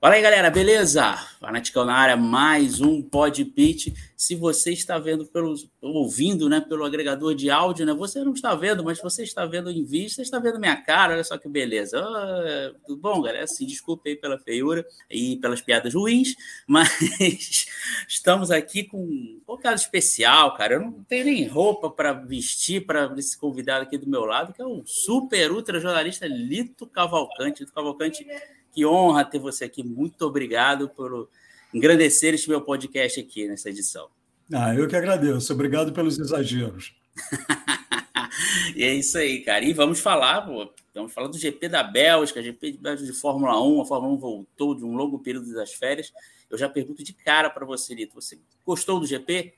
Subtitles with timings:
[0.00, 1.14] Fala aí, galera, beleza?
[1.38, 3.88] Fanaticão na área, mais um Pod Pitch.
[4.16, 8.54] Se você está vendo pelo, ouvindo, né, pelo agregador de áudio, né, você não está
[8.54, 11.50] vendo, mas você está vendo em vídeo, você está vendo minha cara, olha só que
[11.50, 12.02] beleza.
[12.02, 13.44] Oh, tudo bom, galera?
[13.44, 16.34] Assim, desculpe aí pela feiura e pelas piadas ruins,
[16.66, 17.66] mas
[18.08, 20.76] estamos aqui com um convidado especial, cara.
[20.76, 24.62] Eu não tenho nem roupa para vestir para esse convidado aqui do meu lado, que
[24.62, 27.60] é o super ultra jornalista Lito Cavalcante.
[27.60, 28.26] Lito Cavalcante
[28.72, 29.82] que honra ter você aqui.
[29.82, 31.28] Muito obrigado por
[31.72, 34.08] engrandecer este meu podcast aqui nessa edição.
[34.52, 35.52] Ah, eu que agradeço.
[35.52, 36.94] Obrigado pelos exageros.
[38.74, 39.64] e é isso aí, cara.
[39.64, 43.82] E vamos falar, pô, vamos falar do GP da Bélgica, GP de Fórmula 1.
[43.82, 46.12] A Fórmula 1 voltou de um longo período das férias.
[46.50, 48.14] Eu já pergunto de cara para você, Lito.
[48.14, 49.54] Você gostou do GP?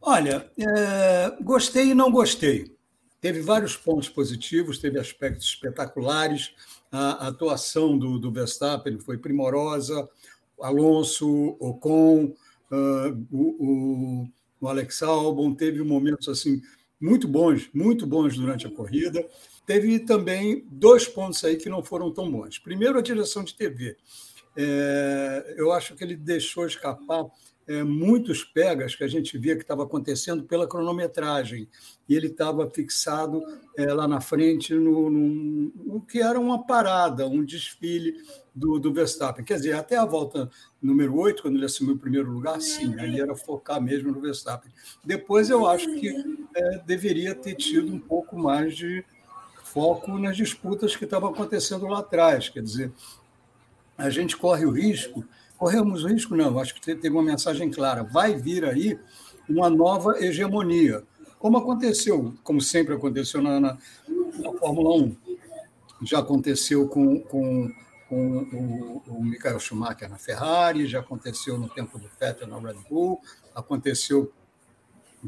[0.00, 2.72] Olha, é, gostei e não gostei.
[3.20, 6.54] Teve vários pontos positivos, teve aspectos espetaculares
[6.90, 10.08] a atuação do, do Verstappen foi primorosa,
[10.60, 12.34] Alonso, Ocon,
[12.70, 14.28] uh, o, o,
[14.60, 16.60] o Alex Albon teve momentos assim
[17.00, 19.24] muito bons, muito bons durante a corrida.
[19.64, 22.58] Teve também dois pontos aí que não foram tão bons.
[22.58, 23.96] Primeiro, a direção de TV.
[24.56, 27.26] É, eu acho que ele deixou escapar
[27.68, 31.68] é, muitos pegas que a gente via que estava acontecendo pela cronometragem.
[32.08, 33.42] E ele estava fixado
[33.76, 38.14] é, lá na frente no, no, no, que era uma parada, um desfile
[38.54, 39.44] do, do Verstappen.
[39.44, 43.20] Quer dizer, até a volta número 8, quando ele assumiu o primeiro lugar, sim, aí
[43.20, 44.72] era focar mesmo no Verstappen.
[45.04, 46.08] Depois eu acho que
[46.56, 49.04] é, deveria ter tido um pouco mais de
[49.62, 52.48] foco nas disputas que estavam acontecendo lá atrás.
[52.48, 52.90] Quer dizer,
[53.98, 55.22] a gente corre o risco
[55.58, 58.04] corremos risco, não, acho que teve uma mensagem clara.
[58.04, 58.98] Vai vir aí
[59.48, 61.02] uma nova hegemonia,
[61.38, 63.78] como aconteceu, como sempre aconteceu na, na,
[64.38, 65.16] na Fórmula 1.
[66.02, 67.70] Já aconteceu com, com,
[68.08, 72.78] com o, o Michael Schumacher na Ferrari, já aconteceu no tempo do Vettel na Red
[72.88, 73.20] Bull,
[73.54, 74.32] aconteceu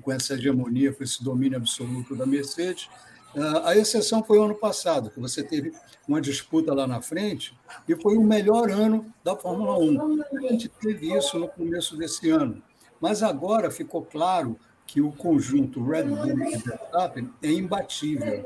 [0.01, 2.89] com essa hegemonia, com esse domínio absoluto da Mercedes.
[3.37, 5.73] Ah, a exceção foi o ano passado, que você teve
[6.09, 7.57] uma disputa lá na frente,
[7.89, 10.23] e foi o melhor ano da Fórmula 1.
[10.23, 12.63] A gente teve isso no começo desse ano.
[13.01, 18.45] Mas agora ficou claro que o conjunto Red Bull e Verstappen é imbatível.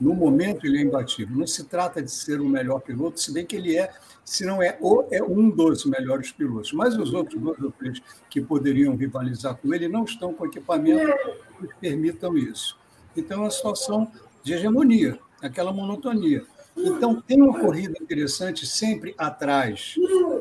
[0.00, 1.36] No momento, ele é imbatível.
[1.36, 3.92] Não se trata de ser o melhor piloto, se bem que ele é,
[4.24, 4.78] se não é,
[5.10, 6.72] é um dos melhores pilotos.
[6.72, 8.00] Mas os outros dois ou três
[8.30, 11.12] que poderiam rivalizar com ele não estão com equipamento
[11.60, 12.78] que permitam isso.
[13.16, 14.10] Então, é uma situação
[14.42, 16.44] de hegemonia, aquela monotonia.
[16.76, 19.94] Então, tem uma corrida interessante sempre atrás,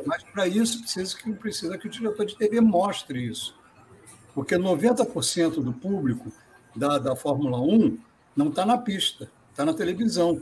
[0.06, 3.56] mas para isso precisa que, precisa que o diretor de TV mostre isso.
[4.34, 6.32] Porque 90% do público
[6.76, 7.98] da, da Fórmula 1
[8.36, 10.42] não está na pista, está na televisão.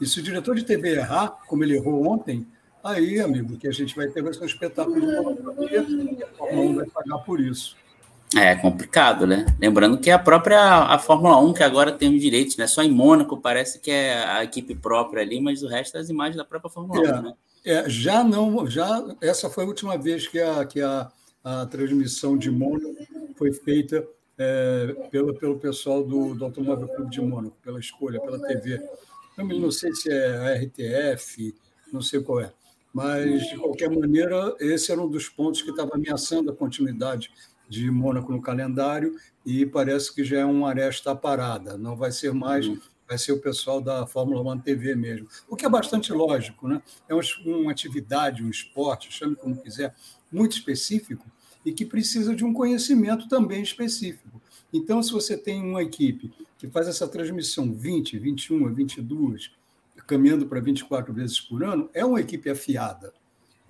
[0.00, 2.46] E se o diretor de TV errar, como ele errou ontem,
[2.84, 6.26] aí, amigo, que a gente vai ter vai ser um espetáculo de monotonia e a
[6.28, 7.76] Fórmula 1 vai pagar por isso.
[8.36, 9.46] É complicado, né?
[9.60, 12.66] Lembrando que a própria a Fórmula 1, que agora tem os direitos, né?
[12.66, 16.08] Só em Mônaco parece que é a equipe própria ali, mas o resto é as
[16.08, 17.34] imagens da própria Fórmula é, 1, né?
[17.64, 21.10] É, já não, já essa foi a última vez que a, que a,
[21.44, 22.96] a transmissão de Mônaco
[23.36, 24.06] foi feita
[24.38, 28.80] é, pelo, pelo pessoal do, do Automóvel Clube de Mônaco, pela escolha, pela TV.
[29.36, 31.54] Eu não sei se é a RTF,
[31.92, 32.52] não sei qual é.
[32.92, 37.30] Mas, de qualquer maneira, esse era um dos pontos que estava ameaçando a continuidade
[37.68, 42.32] de Mônaco no calendário e parece que já é uma aresta parada, não vai ser
[42.32, 42.78] mais, uhum.
[43.08, 46.82] vai ser o pessoal da Fórmula 1 TV mesmo, o que é bastante lógico, né?
[47.08, 47.14] É
[47.44, 49.94] uma atividade, um esporte, chame como quiser,
[50.30, 51.26] muito específico
[51.64, 54.40] e que precisa de um conhecimento também específico.
[54.72, 59.52] Então, se você tem uma equipe que faz essa transmissão 20, 21, 22,
[60.06, 63.12] caminhando para 24 vezes por ano, é uma equipe afiada.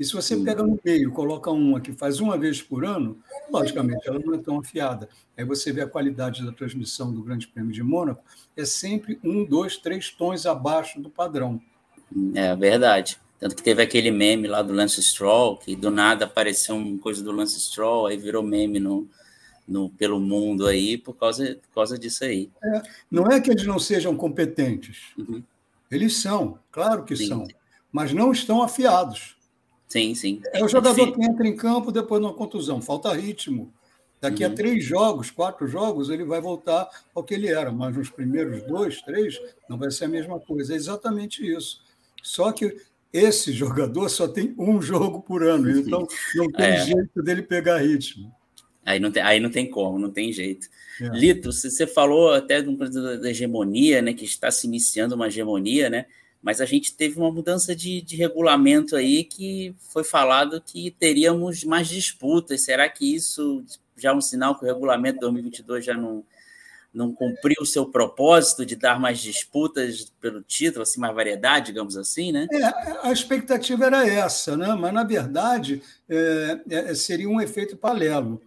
[0.02, 3.16] E se você pega no meio coloca uma que faz uma vez por ano,
[3.48, 5.08] logicamente ela não é tão afiada.
[5.36, 8.20] Aí você vê a qualidade da transmissão do Grande Prêmio de Mônaco,
[8.56, 11.62] é sempre um, dois, três tons abaixo do padrão.
[12.34, 13.16] É verdade.
[13.38, 17.22] Tanto que teve aquele meme lá do Lance Stroll, que do nada apareceu uma coisa
[17.22, 19.06] do Lance Stroll, aí virou meme no,
[19.68, 22.50] no, pelo mundo aí por causa, por causa disso aí.
[22.60, 25.12] É, não é que eles não sejam competentes.
[25.16, 25.40] Uhum.
[25.88, 27.28] Eles são, claro que Sim.
[27.28, 27.46] são,
[27.92, 29.40] mas não estão afiados.
[29.92, 30.40] Sim, sim.
[30.54, 33.70] É o jogador que entra em campo depois de uma contusão, falta ritmo.
[34.18, 34.50] Daqui uhum.
[34.50, 38.62] a três jogos, quatro jogos, ele vai voltar ao que ele era, mas nos primeiros
[38.62, 40.72] dois, três, não vai ser a mesma coisa.
[40.72, 41.82] É exatamente isso.
[42.22, 42.74] Só que
[43.12, 46.06] esse jogador só tem um jogo por ano, então
[46.36, 46.86] não tem é.
[46.86, 48.34] jeito dele pegar ritmo.
[48.86, 50.68] Aí não tem, aí não tem como, não tem jeito.
[51.02, 51.08] É.
[51.08, 56.06] Lito, você falou até da hegemonia, né, que está se iniciando uma hegemonia, né?
[56.42, 61.62] Mas a gente teve uma mudança de, de regulamento aí que foi falado que teríamos
[61.62, 62.64] mais disputas.
[62.64, 63.64] Será que isso
[63.96, 66.24] já é um sinal que o regulamento 2022 já não,
[66.92, 71.96] não cumpriu o seu propósito de dar mais disputas pelo título, assim, mais variedade, digamos
[71.96, 72.48] assim, né?
[72.50, 74.74] É, a expectativa era essa, né?
[74.74, 78.42] mas, na verdade, é, é, seria um efeito paralelo,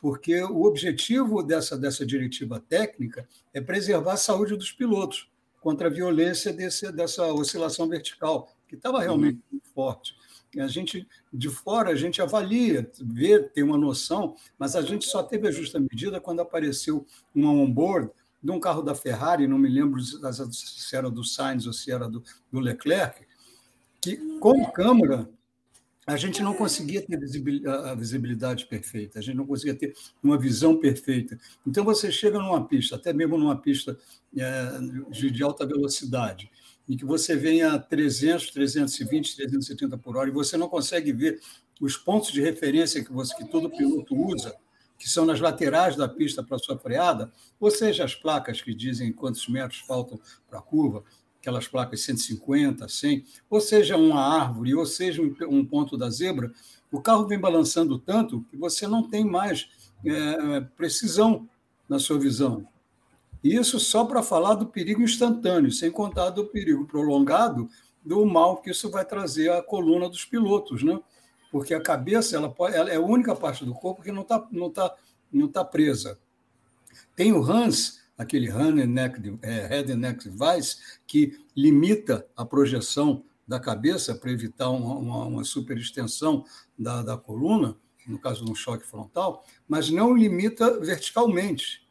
[0.00, 5.28] porque o objetivo dessa, dessa diretiva técnica é preservar a saúde dos pilotos
[5.60, 9.60] contra a violência desse, dessa oscilação vertical, que estava realmente uhum.
[9.74, 10.14] forte.
[10.58, 15.22] A gente, de fora, a gente avalia, vê, tem uma noção, mas a gente só
[15.22, 18.10] teve a justa medida quando apareceu uma onboard
[18.42, 22.08] de um carro da Ferrari, não me lembro se era do Sainz ou se era
[22.08, 23.26] do, do Leclerc,
[24.00, 25.28] que com câmera
[26.08, 27.16] a gente não conseguia ter
[27.68, 31.38] a visibilidade perfeita, a gente não conseguia ter uma visão perfeita.
[31.66, 33.98] Então, você chega numa pista, até mesmo numa pista
[34.34, 34.70] é,
[35.10, 36.50] de alta velocidade,
[36.88, 41.40] em que você vem a 300, 320, 370 por hora, e você não consegue ver
[41.78, 44.56] os pontos de referência que, você, que todo piloto usa,
[44.98, 49.12] que são nas laterais da pista para sua freada, ou seja, as placas que dizem
[49.12, 50.18] quantos metros faltam
[50.48, 51.04] para a curva,
[51.40, 56.52] aquelas placas 150, 100, ou seja, uma árvore, ou seja, um ponto da zebra,
[56.90, 59.68] o carro vem balançando tanto que você não tem mais
[60.04, 61.48] é, precisão
[61.88, 62.66] na sua visão.
[63.42, 67.68] Isso só para falar do perigo instantâneo, sem contar do perigo prolongado,
[68.04, 70.98] do mal que isso vai trazer à coluna dos pilotos, né?
[71.50, 74.46] Porque a cabeça ela, pode, ela é a única parte do corpo que não está
[74.50, 74.94] não tá,
[75.32, 76.18] não tá presa.
[77.14, 80.76] Tem o Hans, aquele é, head and neck device,
[81.06, 86.44] que limita a projeção da cabeça para evitar uma, uma, uma superextensão
[86.78, 87.76] da, da coluna,
[88.06, 91.86] no caso de um choque frontal, mas não limita verticalmente,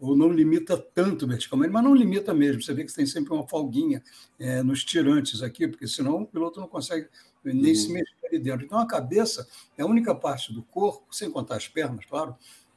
[0.00, 2.62] ou não limita tanto verticalmente, mas não limita mesmo.
[2.62, 4.02] Você vê que tem sempre uma folguinha
[4.38, 7.08] é, nos tirantes aqui, porque senão o piloto não consegue
[7.44, 7.74] nem uhum.
[7.74, 8.64] se mexer ali dentro.
[8.64, 9.46] Então, a cabeça
[9.76, 12.34] é a única parte do corpo, sem contar as pernas, claro,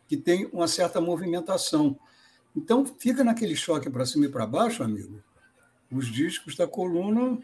[0.07, 1.97] que tem uma certa movimentação.
[2.55, 5.21] Então, fica naquele choque para cima e para baixo, amigo.
[5.91, 7.37] Os discos da coluna.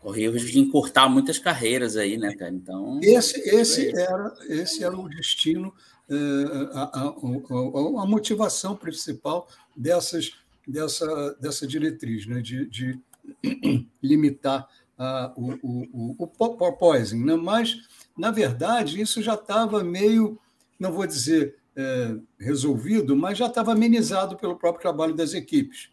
[0.00, 2.52] Corria de encurtar muitas carreiras aí, né, cara?
[2.52, 3.00] Então.
[3.02, 5.74] Esse, esse, era, esse era o destino,
[6.08, 10.32] eh, a, a, a, a motivação principal dessas,
[10.66, 12.40] dessa, dessa diretriz, né?
[12.40, 13.00] de, de
[14.00, 17.16] limitar a, o, o, o, o poison.
[17.16, 17.34] Né?
[17.34, 17.76] Mas,
[18.16, 20.38] na verdade, isso já estava meio,
[20.78, 25.90] não vou dizer é, resolvido, mas já estava amenizado pelo próprio trabalho das equipes.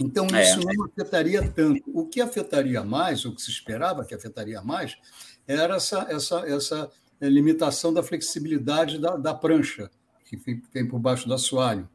[0.00, 0.42] Então, é.
[0.42, 0.72] isso é.
[0.72, 1.82] não afetaria tanto.
[1.86, 4.96] O que afetaria mais, o que se esperava que afetaria mais,
[5.46, 9.90] era essa, essa, essa limitação da flexibilidade da, da prancha,
[10.24, 10.36] que
[10.72, 11.86] tem por baixo do assoalho,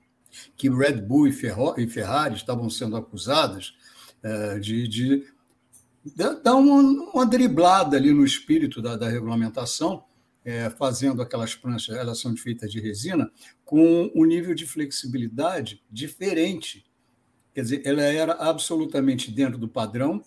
[0.56, 3.74] que Red Bull e, Ferrari estavam sendo acusadas
[4.22, 5.26] é, de, de,
[6.44, 6.82] dar uma,
[7.14, 10.04] uma driblada ali no espírito da, da regulamentação,
[10.48, 13.30] é, fazendo aquelas pranchas, elas são feitas de resina,
[13.66, 16.86] com um nível de flexibilidade diferente.
[17.54, 20.24] Quer dizer, ela era absolutamente dentro do padrão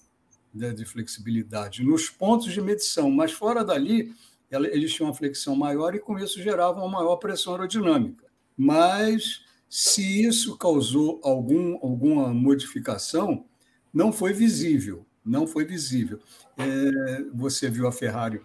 [0.53, 4.15] né, de flexibilidade nos pontos de medição, mas fora dali,
[4.51, 8.27] ela, eles tinham uma flexão maior e com isso gerava uma maior pressão aerodinâmica.
[8.55, 13.47] Mas se isso causou algum, alguma modificação,
[13.91, 16.21] não foi visível, não foi visível.
[16.59, 18.43] É, você viu a Ferrari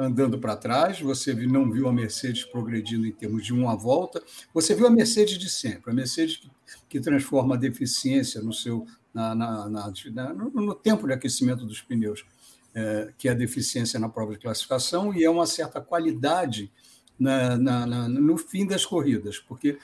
[0.00, 4.22] andando para trás, você não viu a Mercedes progredindo em termos de uma volta,
[4.54, 6.50] você viu a Mercedes de sempre, a Mercedes que,
[6.88, 9.92] que transforma a deficiência no seu na, na, na,
[10.32, 12.24] no, no, tempo de aquecimento dos pneus,
[12.74, 16.70] é, que é a deficiência na prova de classificação, e é uma certa qualidade
[17.18, 19.76] no fim das corridas, porque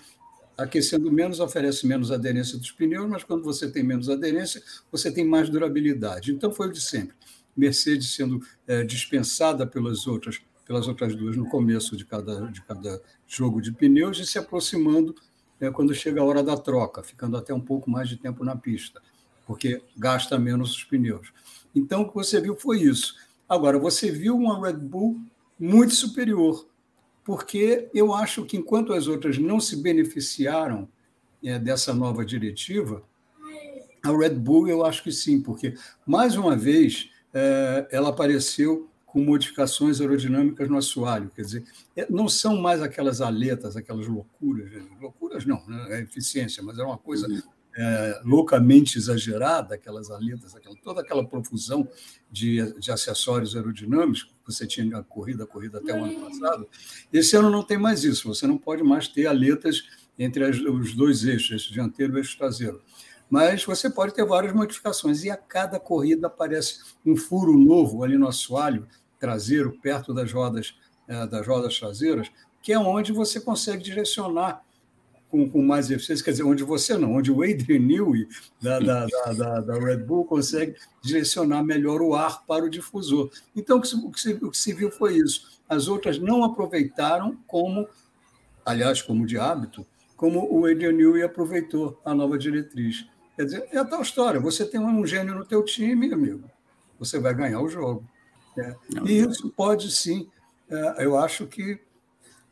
[0.57, 5.27] aquecendo menos oferece menos aderência dos pneus, mas quando você tem menos aderência, você tem
[5.27, 6.33] mais durabilidade.
[6.33, 7.15] Então foi o de sempre.
[7.57, 13.01] Mercedes sendo é, dispensada pelas outras, pelas outras duas no começo de cada, de cada
[13.27, 15.15] jogo de pneus e se aproximando
[15.61, 18.57] é, quando chega a hora da troca, ficando até um pouco mais de tempo na
[18.57, 19.01] pista,
[19.47, 21.33] porque gasta menos os pneus.
[21.75, 23.17] Então, o que você viu foi isso.
[23.49, 25.21] Agora, você viu uma Red Bull
[25.59, 26.67] muito superior,
[27.25, 30.89] porque eu acho que enquanto as outras não se beneficiaram
[31.43, 33.03] é, dessa nova diretiva,
[34.03, 35.75] a Red Bull eu acho que sim, porque,
[36.07, 37.11] mais uma vez,
[37.91, 41.31] ela apareceu com modificações aerodinâmicas no assoalho.
[41.35, 41.65] Quer dizer,
[41.97, 44.71] é, não são mais aquelas aletas, aquelas loucuras.
[44.71, 44.83] Né?
[45.01, 45.87] Loucuras não, né?
[45.89, 47.41] é eficiência, mas é uma coisa uhum.
[47.79, 51.89] é, loucamente exagerada, aquelas aletas, aquela, toda aquela profusão
[52.31, 56.69] de, de acessórios aerodinâmicos que você tinha na corrida, a corrida até o ano passado.
[57.11, 59.83] Esse ano não tem mais isso, você não pode mais ter aletas
[60.19, 62.83] entre as, os dois eixos, eixo dianteiro e eixo traseiro.
[63.29, 68.17] Mas você pode ter várias modificações, e a cada corrida aparece um furo novo ali
[68.17, 68.87] no assoalho
[69.19, 70.75] traseiro, perto das rodas,
[71.09, 72.31] é, das rodas traseiras,
[72.63, 74.63] que é onde você consegue direcionar
[75.31, 78.29] com, com, mais eficiência, quer dizer, onde você não, onde o Adrian Newey
[78.61, 79.07] da, da,
[79.37, 83.31] da, da, Red Bull consegue direcionar melhor o ar para o difusor.
[83.55, 85.61] Então, o que, se, o, que se, o que se viu foi isso.
[85.69, 87.89] As outras não aproveitaram como,
[88.65, 89.85] aliás, como de hábito,
[90.17, 93.07] como o Adrian Newey aproveitou a nova diretriz.
[93.37, 94.41] Quer dizer, é a tal história.
[94.41, 96.51] Você tem um gênio no teu time, amigo,
[96.99, 98.05] você vai ganhar o jogo.
[98.59, 98.75] É.
[99.07, 100.29] E isso pode sim,
[100.71, 101.79] é, eu acho que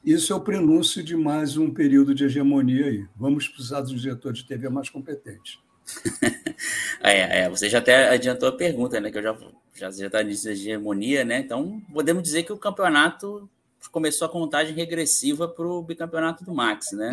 [0.04, 3.06] isso é o prenúncio de mais um período de hegemonia aí.
[3.16, 5.58] Vamos precisar de um diretor de TV mais competente.
[7.00, 9.10] é, é, você já até adiantou a pergunta, né?
[9.10, 9.38] Que eu já
[9.74, 11.38] já já está nisso de hegemonia, né?
[11.38, 13.48] Então podemos dizer que o campeonato
[13.90, 17.10] começou a contagem regressiva para o bicampeonato do Max, né?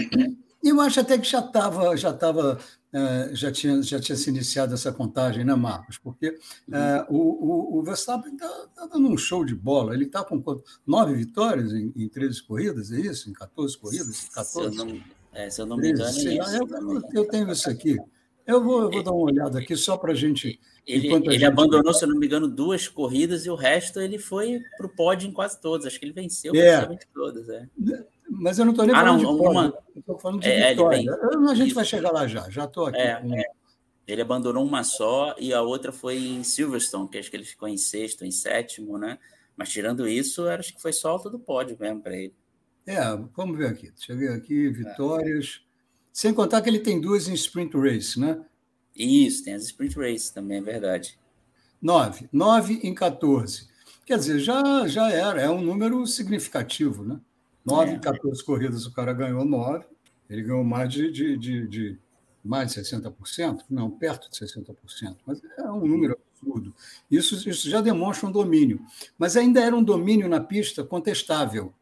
[0.63, 2.59] Eu acho até que já estava já tava
[2.93, 5.97] é, já, tinha, já tinha se iniciado essa contagem, né, Marcos?
[5.97, 6.37] Porque
[6.67, 6.75] uhum.
[6.75, 9.93] é, o, o, o, Verstappen está tá dando um show de bola.
[9.93, 10.43] Ele está com
[10.85, 13.29] nove vitórias em, em 13 corridas, é isso?
[13.29, 14.27] Em 14 corridas?
[14.33, 14.75] 14?
[14.75, 15.01] Se eu não,
[15.31, 16.55] é, se eu não me engano, é isso.
[16.57, 17.97] Eu, eu, tenho isso aqui.
[18.45, 20.59] Eu vou, eu vou dar uma olhada aqui só para a gente.
[20.85, 21.45] Ele, ele gente...
[21.45, 24.89] abandonou, se eu não me engano, duas corridas e o resto ele foi para o
[24.89, 25.85] pódio em quase todas.
[25.87, 26.71] Acho que ele venceu é.
[26.71, 27.47] praticamente todas.
[27.47, 27.69] É.
[28.33, 29.83] Mas eu não estou nem ah, falando não, de uma...
[29.93, 31.19] estou falando de é, vitória.
[31.49, 32.97] a gente vai chegar lá já, já estou aqui.
[32.97, 33.35] É, com...
[33.35, 33.43] é.
[34.07, 37.67] Ele abandonou uma só e a outra foi em Silverstone, que acho que ele ficou
[37.67, 39.19] em sexto, em sétimo, né?
[39.55, 42.33] Mas tirando isso, acho que foi só alta do pódio mesmo para ele.
[42.85, 42.99] É,
[43.35, 43.91] vamos ver aqui.
[43.91, 45.61] Deixa eu ver aqui, vitórias.
[45.67, 45.71] É.
[46.13, 48.41] Sem contar que ele tem duas em sprint race, né?
[48.95, 51.19] Isso, tem as sprint race também, é verdade.
[51.81, 52.29] Nove.
[52.31, 53.69] Nove em 14.
[54.05, 57.19] Quer dizer, já, já era, é um número significativo, né?
[57.65, 57.99] Nove, é.
[57.99, 59.85] 14 corridas, o cara ganhou nove.
[60.29, 61.99] Ele ganhou mais de, de, de, de
[62.43, 66.73] mais de 60%, não, perto de 60%, mas é um número absurdo.
[67.09, 68.81] Isso, isso já demonstra um domínio.
[69.17, 71.73] Mas ainda era um domínio na pista contestável.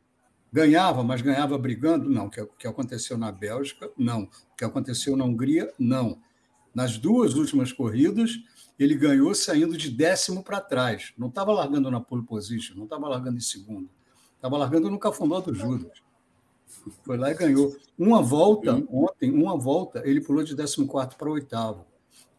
[0.51, 2.09] Ganhava, mas ganhava brigando?
[2.09, 2.25] Não.
[2.25, 3.89] O que, que aconteceu na Bélgica?
[3.97, 4.23] Não.
[4.23, 5.71] O que aconteceu na Hungria?
[5.77, 6.19] Não.
[6.73, 8.31] Nas duas últimas corridas,
[8.77, 11.13] ele ganhou saindo de décimo para trás.
[11.17, 13.89] Não estava largando na pole position, não estava largando em segundo.
[14.39, 15.91] Estava largando no cafundó do Judas.
[17.03, 17.75] Foi lá e ganhou.
[17.97, 21.85] Uma volta, ontem, uma volta, ele pulou de 14 para oitavo.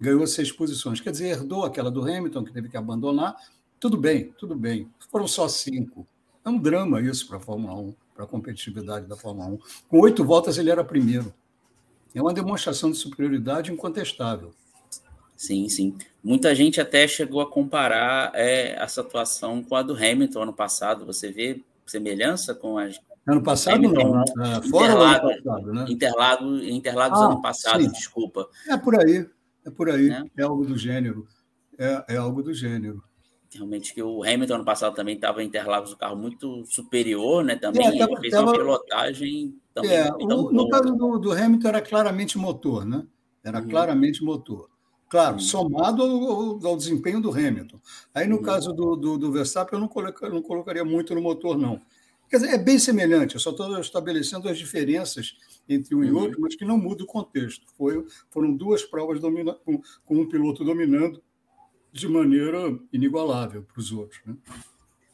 [0.01, 0.99] Ganhou seis posições.
[0.99, 3.37] Quer dizer, herdou aquela do Hamilton, que teve que abandonar.
[3.79, 4.89] Tudo bem, tudo bem.
[5.11, 6.07] Foram só cinco.
[6.43, 9.59] É um drama isso para a Fórmula 1, para a competitividade da Fórmula 1.
[9.91, 11.35] Com oito voltas, ele era primeiro.
[12.15, 14.55] É uma demonstração de superioridade incontestável.
[15.37, 15.97] Sim, sim.
[16.25, 21.05] Muita gente até chegou a comparar é, essa atuação com a do Hamilton ano passado.
[21.05, 23.01] Você vê semelhança com as.
[23.27, 24.25] Ano passado não, né?
[24.41, 25.85] É, fora Interlagos, ano passado, né?
[25.89, 27.91] Interlagos, Interlagos ah, ano passado, sim.
[27.91, 28.49] desculpa.
[28.69, 29.29] É por aí,
[29.65, 31.27] é por aí, é, é algo do gênero.
[31.79, 33.03] É, é algo do gênero
[33.53, 37.57] realmente que o Hamilton ano passado também estava em Interlagos o carro muito superior, né?
[37.57, 39.91] Também é, tava, fez tava, uma pilotagem também.
[39.91, 43.05] É, o, no caso do, do, Hamilton era claramente motor, né?
[43.43, 43.69] Era uhum.
[43.69, 44.69] claramente motor.
[45.11, 45.41] Claro, uhum.
[45.41, 47.81] somado ao, ao, desempenho do Hamilton.
[48.15, 48.43] Aí, no uhum.
[48.43, 51.83] caso do, do, do, Verstappen, eu não, colocaria, não colocaria muito no motor, não.
[52.29, 55.37] Quer dizer, é bem semelhante, eu só estou estabelecendo as diferenças
[55.69, 56.21] entre um e uhum.
[56.21, 57.67] outro, mas que não muda o contexto.
[57.77, 61.21] Foi, foram duas provas domina, com, com um piloto dominando
[61.93, 64.21] de maneira inigualável para os outros.
[64.25, 64.37] Né?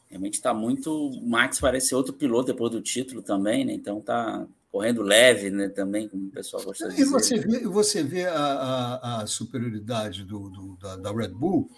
[0.08, 0.92] Realmente está muito.
[0.92, 3.72] O Max parece outro piloto depois do título também, né?
[3.72, 4.46] Então está
[4.76, 5.70] correndo leve, né?
[5.70, 10.22] Também, como o pessoal gosta de e Você vê, você vê a, a, a superioridade
[10.22, 11.70] do, do da, da, Red Bull,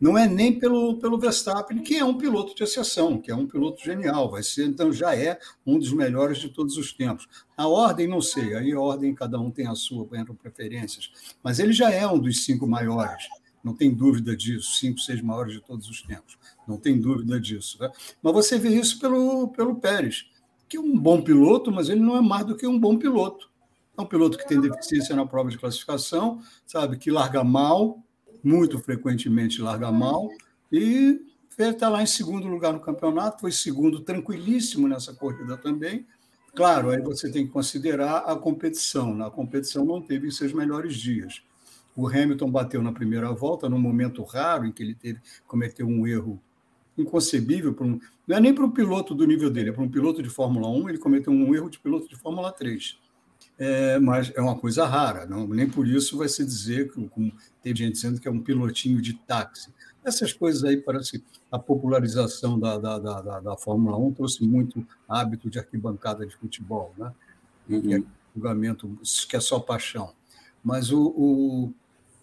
[0.00, 3.46] não é nem pelo, pelo Verstappen, que é um piloto de exceção, que é um
[3.46, 7.28] piloto genial, vai ser, então já é um dos melhores de todos os tempos.
[7.56, 11.12] A ordem, não sei, aí a ordem cada um tem a sua, entram preferências,
[11.44, 13.28] mas ele já é um dos cinco maiores
[13.62, 17.76] não tem dúvida disso, cinco, seis maiores de todos os tempos, não tem dúvida disso.
[17.78, 17.90] Né?
[18.22, 20.29] Mas você vê isso pelo, pelo Pérez,
[20.70, 23.50] que um bom piloto, mas ele não é mais do que um bom piloto.
[23.98, 27.98] É um piloto que tem deficiência na prova de classificação, sabe, que larga mal,
[28.42, 30.30] muito frequentemente larga mal,
[30.70, 31.20] e
[31.58, 36.06] está lá em segundo lugar no campeonato, foi segundo tranquilíssimo nessa corrida também.
[36.54, 39.14] Claro, aí você tem que considerar a competição.
[39.14, 41.42] Na competição não teve seus melhores dias.
[41.96, 46.06] O Hamilton bateu na primeira volta, num momento raro em que ele teve cometeu um
[46.06, 46.40] erro
[47.00, 49.88] inconcebível para um, não é nem para um piloto do nível dele, é para um
[49.88, 52.98] piloto de Fórmula 1, ele cometeu um erro de piloto de Fórmula 3.
[53.58, 57.32] É, mas é uma coisa rara, não, nem por isso vai se dizer, que, como
[57.62, 59.72] tem gente dizendo que é um pilotinho de táxi.
[60.02, 65.50] Essas coisas aí, parece a popularização da, da, da, da, Fórmula 1 trouxe muito hábito
[65.50, 67.12] de arquibancada de futebol, né?
[67.68, 67.82] Uhum.
[67.82, 68.02] Que é
[68.34, 70.12] julgamento, que é só paixão.
[70.64, 71.74] Mas o, o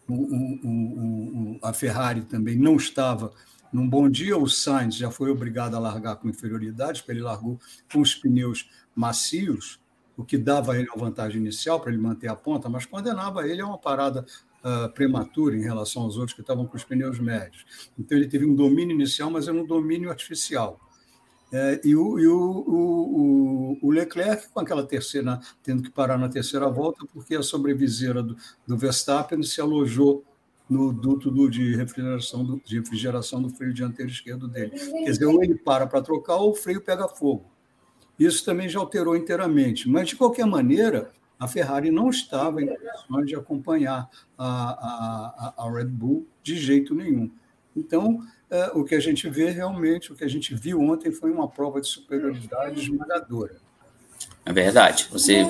[0.07, 3.31] o, o, o, a Ferrari também não estava
[3.71, 7.59] num bom dia, o Sainz já foi obrigado a largar com inferioridade, porque ele largou
[7.91, 9.79] com os pneus macios,
[10.15, 13.47] o que dava a ele uma vantagem inicial para ele manter a ponta, mas condenava
[13.47, 14.25] ele a uma parada
[14.63, 17.65] uh, prematura em relação aos outros que estavam com os pneus médios.
[17.97, 20.79] Então ele teve um domínio inicial, mas era um domínio artificial.
[21.51, 26.27] É, e, o, e o, o, o, Leclerc, com aquela terceira, tendo que parar na
[26.27, 30.25] terceira volta, porque a sobreviseira do, do Verstappen se alojou
[30.69, 34.71] no duto do, de, refrigeração do, de refrigeração do freio dianteiro esquerdo dele.
[34.71, 37.45] Quer dizer, ou ele para para trocar ou o freio pega fogo.
[38.19, 39.87] Isso também já alterou inteiramente.
[39.87, 45.71] Mas, de qualquer maneira, a Ferrari não estava em condições de acompanhar a, a, a
[45.71, 47.29] Red Bull de jeito nenhum.
[47.75, 48.19] Então,
[48.49, 51.47] é, o que a gente vê realmente, o que a gente viu ontem foi uma
[51.47, 53.57] prova de superioridade esmagadora.
[54.43, 55.07] É verdade.
[55.11, 55.45] Você,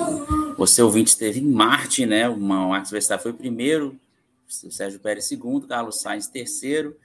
[0.56, 2.28] você ouvinte, esteve em Marte, né?
[2.28, 3.98] O Max Verstappen foi primeiro,
[4.64, 6.96] o Sérgio Pérez segundo, Carlos Sainz terceiro.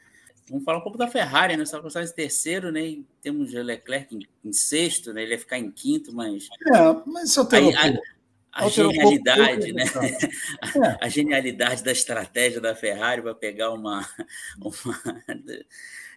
[0.49, 1.63] Vamos falar um pouco da Ferrari, né?
[1.63, 2.97] O Carlos Sainz terceiro, né?
[3.21, 5.23] temos Leclerc em, em, sexto, né?
[5.23, 6.47] Ele ia ficar em quinto, mas.
[6.67, 7.73] É, mas isso aí,
[8.53, 9.83] a, a genialidade, né?
[10.75, 11.05] É.
[11.05, 14.07] A genialidade da estratégia da Ferrari para pegar uma.
[14.61, 14.99] uma...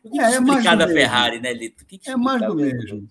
[0.04, 1.85] O que, é, é explicar da Ferrari, né, Lito?
[1.85, 3.09] Que que é mais do mesmo.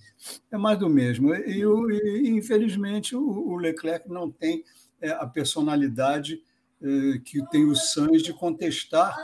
[0.50, 1.34] É mais do mesmo.
[1.34, 4.64] E, e infelizmente, o, o, Leclerc não tem
[5.02, 6.42] é, a personalidade
[7.24, 9.18] que tem o Sainz de contestar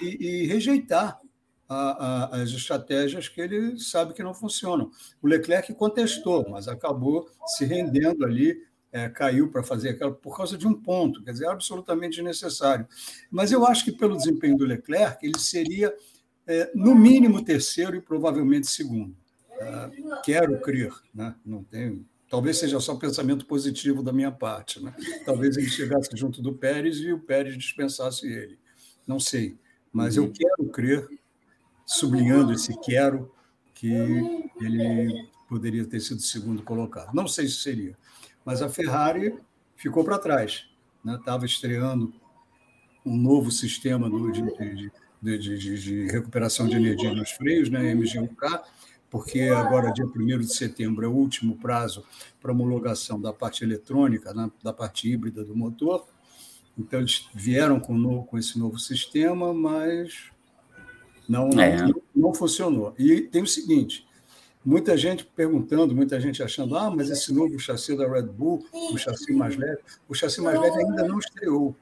[0.00, 1.20] e, e rejeitar
[1.68, 4.90] a, a, as estratégias que ele sabe que não funcionam.
[5.22, 8.56] O Leclerc contestou, mas acabou se rendendo ali
[8.94, 12.86] é, caiu para fazer aquela por causa de um ponto, quer dizer, absolutamente necessário.
[13.28, 15.92] Mas eu acho que pelo desempenho do Leclerc, ele seria
[16.46, 19.16] é, no mínimo terceiro e provavelmente segundo.
[19.50, 19.90] É,
[20.22, 21.34] quero crer, né?
[21.44, 22.06] não tenho.
[22.34, 24.82] Talvez seja só pensamento positivo da minha parte.
[24.82, 24.92] Né?
[25.24, 28.58] Talvez ele chegasse junto do Pérez e o Pérez dispensasse ele.
[29.06, 29.56] Não sei.
[29.92, 30.32] Mas eu uhum.
[30.32, 31.08] quero crer,
[31.86, 33.32] sublinhando esse quero,
[33.72, 33.86] que
[34.60, 37.14] ele poderia ter sido segundo colocado.
[37.14, 37.96] Não sei se seria.
[38.44, 39.38] Mas a Ferrari
[39.76, 40.68] ficou para trás.
[41.06, 41.46] Estava né?
[41.46, 42.12] estreando
[43.06, 44.90] um novo sistema de,
[45.22, 47.94] de, de, de, recuperação de energia nos freios, né?
[47.94, 48.62] MG1K,
[49.14, 52.04] porque agora, dia 1 de setembro, é o último prazo
[52.42, 54.50] para homologação da parte eletrônica, né?
[54.60, 56.04] da parte híbrida do motor.
[56.76, 60.32] Então, eles vieram com, novo, com esse novo sistema, mas
[61.28, 61.80] não, é.
[61.80, 62.92] não, não funcionou.
[62.98, 64.04] E tem o seguinte:
[64.64, 68.98] Muita gente perguntando, muita gente achando, ah, mas esse novo chassi da Red Bull, o
[68.98, 71.76] chassi mais leve, o chassi mais leve ainda não estreou.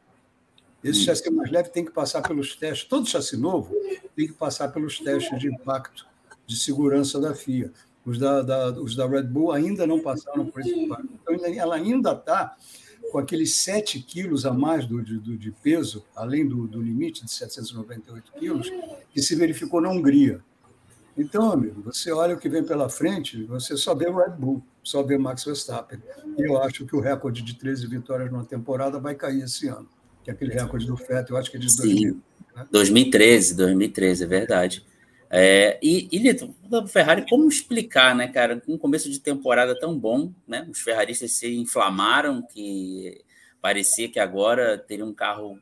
[0.84, 1.04] Esse hum.
[1.04, 3.74] chassi mais leve tem que passar pelos testes, todo chassi novo
[4.14, 6.12] tem que passar pelos testes de impacto
[6.46, 7.72] de segurança da FIA.
[8.05, 11.09] Os da, da os da Red Bull ainda não passaram por esse impacto.
[11.22, 12.57] Então, ela ainda está
[13.11, 17.31] com aqueles 7 quilos a mais do, do, de peso, além do, do limite de
[17.31, 18.72] 798 quilos,
[19.12, 20.40] que se verificou na Hungria.
[21.16, 24.62] Então, amigo, você olha o que vem pela frente, você só vê o Red Bull,
[24.83, 25.98] só vê Max Verstappen.
[26.38, 29.88] E eu acho que o recorde de 13 vitórias numa temporada vai cair esse ano,
[30.24, 32.14] que é aquele recorde do Fettel, eu acho que é de 2000.
[32.57, 32.66] Né?
[32.70, 34.87] 2013, 2013, é verdade.
[35.34, 39.78] É, e, e Lito, da Ferrari, como explicar, né, cara, com um começo de temporada
[39.78, 40.68] tão bom, né?
[40.70, 43.24] Os ferraristas se inflamaram, que
[43.58, 45.58] parecia que agora teria um carro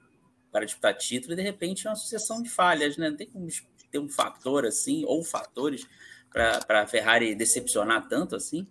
[0.51, 3.11] para disputar título, e de repente é uma sucessão de falhas, né?
[3.11, 3.47] Não tem como
[3.93, 5.87] ter um fator assim, ou fatores,
[6.33, 8.67] para a Ferrari decepcionar tanto assim?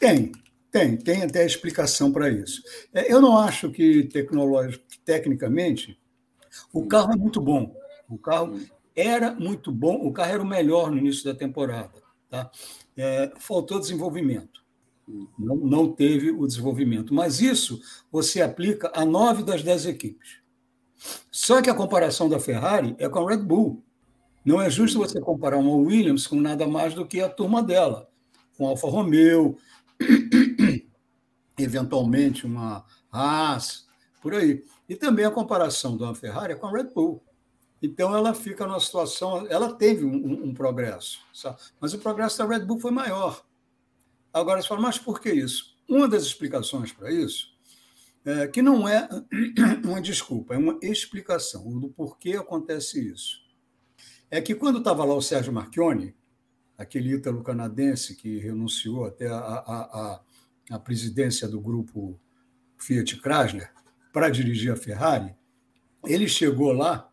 [0.00, 0.32] Tem,
[0.70, 2.62] tem, tem até explicação para isso.
[2.94, 5.98] É, eu não acho que tecnológico, tecnicamente,
[6.72, 6.88] o hum.
[6.88, 7.76] carro é muito bom.
[8.08, 8.58] O carro.
[8.94, 12.02] Era muito bom, o carro era o melhor no início da temporada.
[12.28, 12.50] Tá?
[12.96, 14.62] É, faltou desenvolvimento.
[15.38, 17.12] Não, não teve o desenvolvimento.
[17.12, 17.80] Mas isso
[18.10, 20.38] você aplica a nove das dez equipes.
[21.30, 23.82] Só que a comparação da Ferrari é com a Red Bull.
[24.44, 28.08] Não é justo você comparar uma Williams com nada mais do que a turma dela,
[28.56, 29.56] com Alfa Romeo,
[31.58, 33.86] eventualmente uma Haas,
[34.20, 34.62] por aí.
[34.88, 37.22] E também a comparação da Ferrari é com a Red Bull.
[37.84, 41.58] Então ela fica numa situação, ela teve um, um, um progresso, sabe?
[41.78, 43.44] mas o progresso da Red Bull foi maior.
[44.32, 45.76] Agora você fala, mas por que isso?
[45.88, 47.52] Uma das explicações para isso
[48.24, 49.06] é que não é
[49.84, 53.44] uma desculpa, é uma explicação do porquê acontece isso
[54.30, 56.12] é que quando estava lá o Sérgio Marchione,
[56.76, 60.20] aquele ítalo-canadense que renunciou até a, a, a,
[60.72, 62.18] a presidência do grupo
[62.76, 63.72] Fiat Chrysler
[64.12, 65.36] para dirigir a Ferrari,
[66.04, 67.08] ele chegou lá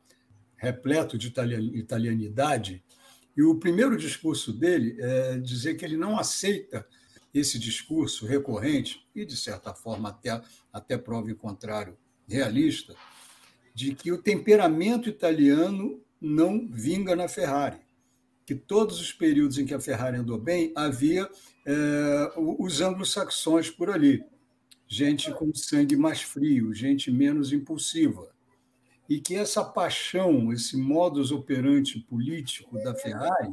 [0.61, 1.33] repleto de
[1.73, 2.83] italianidade
[3.35, 6.85] e o primeiro discurso dele é dizer que ele não aceita
[7.33, 10.39] esse discurso recorrente e, de certa forma, até,
[10.71, 11.97] até prova em contrário,
[12.27, 12.93] realista,
[13.73, 17.79] de que o temperamento italiano não vinga na Ferrari.
[18.45, 21.27] Que todos os períodos em que a Ferrari andou bem, havia
[21.65, 24.23] é, os anglo-saxões por ali.
[24.87, 28.30] Gente com sangue mais frio, gente menos impulsiva.
[29.11, 33.51] E que essa paixão, esse modus operandi político da Ferrari,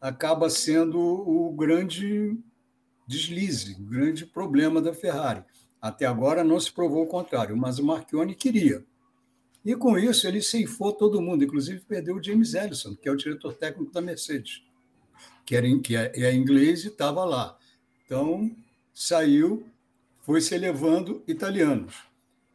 [0.00, 2.36] acaba sendo o grande
[3.06, 5.44] deslize, o grande problema da Ferrari.
[5.80, 8.84] Até agora não se provou o contrário, mas o Marchione queria.
[9.64, 13.16] E com isso ele ceifou todo mundo, inclusive perdeu o James Ellison, que é o
[13.16, 14.60] diretor técnico da Mercedes,
[15.46, 17.56] que, era, que é, é inglês e estava lá.
[18.04, 18.50] Então
[18.92, 19.64] saiu,
[20.22, 21.94] foi se elevando italianos.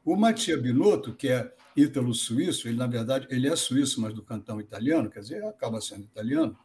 [0.04, 4.60] O Mattia Binotto, que é ítalo-suíço, ele na verdade ele é suíço, mas do cantão
[4.62, 6.58] italiano, quer dizer, acaba sendo italiano.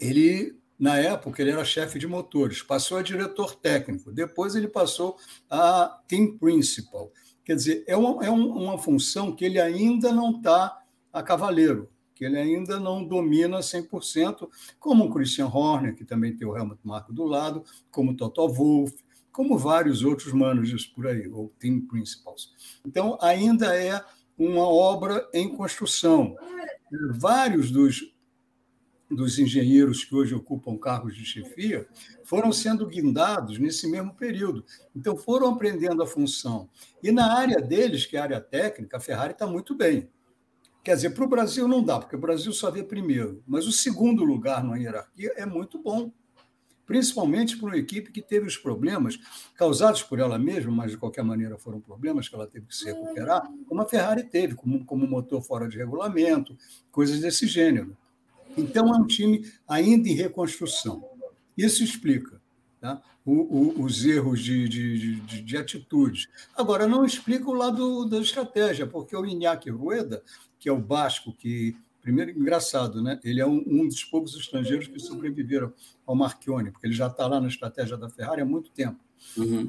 [0.00, 5.16] Ele na época, ele era chefe de motores, passou a diretor técnico, depois ele passou
[5.50, 7.10] a team principal.
[7.44, 10.80] Quer dizer, é uma, é uma função que ele ainda não está
[11.12, 16.46] a cavaleiro, que ele ainda não domina 100%, como o Christian Horner, que também tem
[16.46, 18.94] o Helmut Marko do lado, como o Toto Wolff,
[19.38, 22.52] como vários outros managers por aí, ou team principals.
[22.84, 24.04] Então, ainda é
[24.36, 26.36] uma obra em construção.
[27.12, 28.12] Vários dos
[29.08, 31.86] dos engenheiros que hoje ocupam cargos de chefia
[32.24, 34.64] foram sendo guindados nesse mesmo período.
[34.94, 36.68] Então, foram aprendendo a função.
[37.00, 40.10] E na área deles, que é a área técnica, a Ferrari está muito bem.
[40.82, 43.40] Quer dizer, para o Brasil não dá, porque o Brasil só vê primeiro.
[43.46, 46.12] Mas o segundo lugar na hierarquia é muito bom.
[46.88, 49.18] Principalmente para uma equipe que teve os problemas
[49.54, 52.86] causados por ela mesma, mas de qualquer maneira foram problemas que ela teve que se
[52.86, 56.56] recuperar, como a Ferrari teve, como, como motor fora de regulamento,
[56.90, 57.94] coisas desse gênero.
[58.56, 61.04] Então, é um time ainda em reconstrução.
[61.54, 62.40] Isso explica
[62.80, 63.02] tá?
[63.22, 66.26] o, o, os erros de, de, de, de, atitudes.
[66.56, 70.22] Agora, não explica o lado da estratégia, porque o Iñaki Rueda,
[70.58, 71.76] que é o basco, que,
[72.08, 73.20] primeiro, engraçado, né?
[73.22, 75.70] ele é um, um dos poucos estrangeiros que sobreviveram
[76.06, 78.98] ao Marchione, porque ele já está lá na estratégia da Ferrari há muito tempo.
[79.36, 79.68] Uhum.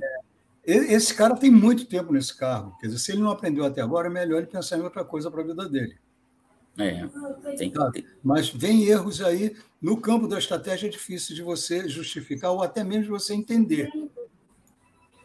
[0.66, 2.78] É, esse cara tem muito tempo nesse cargo.
[2.80, 5.30] Quer dizer, se ele não aprendeu até agora, é melhor ele pensar em outra coisa
[5.30, 5.98] para a vida dele.
[6.78, 7.10] É,
[7.58, 8.06] tem, tem.
[8.24, 12.86] Mas vem erros aí no campo da estratégia é difícil de você justificar ou até
[12.86, 13.92] mesmo de você entender.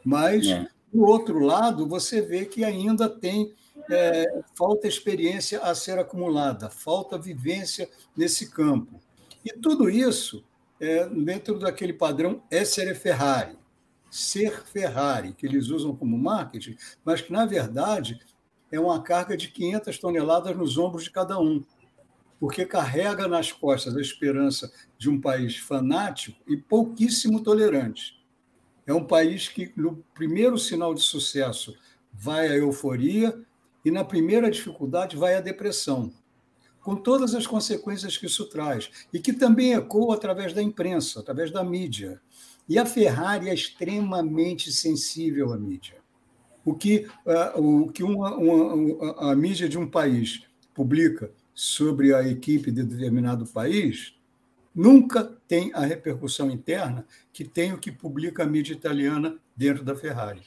[0.05, 0.67] Mas, é.
[0.93, 3.55] do outro lado, você vê que ainda tem
[3.91, 9.01] é, falta experiência a ser acumulada, falta vivência nesse campo.
[9.45, 10.45] E tudo isso
[10.81, 13.59] é dentro daquele padrão essere Ferrari,
[14.11, 18.19] ser Ferrari, que eles usam como marketing, mas que, na verdade,
[18.71, 21.63] é uma carga de 500 toneladas nos ombros de cada um,
[22.41, 28.23] porque carrega nas costas a esperança de um país fanático e pouquíssimo tolerante.
[28.87, 31.75] É um país que, no primeiro sinal de sucesso,
[32.13, 33.39] vai a euforia
[33.85, 36.13] e, na primeira dificuldade, vai a depressão,
[36.81, 41.51] com todas as consequências que isso traz, e que também ecoa através da imprensa, através
[41.51, 42.21] da mídia.
[42.69, 46.05] E a Ferrari é extremamente sensível à mídia
[46.65, 52.27] o que, uh, o que uma, uma, a mídia de um país publica sobre a
[52.27, 54.17] equipe de determinado país
[54.75, 59.95] nunca tem a repercussão interna que tem o que publica a mídia italiana dentro da
[59.95, 60.43] Ferrari.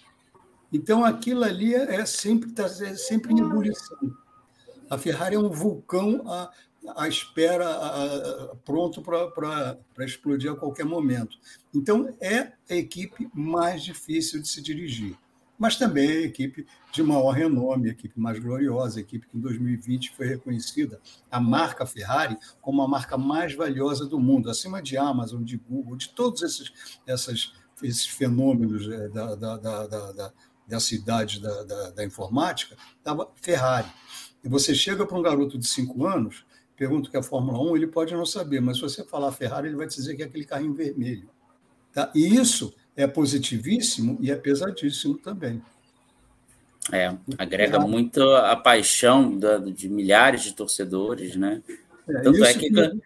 [0.72, 3.98] Então, aquilo ali é sempre, tá, é sempre em ebulição.
[4.90, 6.52] A Ferrari é um vulcão à,
[6.96, 11.38] à espera, à, pronto para explodir a qualquer momento.
[11.74, 15.18] Então, é a equipe mais difícil de se dirigir
[15.58, 19.40] mas também a equipe de maior renome, a equipe mais gloriosa, a equipe que em
[19.40, 21.00] 2020 foi reconhecida,
[21.32, 25.96] a marca Ferrari, como a marca mais valiosa do mundo, acima de Amazon, de Google,
[25.96, 26.72] de todos esses,
[27.82, 30.34] esses fenômenos é, da, da, da, da,
[30.68, 33.88] da cidade da, da, da informática, estava Ferrari.
[34.44, 37.60] E você chega para um garoto de cinco anos, pergunta o que é a Fórmula
[37.72, 40.24] 1, ele pode não saber, mas se você falar Ferrari, ele vai te dizer que
[40.24, 41.30] é aquele carrinho vermelho.
[41.94, 42.12] Tá?
[42.14, 45.62] E isso é positivíssimo e é pesadíssimo também.
[46.92, 51.62] É, agrega muito a paixão da, de milhares de torcedores, né?
[52.08, 53.02] É, Tanto é que, que,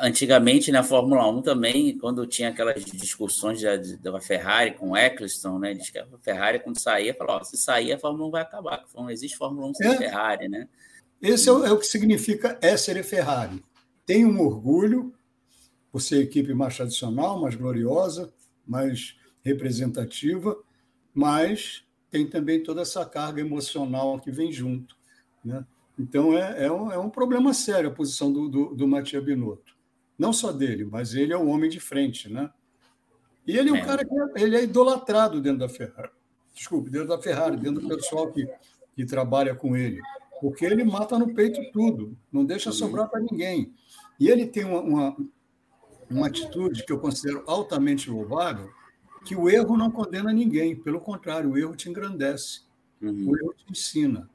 [0.00, 5.58] antigamente na Fórmula 1 também, quando tinha aquelas discussões da, da Ferrari com o Eccleston,
[5.58, 5.74] né?
[5.74, 9.10] Diz que a Ferrari, quando saía, falou: se sair, a Fórmula 1 vai acabar, não
[9.10, 9.96] existe Fórmula 1 sem é.
[9.96, 10.68] Ferrari, né?
[11.20, 13.62] Esse é o, é o que significa essere Ferrari.
[14.06, 15.12] Tem um orgulho
[15.90, 18.32] por ser equipe mais tradicional, mais gloriosa,
[18.66, 20.56] mais representativa,
[21.12, 24.96] mas tem também toda essa carga emocional que vem junto.
[25.44, 25.64] Né?
[25.98, 29.77] Então, é, é, um, é um problema sério a posição do, do, do Matia Binotto.
[30.18, 32.30] Não só dele, mas ele é o homem de frente.
[32.30, 32.50] Né?
[33.46, 33.84] E ele é um é.
[33.84, 36.10] cara que é, ele é idolatrado dentro da Ferrari.
[36.54, 38.48] Desculpe, dentro da Ferrari, dentro do pessoal que,
[38.96, 40.00] que trabalha com ele.
[40.40, 43.72] porque ele mata no peito tudo, não deixa sobrar para ninguém.
[44.18, 45.16] E ele tem uma, uma,
[46.10, 48.68] uma atitude que eu considero altamente louvável,
[49.24, 52.62] que o erro não condena ninguém, pelo contrário, o erro te engrandece,
[53.00, 53.30] uhum.
[53.30, 54.28] o erro te ensina.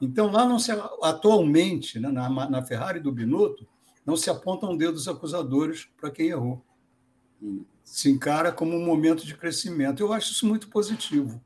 [0.00, 3.66] Então, lá não se, atualmente, né, na, na Ferrari do Binotto,
[4.10, 6.62] não se apontam dedos acusadores para quem errou.
[7.40, 7.64] Uhum.
[7.84, 10.00] Se encara como um momento de crescimento.
[10.00, 11.40] Eu acho isso muito positivo.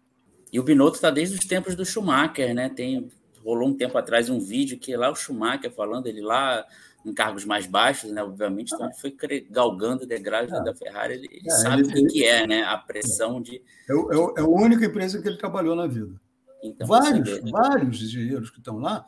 [0.53, 2.69] E o Binotto está desde os tempos do Schumacher, né?
[2.69, 3.11] Tem,
[3.45, 6.65] rolou um tempo atrás um vídeo que lá o Schumacher falando, ele lá
[7.05, 8.23] em cargos mais baixos, né?
[8.23, 9.15] Obviamente, então ele foi
[9.51, 10.63] galgando degraus é.
[10.63, 12.63] da Ferrari, ele, ele é, sabe o que, que, é, né?
[12.63, 13.57] A pressão de.
[13.89, 16.19] É, é, é a única empresa que ele trabalhou na vida.
[16.63, 17.51] Então, vários, né?
[17.51, 19.05] vários engenheiros que estão lá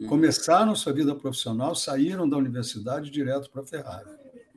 [0.00, 0.06] hum.
[0.06, 4.10] começaram sua vida profissional, saíram da universidade direto para a Ferrari.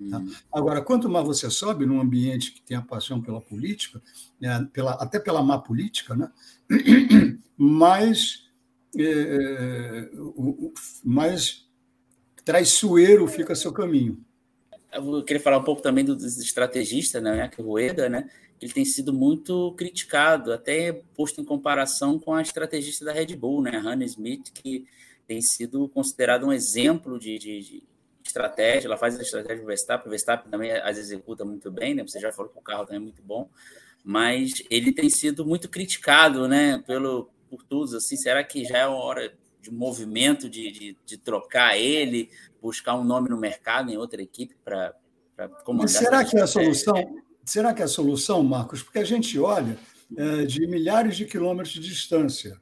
[0.09, 0.17] Tá?
[0.17, 0.31] Hum.
[0.51, 4.01] Agora, quanto mais você sobe num ambiente que tem a paixão pela política,
[4.39, 6.31] né, pela, até pela má política, né,
[7.57, 8.49] mais,
[8.97, 10.09] é, é
[11.03, 11.67] mais
[12.43, 14.19] traiçoeiro fica seu caminho.
[14.91, 18.29] Eu queria falar um pouco também dos estrategistas, né, que é o Rueda, né?
[18.61, 23.61] Ele tem sido muito criticado, até posto em comparação com a estrategista da Red Bull,
[23.61, 24.85] né, Hannah Smith, que
[25.31, 27.83] tem sido considerado um exemplo de, de, de
[28.21, 28.89] estratégia.
[28.89, 32.03] Ela faz a estratégia do Verstappen, o Verstappen também as executa muito bem, né?
[32.05, 33.49] Você já falou que o carro também é muito bom,
[34.03, 37.93] mas ele tem sido muito criticado, né, pelo por todos.
[37.93, 42.29] Assim, será que já é uma hora de movimento de, de, de, trocar ele,
[42.61, 44.93] buscar um nome no mercado em outra equipe para
[45.63, 45.83] comandar.
[45.83, 47.23] Mas será que é a solução?
[47.45, 48.83] Será que é a solução, Marcos?
[48.83, 49.77] Porque a gente olha
[50.17, 52.59] é, de milhares de quilômetros de distância.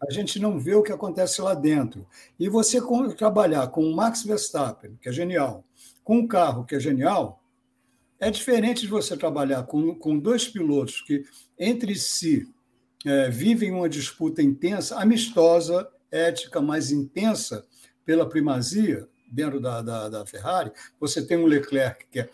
[0.00, 2.06] A gente não vê o que acontece lá dentro.
[2.38, 2.80] E você
[3.16, 5.64] trabalhar com o Max Verstappen, que é genial,
[6.04, 7.42] com um carro que é genial,
[8.18, 11.24] é diferente de você trabalhar com, com dois pilotos que,
[11.58, 12.48] entre si,
[13.04, 17.64] é, vivem uma disputa intensa, amistosa, ética mais intensa
[18.04, 22.30] pela primazia dentro da, da, da Ferrari, você tem um Leclerc que é,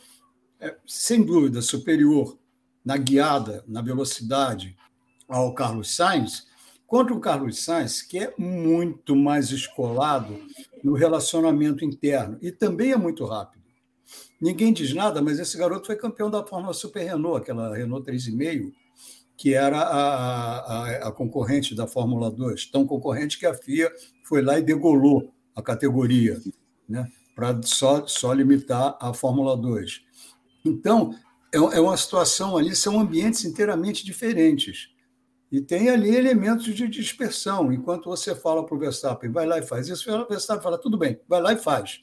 [0.60, 2.38] é, sem dúvida, superior
[2.84, 4.76] na guiada, na velocidade
[5.28, 6.46] ao Carlos Sainz,
[6.92, 10.38] contra o Carlos Sainz, que é muito mais escolado
[10.84, 13.64] no relacionamento interno e também é muito rápido.
[14.38, 18.74] Ninguém diz nada, mas esse garoto foi campeão da Fórmula Super Renault, aquela Renault 3,5,
[19.38, 23.90] que era a, a, a, concorrente da Fórmula 2, tão concorrente que a FIA
[24.28, 26.38] foi lá e degolou a categoria,
[26.86, 30.02] né, para só, só limitar a Fórmula 2.
[30.62, 31.14] Então,
[31.54, 34.91] é, é uma situação ali, são ambientes inteiramente diferentes.
[35.52, 37.72] E tem ali elementos de dispersão.
[37.72, 40.96] Enquanto você fala para o Verstappen, vai lá e faz isso, o Verstappen fala, tudo
[40.96, 42.00] bem, vai lá e faz.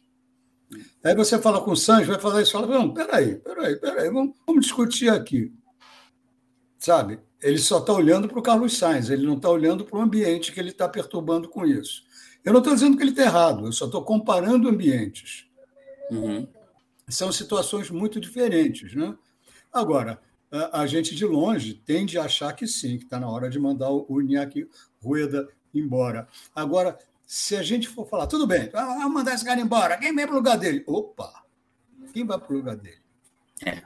[1.03, 4.35] Aí você fala com o Santos, vai falar isso, fala, não, peraí, peraí, peraí, vamos,
[4.45, 5.51] vamos discutir aqui
[6.79, 7.19] sabe?
[7.41, 10.51] Ele só está olhando para o Carlos Sainz, ele não está olhando para o ambiente
[10.51, 12.03] que ele está perturbando com isso.
[12.43, 15.45] Eu não estou dizendo que ele está errado, eu só estou comparando ambientes.
[16.09, 16.47] Uhum.
[17.07, 18.95] São situações muito diferentes.
[18.95, 19.15] Né?
[19.71, 20.19] Agora,
[20.51, 23.91] a, gente de longe tende a achar que sim, que está na hora de mandar
[23.91, 24.67] o, o Iñaki
[25.01, 26.27] Rueda embora.
[26.55, 30.25] Agora, se a gente for falar, tudo bem, vamos mandar esse cara embora, quem vem
[30.25, 30.83] para o lugar dele?
[30.87, 31.43] Opa!
[32.11, 33.01] Quem vai para o lugar dele?
[33.63, 33.83] É.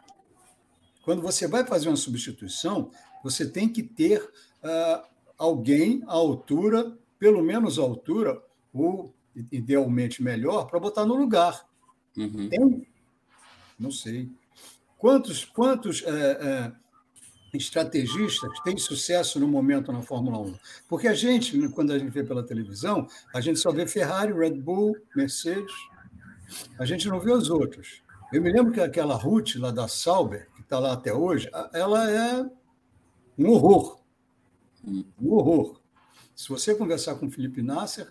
[1.04, 2.90] Quando você vai fazer uma substituição,
[3.22, 5.06] você tem que ter uh,
[5.38, 8.42] alguém à altura, pelo menos à altura,
[8.74, 9.14] ou
[9.52, 11.68] idealmente melhor, para botar no lugar.
[12.16, 12.48] Uhum.
[12.50, 12.88] Tem?
[13.78, 14.30] Não sei.
[15.04, 16.72] Quantos, quantos é, é,
[17.54, 20.56] estrategistas têm sucesso no momento na Fórmula 1?
[20.88, 24.62] Porque a gente, quando a gente vê pela televisão, a gente só vê Ferrari, Red
[24.62, 25.74] Bull, Mercedes.
[26.80, 28.02] A gente não vê os outros.
[28.32, 32.50] Eu me lembro que aquela Ruth lá da Sauber, está lá até hoje, ela é
[33.38, 34.00] um horror.
[34.88, 35.82] Um horror.
[36.34, 38.08] Se você conversar com o Felipe Nasser,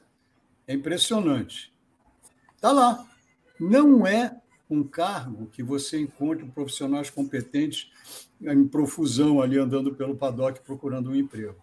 [0.67, 1.73] é impressionante.
[2.55, 3.09] Está lá.
[3.59, 4.42] Não é
[4.73, 7.91] um cargo que você encontre profissionais competentes
[8.41, 11.57] em profusão ali andando pelo paddock procurando um emprego.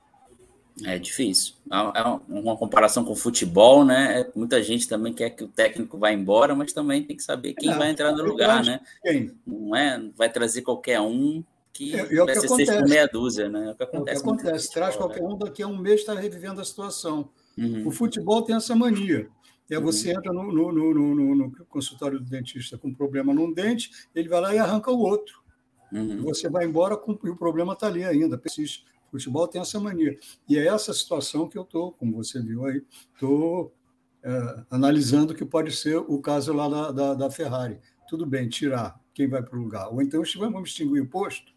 [0.85, 1.55] É difícil.
[1.69, 4.25] É uma comparação com o futebol, né?
[4.33, 7.71] Muita gente também quer que o técnico vá embora, mas também tem que saber quem
[7.71, 8.79] é, vai entrar no lugar, né?
[9.01, 9.33] Quem?
[9.45, 10.01] Não é?
[10.15, 11.43] Vai trazer qualquer um
[11.73, 12.83] que é, é vai ser acontece.
[12.83, 13.67] meia dúzia, né?
[13.67, 14.17] É o que acontece.
[14.17, 14.71] É o que acontece.
[14.71, 15.27] Traz qualquer né?
[15.27, 17.29] um, daqui a um mês está revivendo a situação.
[17.57, 17.87] Uhum.
[17.87, 19.27] O futebol tem essa mania.
[19.69, 19.84] É uhum.
[19.84, 24.27] você entra no, no, no, no, consultório do dentista com um problema num dente, ele
[24.27, 25.43] vai lá e arranca o outro.
[25.91, 26.23] Uhum.
[26.23, 28.86] Você vai embora com, e o problema está ali ainda, persiste.
[29.08, 30.17] O futebol tem essa mania.
[30.47, 33.73] E é essa situação que eu estou, como você viu aí, estou
[34.23, 37.79] é, analisando que pode ser o caso lá da, da, da Ferrari.
[38.08, 39.89] Tudo bem, tirar quem vai para o lugar.
[39.91, 41.51] Ou então vamos extinguir o posto.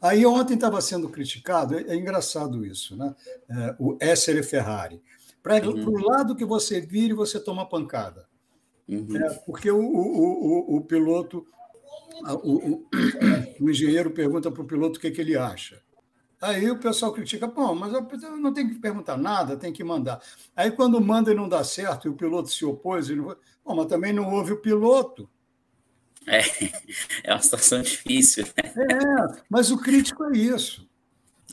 [0.00, 3.14] Aí ontem estava sendo criticado, é, é engraçado isso, né?
[3.48, 5.00] É, o Essere Ferrari.
[5.42, 5.88] Para uhum.
[5.88, 8.28] o lado que você vire, você toma pancada.
[8.88, 9.16] Uhum.
[9.16, 11.46] É, porque o, o, o, o piloto,
[12.42, 12.84] o,
[13.60, 15.80] o, engenheiro pergunta para o piloto o que, que ele acha.
[16.40, 20.20] Aí o pessoal critica, pô, mas eu não tem que perguntar nada, tem que mandar.
[20.56, 23.22] Aí quando manda e não dá certo, e o piloto se opôs, ele...
[23.62, 25.28] Pô, mas também não houve o piloto.
[26.26, 26.40] É,
[27.24, 28.44] é uma situação difícil.
[28.56, 28.72] Né?
[28.76, 30.89] É, mas o crítico é isso.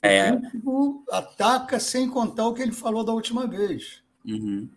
[0.02, 0.32] É.
[0.32, 4.04] O crítico ataca sem contar o que ele falou da última vez.
[4.26, 4.70] Uhum.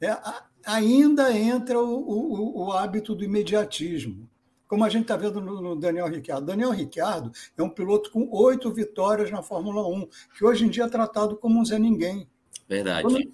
[0.00, 0.16] É,
[0.64, 4.28] ainda entra o, o, o hábito do imediatismo
[4.66, 6.46] como a gente está vendo no, Daniel Ricciardo.
[6.46, 10.84] Daniel Ricciardo é um piloto com oito vitórias na Fórmula 1, que hoje em dia
[10.84, 12.28] é tratado como um Zé Ninguém.
[12.68, 13.30] Verdade.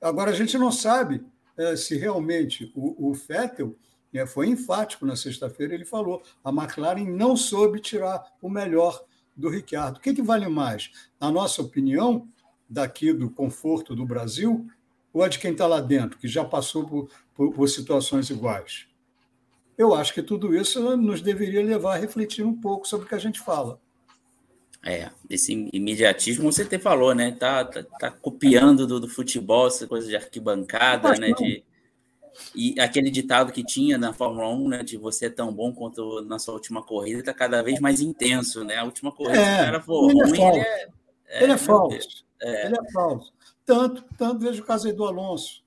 [0.00, 1.24] Agora, a gente não sabe
[1.56, 3.74] é, se realmente o, o Vettel
[4.14, 9.04] é, foi enfático na sexta-feira, ele falou, a McLaren não soube tirar o melhor
[9.38, 9.98] do Ricciardo.
[9.98, 10.90] O que, que vale mais?
[11.20, 12.28] Na nossa opinião,
[12.68, 14.66] daqui do conforto do Brasil,
[15.12, 18.88] ou a de quem está lá dentro, que já passou por, por, por situações iguais?
[19.78, 23.14] eu acho que tudo isso nos deveria levar a refletir um pouco sobre o que
[23.14, 23.80] a gente fala.
[24.84, 27.30] É, esse imediatismo você até falou, né?
[27.30, 31.32] Tá, tá, tá copiando do, do, futebol, essa coisa de arquibancada, né?
[31.32, 31.62] De,
[32.54, 34.82] e aquele ditado que tinha na Fórmula 1, né?
[34.82, 38.64] De você é tão bom quanto na sua última corrida, tá cada vez mais intenso,
[38.64, 38.76] né?
[38.76, 40.88] A última corrida, é, o cara for ele é ruim, é ele é,
[41.26, 42.24] é, ele é falso.
[42.40, 42.66] É.
[42.66, 43.32] Ele é falso.
[43.64, 45.62] Tanto, tanto vejo o caso aí do Alonso.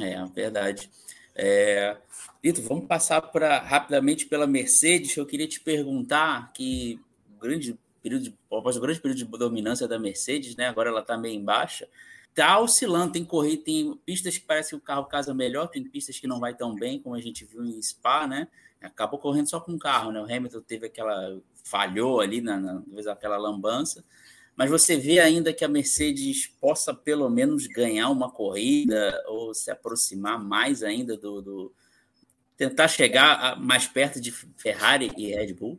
[0.00, 0.90] É, verdade.
[1.34, 1.96] É,
[2.42, 5.16] Lito, vamos passar pra, rapidamente pela Mercedes.
[5.16, 7.00] Eu queria te perguntar que
[7.34, 10.68] o grande período de, após o grande período de dominância da Mercedes, né?
[10.68, 11.86] Agora ela está meio em baixa.
[12.40, 16.18] Está oscilando, tem corrido, tem pistas que parece que o carro casa melhor, tem pistas
[16.18, 18.48] que não vai tão bem, como a gente viu em Spa, né?
[18.80, 20.22] Acabou correndo só com o carro, né?
[20.22, 21.38] O Hamilton teve aquela.
[21.64, 24.02] falhou ali, na, na aquela lambança.
[24.56, 29.70] Mas você vê ainda que a Mercedes possa pelo menos ganhar uma corrida ou se
[29.70, 31.74] aproximar mais ainda do, do
[32.56, 35.78] tentar chegar mais perto de Ferrari e Red Bull?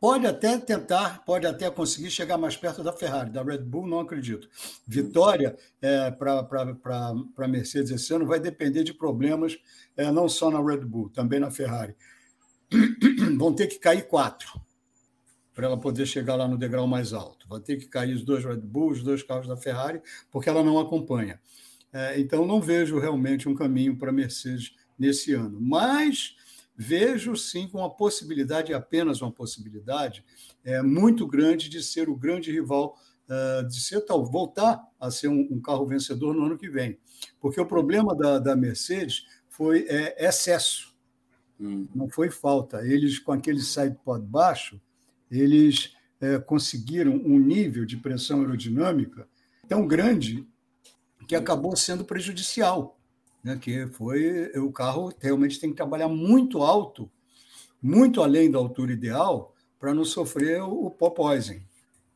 [0.00, 3.98] Pode até tentar, pode até conseguir chegar mais perto da Ferrari, da Red Bull, não
[3.98, 4.48] acredito.
[4.86, 6.46] Vitória é, para
[7.36, 9.58] a Mercedes esse ano vai depender de problemas,
[9.96, 11.96] é, não só na Red Bull, também na Ferrari.
[13.36, 14.60] Vão ter que cair quatro
[15.52, 17.48] para ela poder chegar lá no degrau mais alto.
[17.48, 20.62] Vai ter que cair os dois Red Bull, os dois carros da Ferrari, porque ela
[20.62, 21.40] não acompanha.
[21.92, 25.58] É, então, não vejo realmente um caminho para a Mercedes nesse ano.
[25.60, 26.36] Mas
[26.80, 30.24] vejo sim com uma possibilidade, apenas uma possibilidade,
[30.64, 32.96] é, muito grande de ser o grande rival,
[33.28, 36.96] uh, de ser tal, voltar a ser um, um, carro vencedor no ano que vem.
[37.40, 40.94] Porque o problema da, da Mercedes foi é, excesso,
[41.58, 41.88] hum.
[41.92, 42.86] não foi falta.
[42.86, 44.80] Eles, com aquele sidepod baixo,
[45.28, 49.28] eles é, conseguiram um nível de pressão aerodinâmica
[49.66, 50.46] tão grande
[51.26, 52.97] que acabou sendo prejudicial
[53.42, 57.10] né, que foi o carro realmente tem que trabalhar muito alto,
[57.80, 61.60] muito além da altura ideal, para não sofrer o, o pop poison,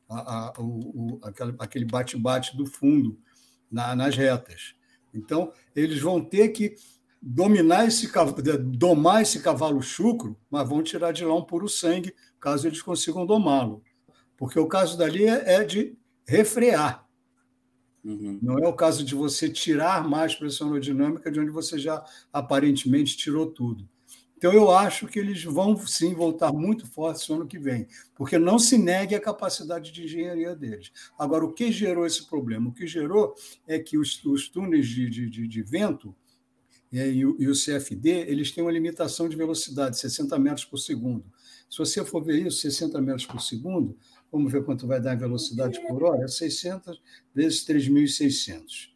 [0.09, 1.21] a, a, o, o,
[1.59, 3.19] aquele bate-bate do fundo
[3.71, 4.75] na, nas retas.
[5.15, 6.75] Então, eles vão ter que
[7.21, 8.11] dominar esse
[8.59, 13.25] domar esse cavalo chucro, mas vão tirar de lá um puro sangue, caso eles consigam
[13.25, 13.83] domá-lo.
[14.37, 17.02] Porque o caso dali é, é de refrear.
[18.05, 18.39] Uhum.
[18.43, 23.17] Não é o caso de você tirar mais pressão aerodinâmica de onde você já aparentemente
[23.17, 23.89] tirou tudo.
[24.37, 28.39] Então, eu acho que eles vão sim voltar muito fortes no ano que vem, porque
[28.41, 30.91] não se negue a capacidade de engenharia deles.
[31.17, 32.69] Agora, o que gerou esse problema?
[32.69, 33.37] O que gerou
[33.69, 36.13] é que os, os túneis de, de, de vento
[36.93, 40.79] é, e, o, e o CFD eles têm uma limitação de velocidade, 60 metros por
[40.79, 41.25] segundo.
[41.71, 43.97] Se você for ver isso, 60 metros por segundo,
[44.33, 46.27] Vamos ver quanto vai dar em velocidade por hora?
[46.27, 47.01] 600
[47.35, 48.91] vezes 3.600.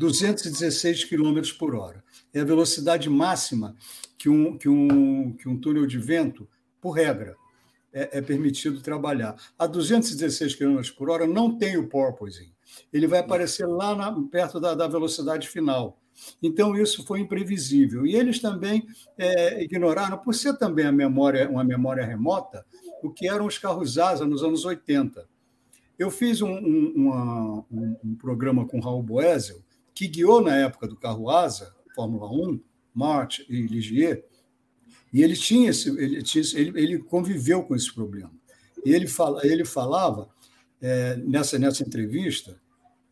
[0.00, 2.02] 216 km por hora.
[2.34, 3.76] É a velocidade máxima
[4.18, 6.48] que um, que um, que um túnel de vento,
[6.80, 7.36] por regra,
[7.92, 9.36] é, é permitido trabalhar.
[9.58, 12.52] A 216 km por hora não tem o porpoising.
[12.92, 16.00] Ele vai aparecer lá na, perto da, da velocidade final.
[16.42, 18.04] Então, isso foi imprevisível.
[18.04, 18.86] E eles também
[19.16, 22.64] é, ignoraram, por ser também a memória, uma memória remota,
[23.02, 25.28] o que eram os carros asa nos anos 80.
[25.98, 29.62] Eu fiz um, um, uma, um, um programa com Raul Boesel,
[29.94, 32.60] que guiou na época do carro asa, Fórmula 1,
[32.94, 34.24] March e Ligier,
[35.12, 38.30] e ele tinha esse, ele, tinha, ele, ele conviveu com esse problema.
[38.84, 40.28] E ele, fala, ele falava
[40.80, 42.60] é, nessa, nessa entrevista,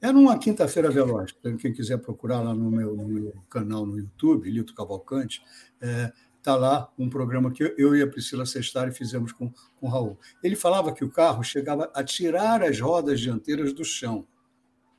[0.00, 4.48] era uma quinta-feira veloz, quem quiser procurar lá no meu, no meu canal no YouTube,
[4.48, 5.42] Lito Cavalcante,
[5.80, 6.12] é,
[6.46, 10.16] está lá um programa que eu e a Priscila Sestari fizemos com, com o Raul.
[10.40, 14.24] Ele falava que o carro chegava a tirar as rodas dianteiras do chão,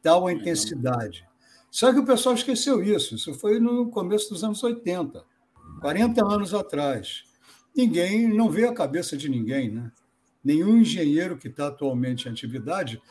[0.01, 1.25] tal a intensidade.
[1.71, 3.15] Só que o pessoal esqueceu isso.
[3.15, 5.23] Isso foi no começo dos anos 80,
[5.79, 7.23] 40 anos atrás.
[7.73, 9.89] Ninguém, não veio a cabeça de ninguém, né?
[10.43, 13.01] Nenhum engenheiro que está atualmente em atividade,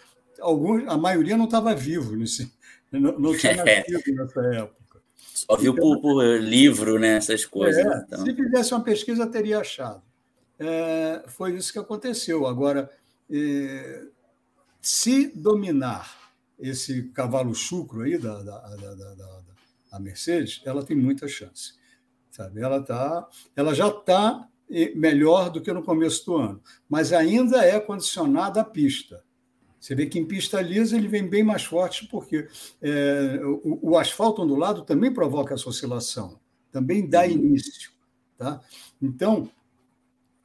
[0.40, 2.52] alguns, a maioria não estava vivo, nesse,
[2.92, 4.85] não, não tinha nascido nessa época.
[5.16, 7.16] Só viu então, por, por, livro, né?
[7.16, 7.84] Essas coisas.
[7.84, 8.24] É, então.
[8.24, 10.02] Se fizesse uma pesquisa, teria achado.
[10.58, 12.46] É, foi isso que aconteceu.
[12.46, 12.90] Agora,
[13.30, 14.04] é,
[14.80, 19.40] se dominar esse cavalo chucro aí da, da, da, da,
[19.92, 21.74] da Mercedes, ela tem muita chance.
[22.30, 22.60] Sabe?
[22.60, 24.48] Ela, tá, ela já está
[24.94, 29.22] melhor do que no começo do ano, mas ainda é condicionada à pista.
[29.86, 32.48] Você vê que em pista lisa ele vem bem mais forte, porque
[32.82, 36.40] é, o, o, asfalto ondulado também provoca essa oscilação,
[36.72, 37.30] também dá uhum.
[37.30, 37.92] início.
[38.36, 38.60] Tá?
[39.00, 39.48] Então,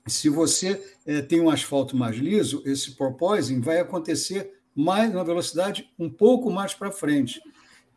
[0.06, 5.92] se você é, tem um asfalto mais liso, esse porpoising vai acontecer mais na velocidade
[5.98, 7.42] um pouco mais para frente.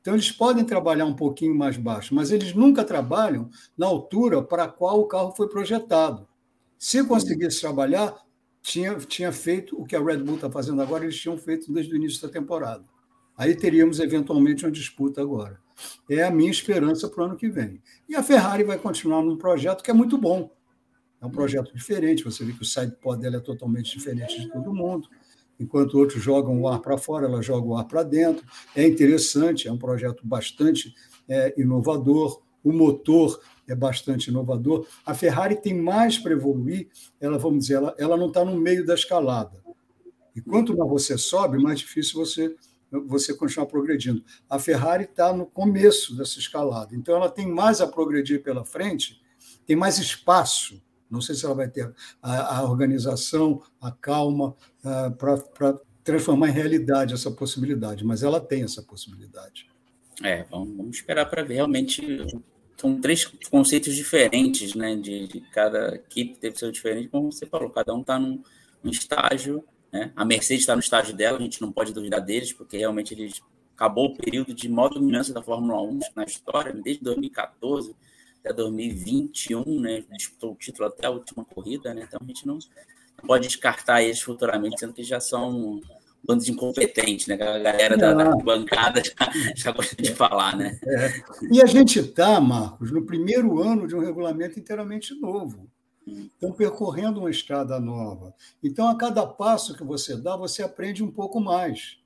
[0.00, 4.64] Então, eles podem trabalhar um pouquinho mais baixo, mas eles nunca trabalham na altura para
[4.64, 6.26] a qual o carro foi projetado.
[6.78, 8.16] Se conseguisse trabalhar,
[8.64, 11.92] tinha, tinha feito o que a Red Bull está fazendo agora, eles tinham feito desde
[11.92, 12.84] o início da temporada.
[13.36, 15.60] Aí teríamos eventualmente uma disputa agora.
[16.08, 17.82] É a minha esperança para o ano que vem.
[18.08, 20.50] E a Ferrari vai continuar num projeto que é muito bom.
[21.20, 22.24] É um projeto diferente.
[22.24, 25.08] Você vê que o side pod dela é totalmente diferente de todo mundo
[25.58, 28.44] enquanto outros jogam o ar para fora, ela joga o ar para dentro.
[28.74, 30.94] É interessante, é um projeto bastante
[31.28, 32.42] é, inovador.
[32.62, 34.86] O motor é bastante inovador.
[35.04, 36.88] A Ferrari tem mais para evoluir,
[37.20, 39.62] ela, vamos dizer, ela, ela não está no meio da escalada.
[40.34, 42.54] E quanto mais você sobe, mais difícil você
[43.06, 44.22] você continuar progredindo.
[44.48, 49.20] A Ferrari está no começo dessa escalada, então ela tem mais a progredir pela frente,
[49.66, 50.80] tem mais espaço
[51.14, 54.54] não sei se ela vai ter a, a organização, a calma
[55.16, 59.68] para transformar em realidade essa possibilidade, mas ela tem essa possibilidade.
[60.22, 61.54] É, vamos, vamos esperar para ver.
[61.54, 62.26] Realmente
[62.76, 64.96] são três conceitos diferentes, né?
[64.96, 68.42] De, de cada equipe deve ser diferente, como você falou, cada um está num,
[68.82, 69.64] num, estágio.
[69.92, 70.12] Né?
[70.16, 73.40] A Mercedes está no estágio dela, a gente não pode duvidar deles, porque realmente eles
[73.74, 77.94] acabou o período de maior dominância da Fórmula 1 na história, desde 2014
[78.40, 80.04] até 2021, né?
[80.12, 82.04] Disputou o título até a última corrida, né?
[82.06, 82.58] Então a gente não
[83.26, 85.80] pode descartar eles futuramente, sendo que já são
[86.24, 87.34] bando de incompetentes, né?
[87.34, 90.78] A galera da, da, bancada já, já gosta de falar, né?
[90.84, 91.22] É.
[91.52, 95.68] E a gente está, Marcos, no primeiro ano de um regulamento inteiramente novo.
[96.06, 98.34] Estão percorrendo uma estrada nova.
[98.62, 101.98] Então, a cada passo que você dá, você aprende um pouco mais.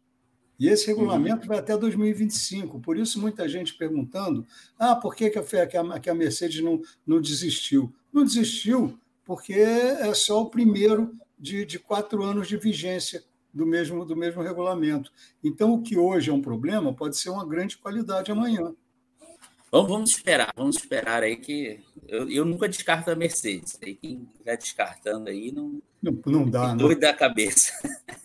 [0.58, 1.48] E esse regulamento uhum.
[1.48, 2.80] vai até 2025.
[2.80, 4.46] Por isso, muita gente perguntando:
[4.78, 7.92] ah, por que, que, a, que a Mercedes não, não desistiu?
[8.12, 8.98] Não desistiu
[9.28, 13.22] porque é só o primeiro de, de quatro anos de vigência
[13.58, 15.10] do mesmo, do mesmo regulamento.
[15.42, 18.72] Então, o que hoje é um problema pode ser uma grande qualidade amanhã.
[19.70, 23.76] Vamos, vamos esperar, vamos esperar aí que eu, eu nunca descarto a Mercedes.
[23.82, 26.68] Aí quem vai descartando aí não, não, não dá.
[26.68, 26.76] Né?
[26.76, 27.72] Doido da cabeça.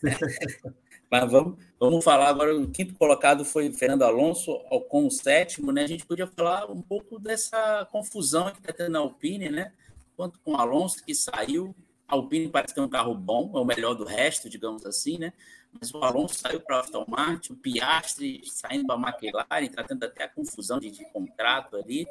[1.09, 2.55] Mas vamos, vamos falar agora.
[2.55, 5.83] O quinto colocado foi Fernando Alonso, com o sétimo, né?
[5.83, 9.73] A gente podia falar um pouco dessa confusão que está tendo na Alpine, né?
[10.15, 11.75] Quanto com o Alonso, que saiu.
[12.07, 15.33] Alpine parece ter um carro bom, é o melhor do resto, digamos assim, né?
[15.79, 20.03] Mas o Alonso saiu para a Aston Martin, o Piastri saindo para a McLaren, tratando
[20.03, 22.07] até a confusão de, de contrato ali.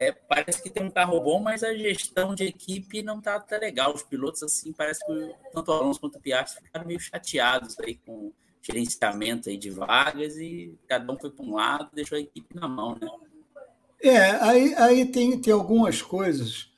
[0.00, 3.58] É, parece que tem um carro bom, mas a gestão de equipe não está tá
[3.58, 3.94] legal.
[3.94, 7.96] Os pilotos, assim, parece que tanto o Alonso quanto o Piastri ficaram meio chateados aí
[7.96, 12.20] com o gerenciamento aí de vagas e cada um foi para um lado deixou a
[12.20, 13.08] equipe na mão, né?
[14.00, 16.70] É, aí, aí tem, tem algumas coisas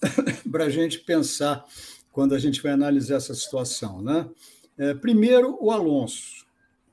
[0.50, 1.64] para a gente pensar
[2.12, 4.28] quando a gente vai analisar essa situação, né?
[4.78, 6.46] É, primeiro, o Alonso.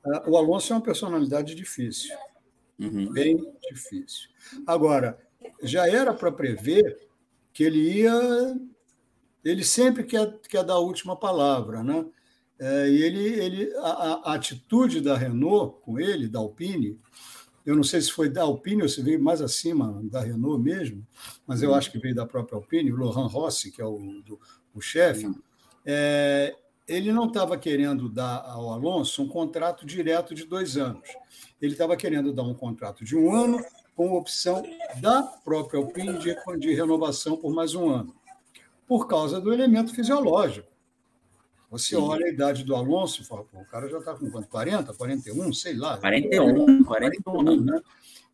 [0.04, 2.16] É, o Alonso é uma personalidade difícil,
[2.78, 3.12] uhum.
[3.12, 3.36] bem
[3.70, 4.30] difícil.
[4.66, 5.18] Agora,
[5.62, 6.98] já era para prever
[7.52, 8.58] que ele ia.
[9.44, 12.04] Ele sempre quer, quer dar a última palavra, né?
[12.58, 17.00] É, e ele, ele a, a, atitude da Renault com ele, da Alpine,
[17.64, 21.06] eu não sei se foi da Alpine ou se veio mais acima da Renault mesmo,
[21.46, 24.38] mas eu acho que veio da própria Alpine, o Laurent Rossi, que é o, do,
[24.74, 25.30] o chefe,
[25.84, 26.56] é,
[26.86, 31.08] ele não estava querendo dar ao Alonso um contrato direto de dois anos.
[31.60, 33.64] Ele estava querendo dar um contrato de um ano
[33.94, 34.62] com opção
[35.00, 38.14] da própria Alpine de, de renovação por mais um ano,
[38.88, 40.70] por causa do elemento fisiológico.
[41.70, 42.02] Você Sim.
[42.02, 44.48] olha a idade do Alonso e fala, o cara já está com quanto?
[44.48, 45.98] 40, 41, sei lá.
[45.98, 47.80] 41, 41, né?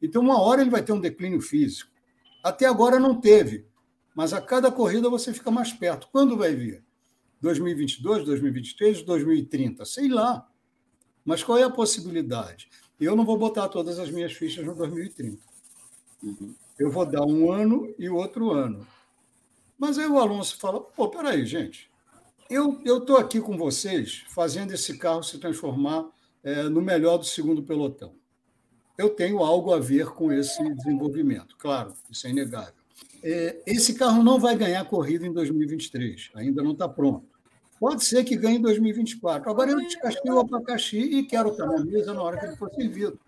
[0.00, 1.90] Então, uma hora ele vai ter um declínio físico.
[2.42, 3.66] Até agora não teve,
[4.16, 6.08] mas a cada corrida você fica mais perto.
[6.10, 6.82] Quando vai vir?
[7.42, 9.84] 2022, 2023, 2030?
[9.84, 10.48] Sei lá.
[11.22, 12.70] Mas qual é a possibilidade?
[12.98, 15.38] eu não vou botar todas as minhas fichas no 2030.
[16.22, 16.54] Uhum.
[16.78, 18.86] Eu vou dar um ano e outro ano.
[19.78, 21.90] Mas aí o Alonso fala: pô, peraí, gente,
[22.48, 26.08] eu estou aqui com vocês fazendo esse carro se transformar
[26.42, 28.14] é, no melhor do segundo pelotão.
[28.96, 32.75] Eu tenho algo a ver com esse desenvolvimento, claro, isso é inegável.
[33.28, 37.26] É, esse carro não vai ganhar corrida em 2023, ainda não está pronto.
[37.80, 39.50] Pode ser que ganhe em 2024.
[39.50, 42.70] Agora eu descasquei o abacaxi e quero estar na mesa na hora que ele for
[42.72, 43.18] servido.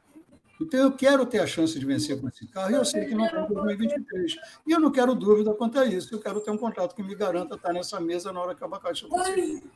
[0.61, 3.15] Então, eu quero ter a chance de vencer com esse carro e eu sei que
[3.15, 4.37] não está em 2023.
[4.69, 6.15] E eu não quero dúvida quanto a isso.
[6.15, 8.67] Eu quero ter um contrato que me garanta estar nessa mesa na hora que o
[8.67, 9.69] abacaxi for servido.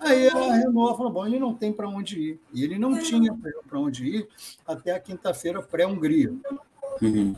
[0.00, 2.40] Aí a Renault falou: bom, ele não tem para onde ir.
[2.52, 3.32] E ele não tinha
[3.68, 4.28] para onde ir
[4.66, 6.34] até a quinta-feira pré-Hungria.
[7.00, 7.36] Uhum.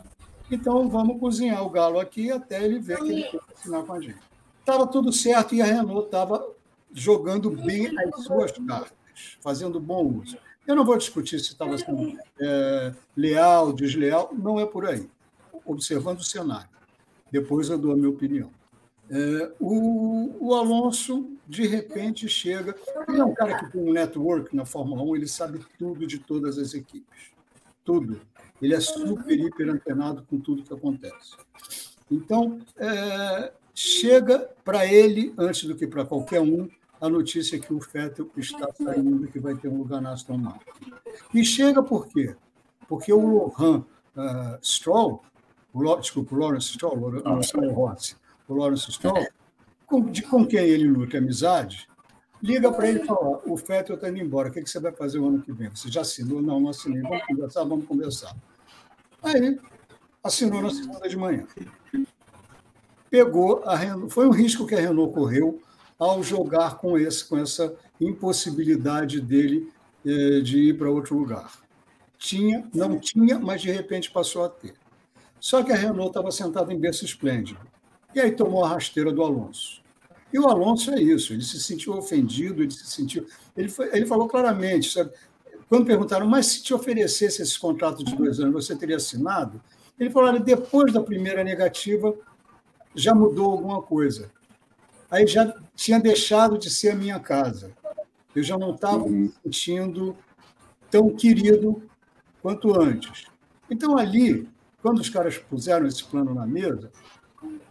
[0.54, 4.00] Então, vamos cozinhar o galo aqui até ele ver que ele quer assinar com a
[4.00, 4.20] gente.
[4.60, 6.46] Estava tudo certo e a Renault estava
[6.92, 8.92] jogando bem as suas cartas,
[9.40, 10.38] fazendo bom uso.
[10.66, 15.10] Eu não vou discutir se estava sendo é, leal, desleal, não é por aí.
[15.64, 16.68] Observando o cenário.
[17.30, 18.50] Depois eu dou a minha opinião.
[19.10, 22.74] É, o, o, Alonso, de repente, chega.
[23.08, 26.18] Ele é um cara que tem um network na Fórmula 1, ele sabe tudo de
[26.18, 27.32] todas as equipes.
[27.84, 28.22] Tudo.
[28.60, 31.36] Ele é super, hiper antenado com tudo que acontece.
[32.10, 36.68] Então, é, chega para ele, antes do que para qualquer um,
[37.00, 40.92] a notícia que o Fettel está saindo, que vai ter um lugar na Aston Martin.
[41.34, 42.34] E chega por quê?
[42.88, 43.84] Porque o Lohan
[44.16, 45.22] uh, Stroll,
[45.72, 48.16] o, desculpa, o Lawrence Stroll, o, o, Rossi,
[48.48, 49.26] o Lawrence Stroll,
[49.86, 51.88] com, de, com quem ele luta amizade,
[52.44, 54.92] liga para ele e fala: o Fettel está indo embora, o que, que você vai
[54.92, 55.70] fazer o ano que vem?
[55.70, 56.42] Você já assinou?
[56.42, 57.00] Não, não assinei.
[57.00, 58.36] Vamos conversar, vamos conversar.
[59.22, 59.58] Aí,
[60.22, 61.46] assinou na segunda de manhã.
[63.08, 65.62] Pegou a Renault, foi um risco que a Renault correu
[65.98, 69.72] ao jogar com, esse, com essa impossibilidade dele
[70.04, 71.52] eh, de ir para outro lugar.
[72.18, 74.74] Tinha, não tinha, mas de repente passou a ter.
[75.38, 77.60] Só que a Renault estava sentada em berço esplêndido.
[78.14, 79.83] E aí tomou a rasteira do Alonso.
[80.34, 83.24] E o Alonso é isso, ele se sentiu ofendido, ele se sentiu.
[83.56, 85.12] Ele, foi, ele falou claramente, sabe?
[85.68, 89.62] Quando perguntaram, mas se te oferecesse esse contrato de dois anos, você teria assinado?
[89.98, 92.12] Ele falou: olha, depois da primeira negativa,
[92.94, 94.30] já mudou alguma coisa
[95.14, 97.72] aí já tinha deixado de ser a minha casa.
[98.34, 100.16] Eu já não estava me sentindo
[100.90, 101.82] tão querido
[102.42, 103.26] quanto antes.
[103.70, 104.48] Então, ali,
[104.82, 106.90] quando os caras puseram esse plano na mesa,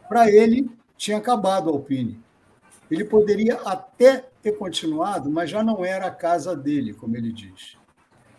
[0.08, 2.18] para ele tinha acabado a Alpine.
[2.94, 7.76] Ele poderia até ter continuado, mas já não era a casa dele, como ele diz.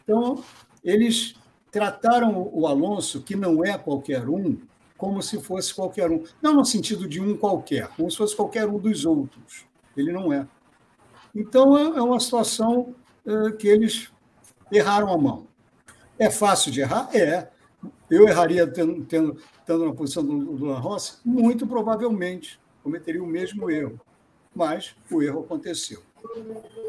[0.05, 0.45] Então,
[0.85, 1.35] eles
[1.73, 4.57] trataram o Alonso, que não é qualquer um,
[4.97, 6.23] como se fosse qualquer um.
[6.41, 9.67] Não no sentido de um qualquer, como se fosse qualquer um dos outros.
[9.97, 10.47] Ele não é.
[11.35, 12.95] Então, é, é uma situação
[13.27, 14.13] é, que eles
[14.71, 15.49] erraram a mão.
[16.17, 17.09] É fácil de errar?
[17.13, 17.51] É.
[18.09, 21.19] Eu erraria tendo, tendo, estando na posição do, do Rossi?
[21.25, 22.61] Muito provavelmente.
[22.85, 23.99] Cometeria o mesmo erro.
[24.55, 26.03] Mas o erro aconteceu.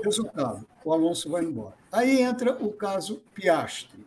[0.04, 1.76] Resultado: o Alonso vai embora.
[1.92, 4.06] Aí entra o caso Piastri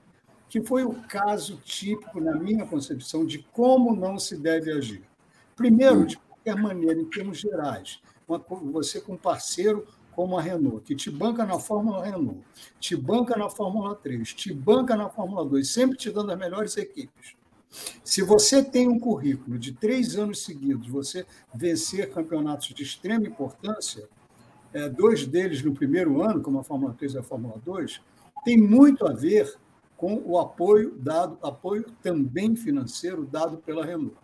[0.48, 5.02] que foi o caso típico, na minha concepção, de como não se deve agir.
[5.54, 8.00] Primeiro, de qualquer maneira, em termos gerais,
[8.72, 12.40] você com um parceiro como a Renault, que te banca na Fórmula Renault,
[12.80, 16.76] te banca na Fórmula 3, te banca na Fórmula 2, sempre te dando as melhores
[16.76, 17.36] equipes.
[18.02, 24.08] Se você tem um currículo de três anos seguidos, você vencer campeonatos de extrema importância,
[24.72, 28.00] é, dois deles no primeiro ano, como a Fórmula 3 e a Fórmula 2,
[28.44, 29.58] tem muito a ver
[29.96, 34.16] com o apoio dado, apoio também financeiro dado pela Renault.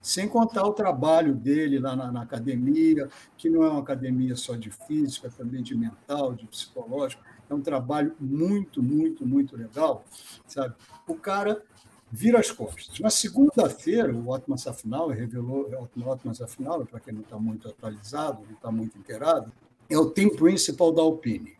[0.00, 4.54] Sem contar o trabalho dele lá na, na, academia, que não é uma academia só
[4.54, 7.22] de física, também de mental, de psicológico.
[7.50, 10.04] É um trabalho muito, muito, muito legal,
[10.46, 10.74] sabe?
[11.08, 11.62] O cara
[12.10, 12.98] vira as costas.
[13.00, 18.54] Na segunda-feira, o Otmar Safinal revelou, o Safinal, para quem não está muito atualizado, não
[18.54, 19.52] está muito inteirado,
[19.88, 21.56] é o team principal da Alpine.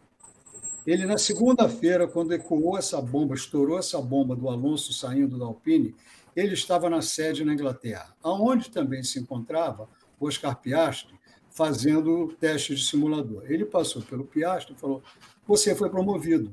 [0.86, 5.94] Ele, na segunda-feira, quando ecoou essa bomba, estourou essa bomba do Alonso saindo da Alpine,
[6.34, 9.88] ele estava na sede na Inglaterra, aonde também se encontrava
[10.20, 11.16] o Oscar Piastri
[11.50, 13.44] fazendo teste de simulador.
[13.46, 15.02] Ele passou pelo Piastri e falou:
[15.46, 16.52] Você foi promovido.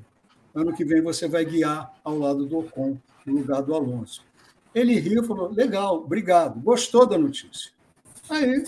[0.55, 4.23] Ano que vem você vai guiar ao lado do Ocon, no lugar do Alonso.
[4.73, 6.59] Ele riu e falou: Legal, obrigado.
[6.59, 7.71] Gostou da notícia.
[8.29, 8.63] Aí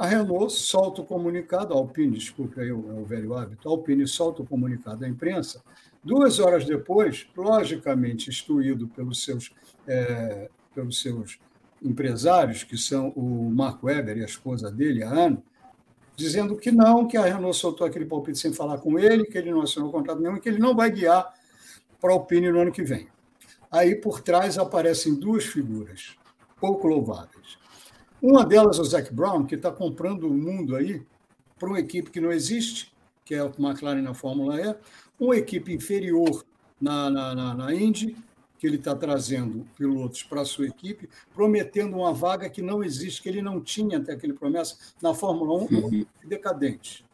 [0.00, 3.70] a Renault solta o comunicado, a Alpine, desculpe aí o, é o velho hábito, a
[3.70, 5.62] Alpine solta o comunicado à imprensa.
[6.02, 9.52] Duas horas depois, logicamente instruído pelos seus,
[9.86, 11.38] é, pelos seus
[11.82, 15.42] empresários, que são o Mark Webber e a esposa dele, a Ana,
[16.16, 19.50] dizendo que não, que a Renault soltou aquele palpite sem falar com ele, que ele
[19.50, 21.30] não assinou contrato nenhum, que ele não vai guiar
[22.00, 23.06] para a Alpine no ano que vem.
[23.70, 26.18] Aí, por trás, aparecem duas figuras
[26.60, 27.58] pouco louváveis.
[28.22, 31.02] Uma delas é o Zac Brown, que está comprando o mundo aí
[31.58, 32.92] para uma equipe que não existe,
[33.24, 34.76] que é a McLaren na Fórmula E,
[35.18, 36.44] uma equipe inferior
[36.80, 38.14] na, na, na, na Indy,
[38.58, 43.22] que ele está trazendo pilotos para a sua equipe, prometendo uma vaga que não existe,
[43.22, 46.06] que ele não tinha até aquele promessa na Fórmula 1, uhum.
[46.26, 47.04] decadente,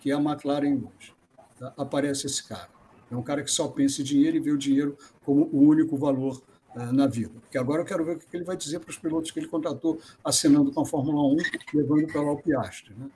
[0.00, 1.14] que é a McLaren hoje.
[1.58, 1.74] Tá?
[1.76, 2.73] Aparece esse cara.
[3.14, 5.96] É um cara que só pensa em dinheiro e vê o dinheiro como o único
[5.96, 6.42] valor
[6.74, 7.32] uh, na vida.
[7.40, 9.48] Porque agora eu quero ver o que ele vai dizer para os pilotos que ele
[9.48, 11.36] contratou assinando com a Fórmula 1,
[11.74, 12.94] levando para lá o Piastri.
[12.94, 13.06] Né?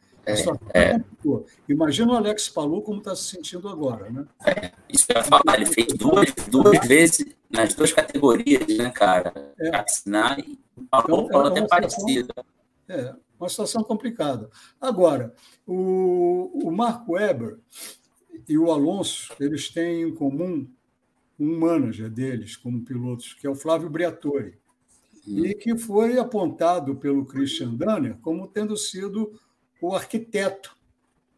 [0.75, 1.05] É, é.
[1.69, 4.27] Imagina o Alex Palu como está se sentindo agora, né?
[4.45, 8.91] É, isso que eu ia falar, ele fez duas, duas vezes nas duas categorias, né,
[8.91, 9.33] cara?
[9.59, 9.75] É.
[9.75, 12.35] Assinar e o Palu então, é até parecido.
[12.87, 14.51] É, uma situação complicada.
[14.79, 15.33] Agora,
[15.67, 17.59] o, o Marco Weber
[18.49, 20.69] e o Alonso, eles têm em comum
[21.39, 24.59] um manager deles como pilotos, que é o Flávio Briatore,
[25.27, 25.45] hum.
[25.45, 29.39] e que foi apontado pelo Christian Danner como tendo sido
[29.81, 30.77] o arquiteto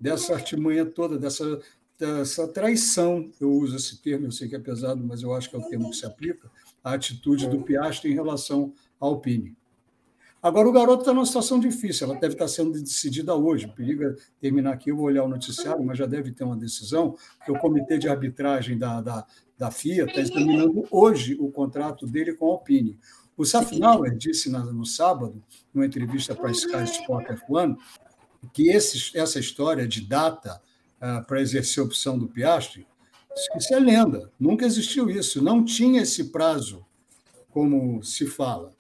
[0.01, 1.61] dessa artimanha toda, dessa,
[1.99, 3.31] dessa traição.
[3.39, 5.69] Eu uso esse termo, eu sei que é pesado, mas eu acho que é o
[5.69, 6.51] termo que se aplica,
[6.83, 9.55] a atitude do Piastri em relação ao Alpine.
[10.43, 13.69] Agora, o garoto está numa situação difícil, ela deve estar sendo decidida hoje.
[13.69, 17.15] Periga terminar aqui, eu vou olhar o noticiário, mas já deve ter uma decisão,
[17.45, 19.27] que o Comitê de Arbitragem da, da,
[19.59, 22.99] da FIA está examinando hoje o contrato dele com a Alpine.
[23.37, 25.43] O Safinauer disse no sábado,
[25.75, 27.77] numa entrevista para a Sky Sport F1,
[28.53, 30.61] que esse, essa história de data
[30.97, 32.87] uh, para exercer a opção do Piastri,
[33.57, 36.85] isso é lenda, nunca existiu isso, não tinha esse prazo,
[37.51, 38.73] como se fala.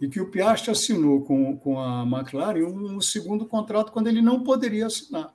[0.00, 4.22] E que o Piastri assinou com, com a McLaren um, um segundo contrato quando ele
[4.22, 5.34] não poderia assinar.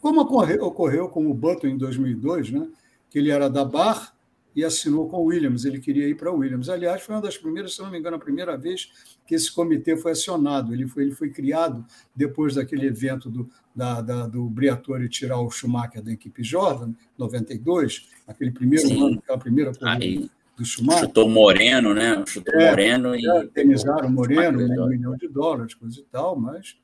[0.00, 2.68] Como ocorreu, ocorreu com o Button em 2002, né,
[3.10, 4.14] que ele era da Bar
[4.54, 6.68] e assinou com o Williams, ele queria ir para o Williams.
[6.68, 8.90] Aliás, foi uma das primeiras, se não me engano, a primeira vez
[9.26, 10.74] que esse comitê foi acionado.
[10.74, 11.84] Ele foi, ele foi criado
[12.16, 18.08] depois daquele evento do, da, da, do Briatore tirar o Schumacher da equipe Jordan, 92,
[18.26, 19.06] aquele primeiro Sim.
[19.06, 20.28] ano, aquela primeira corrida
[20.60, 21.06] do Schumacher.
[21.06, 22.22] Chutou Moreno, né?
[22.26, 23.26] Chutou é, Moreno e.
[23.26, 26.76] É, tenizaram Moreno, um milhão de dólares, coisa e tal, mas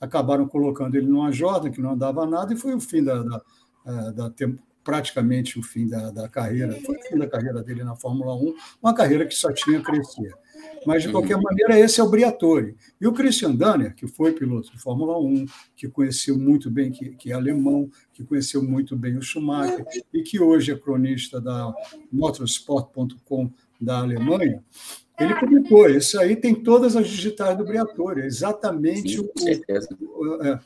[0.00, 3.42] acabaram colocando ele numa Jordan que não andava nada e foi o fim da, da,
[3.86, 4.32] eh, da,
[4.82, 8.54] praticamente o fim da, da carreira, foi o fim da carreira dele na Fórmula 1,
[8.82, 10.32] uma carreira que só tinha a crescer.
[10.86, 12.74] Mas, de qualquer maneira, esse é o Briatore.
[13.00, 17.10] E o Christian Danner, que foi piloto de Fórmula 1, que conheceu muito bem, que,
[17.10, 21.72] que é alemão, que conheceu muito bem o Schumacher, e que hoje é cronista da
[22.12, 23.50] motorsport.com
[23.80, 24.62] da Alemanha,
[25.18, 25.88] ele publicou.
[25.88, 29.28] Isso aí tem todas as digitais do Briatore, é exatamente Sim,
[30.02, 30.60] o, é,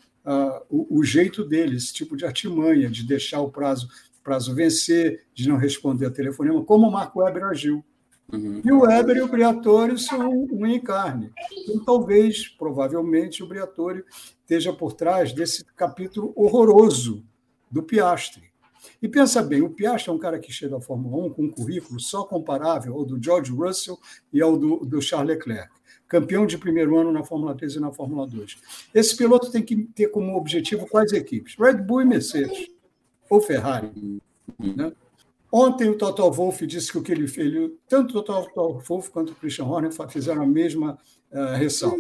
[0.70, 3.88] o, o, jeito dele, esse tipo de artimanha, de deixar o prazo
[4.22, 7.84] prazo vencer, de não responder a telefonema, como o Marco Weber agiu.
[8.33, 8.62] Uhum.
[8.64, 11.30] E o Weber e o Briatore são um em carne.
[11.53, 14.05] Então, talvez, provavelmente, o Briatore
[14.41, 17.22] esteja por trás desse capítulo horroroso
[17.70, 18.51] do Piastri.
[19.01, 21.51] E pensa bem, o Piastri é um cara que chega à Fórmula 1 com um
[21.51, 23.99] currículo só comparável ao do George Russell
[24.33, 25.70] e ao do, do Charles Leclerc.
[26.09, 28.59] Campeão de primeiro ano na Fórmula 3 e na Fórmula 2.
[28.95, 31.55] Esse piloto tem que ter como objetivo quais equipes?
[31.59, 32.68] Red Bull e Mercedes
[33.30, 33.91] ou Ferrari.
[34.59, 34.93] Né?
[35.55, 39.32] Ontem o Total Wolff disse que o que ele fez, tanto o Total Wolff quanto
[39.32, 40.98] o Christian Horner fizeram a mesma
[41.30, 41.98] uh, ressalva.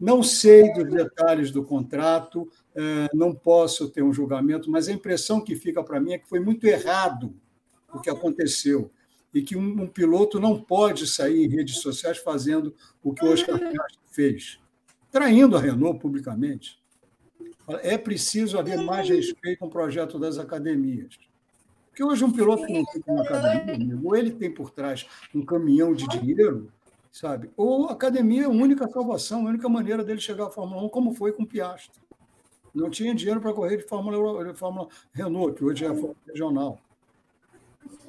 [0.00, 5.40] Não sei dos detalhes do contrato, uh, não posso ter um julgamento, mas a impressão
[5.40, 7.32] que fica para mim é que foi muito errado
[7.94, 8.90] o que aconteceu
[9.32, 13.32] e que um, um piloto não pode sair em redes sociais fazendo o que o
[13.32, 14.58] Oscar Piastri fez,
[15.08, 16.82] traindo a Renault publicamente.
[17.82, 21.16] É preciso haver mais respeito com o projeto das academias.
[21.92, 25.44] Porque hoje um piloto que não fica na academia, ou ele tem por trás um
[25.44, 26.72] caminhão de dinheiro,
[27.10, 27.50] sabe?
[27.54, 30.88] Ou a academia é a única salvação, a única maneira dele chegar à Fórmula 1,
[30.88, 32.00] como foi com o Piastri.
[32.74, 36.16] Não tinha dinheiro para correr de Fórmula, de Fórmula Renault, que hoje é a Fórmula
[36.26, 36.80] Regional.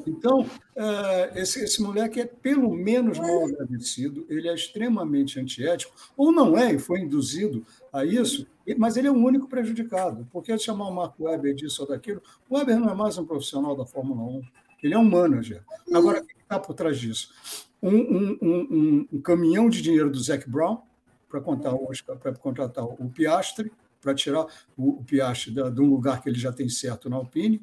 [0.08, 6.32] Então, é, esse, esse moleque é pelo menos mal agradecido, ele é extremamente antiético, ou
[6.32, 8.48] não é, e foi induzido a isso,
[8.78, 10.28] mas ele é o único prejudicado.
[10.32, 13.76] Porque chamar o Marco Weber disso ou daquilo, o Weber não é mais um profissional
[13.76, 14.42] da Fórmula 1,
[14.84, 15.64] ele é um manager.
[15.94, 17.34] Agora, o que está por trás disso?
[17.82, 20.82] Um, um, um, um, caminhão de dinheiro do Zac Brown
[21.30, 24.46] para contratar o Piastre, para tirar
[24.78, 27.62] o, o Piastre de um lugar que ele já tem certo na Alpine,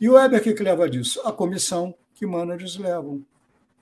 [0.00, 1.20] e o Weber, o que, que leva disso?
[1.24, 3.24] A comissão que managers levam.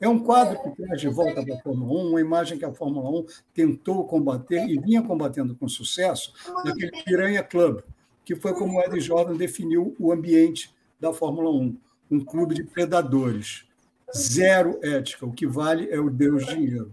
[0.02, 2.74] É um quadro que traz de volta para a Fórmula 1, uma imagem que a
[2.74, 6.32] Fórmula 1 tentou combater e vinha combatendo com sucesso
[6.64, 7.82] naquele Piranha Club,
[8.24, 11.76] que foi como o Ed Jordan definiu o ambiente da Fórmula 1.
[12.10, 13.64] um clube de predadores.
[14.12, 15.24] Zero ética.
[15.24, 16.92] O que vale é o Deus dinheiro.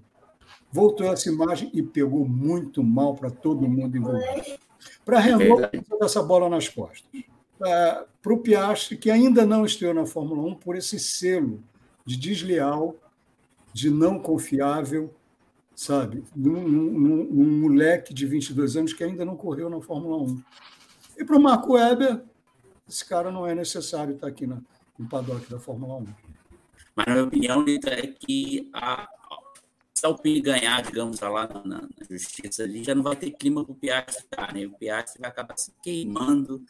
[0.72, 4.60] Voltou essa imagem e pegou muito mal para todo mundo envolvido.
[5.04, 5.68] Para a Renault,
[6.00, 7.10] essa bola nas costas.
[7.58, 11.60] Para o Piastri, que ainda não estreou na Fórmula 1 por esse selo
[12.10, 12.96] de desleal,
[13.72, 15.14] de não confiável,
[15.76, 16.24] sabe?
[16.36, 20.44] Num, num, num, moleque de 22 anos que ainda não correu na Fórmula 1.
[21.20, 22.24] E para o Marco Weber,
[22.88, 24.60] esse cara não é necessário estar aqui na,
[24.98, 26.08] no paddock da Fórmula 1.
[26.96, 29.08] Mas, na minha opinião, é que a,
[29.94, 33.64] se a Alpine ganhar, digamos, lá na, na, justiça ali, já não vai ter clima
[33.64, 34.66] para o Piastri estar, né?
[34.66, 36.66] O Piastri vai acabar se queimando,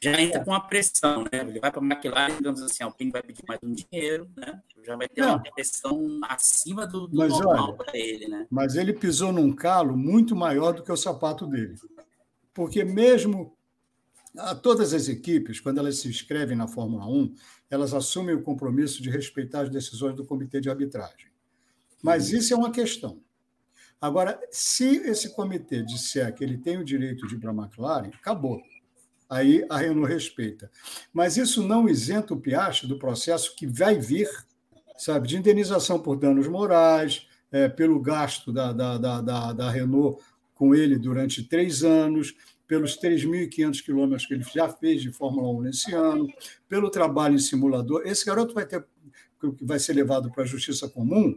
[0.00, 1.40] já entra com a pressão, né?
[1.40, 4.60] Ele vai para a McLaren, digamos assim, a Alpine vai pedir mais um dinheiro, né?
[4.84, 5.30] Já vai ter não.
[5.30, 8.46] uma pressão acima do, do normal para ele, né?
[8.50, 11.76] Mas ele pisou num calo muito maior do que o sapato dele.
[12.52, 13.56] Porque mesmo
[14.38, 17.34] a todas as equipes, quando elas se inscrevem na Fórmula 1,
[17.70, 21.30] elas assumem o compromisso de respeitar as decisões do comitê de arbitragem.
[22.02, 23.20] Mas isso é uma questão.
[24.00, 28.10] Agora, se esse comitê disser que ele tem o direito de ir para a McLaren,
[28.14, 28.62] acabou.
[29.28, 30.70] Aí a Renault respeita.
[31.12, 34.28] Mas isso não isenta o Piastri do processo que vai vir,
[34.96, 40.22] sabe, de indenização por danos morais, é, pelo gasto da, da, da, da, da Renault
[40.54, 42.34] com ele durante três anos,
[42.66, 46.26] pelos 3.500 quilômetros que ele já fez de Fórmula 1 nesse ano,
[46.68, 48.02] pelo trabalho em simulador.
[48.04, 48.84] Esse garoto vai ter
[49.60, 51.36] vai ser levado para a justiça comum,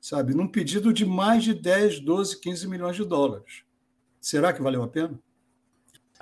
[0.00, 3.64] sabe, num pedido de mais de 10, 12, 15 milhões de dólares.
[4.20, 5.18] Será que valeu a pena?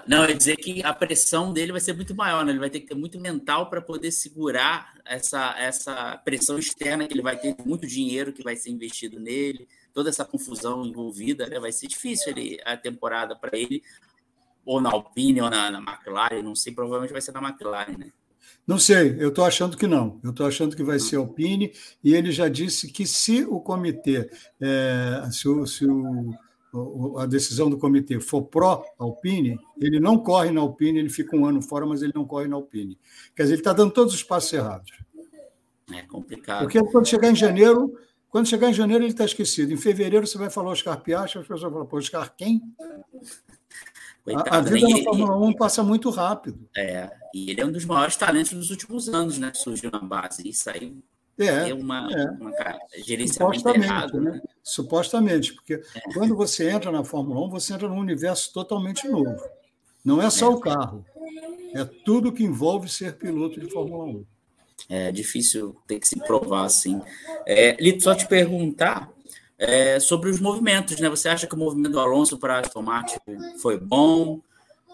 [0.06, 2.50] Não, eu dizer que a pressão dele vai ser muito maior, né?
[2.50, 7.14] Ele vai ter que ter muito mental para poder segurar essa, essa pressão externa que
[7.14, 11.60] ele vai ter, muito dinheiro que vai ser investido nele, toda essa confusão envolvida, né?
[11.60, 13.82] Vai ser difícil ele, a temporada para ele,
[14.64, 18.12] ou na Alpine, ou na, na McLaren, não sei, provavelmente vai ser na McLaren, né?
[18.66, 20.20] Não sei, eu estou achando que não.
[20.22, 21.72] Eu estou achando que vai ser Alpine,
[22.02, 24.30] e ele já disse que se o comitê,
[24.60, 26.32] é, se, o, se o,
[27.18, 31.60] a decisão do comitê for pró-Alpine, ele não corre na Alpine, ele fica um ano
[31.60, 32.98] fora, mas ele não corre na Alpine.
[33.36, 34.90] Quer dizer, ele está dando todos os passos errados.
[35.92, 36.60] É complicado.
[36.60, 37.94] Porque quando chegar em janeiro,
[38.30, 39.72] quando chegar em janeiro, ele está esquecido.
[39.72, 42.62] Em fevereiro, você vai falar Oscar Piastri, as pessoas vão falar, pô, Oscar quem?
[44.24, 44.98] Coitado, a, a vida né?
[44.98, 46.68] na Fórmula 1 passa muito rápido.
[46.76, 49.50] É, e ele é um dos maiores talentos dos últimos anos, né?
[49.52, 50.48] Surgiu na base.
[50.48, 50.96] Isso aí
[51.38, 52.30] é, é uma, é.
[52.30, 52.52] uma
[53.04, 54.20] gerenciamento errado.
[54.20, 54.32] Né?
[54.32, 54.40] né?
[54.62, 56.12] Supostamente, porque é.
[56.12, 59.42] quando você entra na Fórmula 1, você entra num universo totalmente novo.
[60.04, 60.54] Não é só é.
[60.54, 61.04] o carro,
[61.74, 64.24] é tudo que envolve ser piloto de Fórmula 1.
[64.88, 67.00] É difícil ter que se provar assim.
[67.46, 69.10] É, Lito, só te perguntar
[69.58, 71.08] é, sobre os movimentos, né?
[71.08, 73.16] Você acha que o movimento do Alonso para Aston Martin
[73.60, 74.40] foi bom?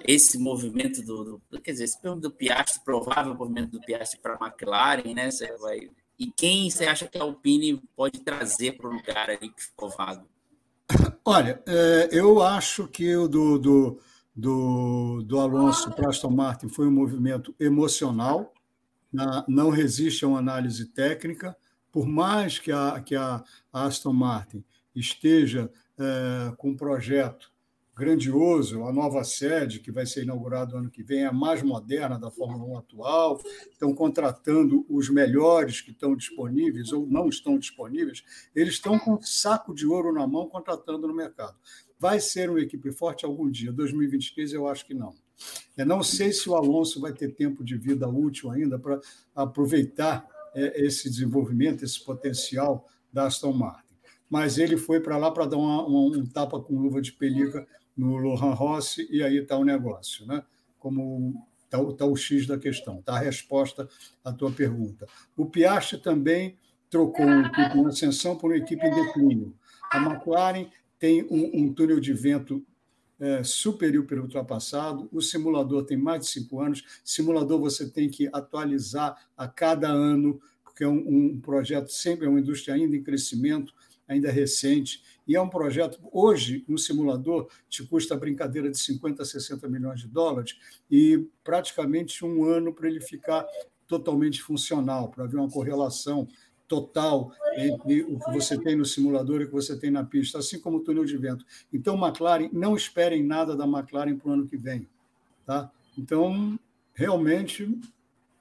[0.07, 4.35] Esse movimento do, do quer dizer, esse movimento do Piastri, provável movimento do Piastri para
[4.35, 5.31] a McLaren, né?
[5.31, 9.51] Você vai e quem você acha que a Alpine pode trazer para o lugar ali
[9.51, 10.29] que ficou vago?
[11.25, 14.01] Olha, é, eu acho que o do, do,
[14.35, 18.53] do, do Alonso para Aston Martin foi um movimento emocional,
[19.47, 21.57] não resiste a uma análise técnica
[21.91, 23.43] por mais que a, que a
[23.73, 24.63] Aston Martin
[24.95, 27.51] esteja é, com um projeto
[27.99, 32.17] grandioso, a nova sede que vai ser inaugurada ano que vem, é a mais moderna
[32.17, 33.41] da Fórmula 1 atual,
[33.73, 38.23] estão contratando os melhores que estão disponíveis ou não estão disponíveis,
[38.55, 41.57] eles estão com um saco de ouro na mão contratando no mercado.
[41.99, 45.13] Vai ser uma equipe forte algum dia, 2023 eu acho que não.
[45.77, 49.01] Eu não sei se o Alonso vai ter tempo de vida útil ainda para
[49.35, 50.25] aproveitar
[50.55, 53.89] é, esse desenvolvimento, esse potencial da Aston Martin.
[54.31, 57.67] Mas ele foi para lá para dar uma, uma, um tapa com luva de pelica
[57.99, 60.45] no Lohan Rossi e aí está o negócio, né?
[60.79, 63.89] Como está tá o X da questão, está a resposta
[64.25, 65.07] à tua pergunta.
[65.37, 66.57] O Piastri também
[66.89, 69.55] trocou um equipe em ascensão por uma equipe em declínio.
[69.91, 70.69] A McLaren
[70.99, 72.65] tem um, um túnel de vento
[73.21, 75.09] é, superior pelo ultrapassado.
[75.13, 76.85] O simulador tem mais de cinco anos.
[77.05, 82.29] Simulador você tem que atualizar a cada ano, porque é um, um projeto sempre, é
[82.29, 83.75] uma indústria ainda em crescimento,
[84.07, 85.03] ainda recente.
[85.29, 89.69] E é um projeto, hoje, no simulador, te custa a brincadeira de 50 a 60
[89.69, 90.59] milhões de dólares
[90.91, 93.47] e praticamente um ano para ele ficar
[93.87, 96.27] totalmente funcional, para haver uma correlação
[96.67, 100.39] total entre o que você tem no simulador e o que você tem na pista,
[100.39, 101.45] assim como o túnel de vento.
[101.73, 104.87] Então, McLaren, não esperem nada da McLaren para o ano que vem.
[105.47, 105.71] Tá?
[105.97, 106.59] Então,
[106.95, 107.79] realmente,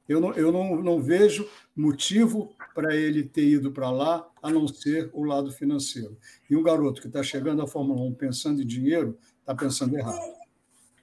[0.07, 4.67] eu não, eu não, não vejo motivo para ele ter ido para lá, a não
[4.67, 6.15] ser o lado financeiro.
[6.47, 10.31] E um garoto que está chegando à Fórmula 1 pensando em dinheiro, está pensando errado.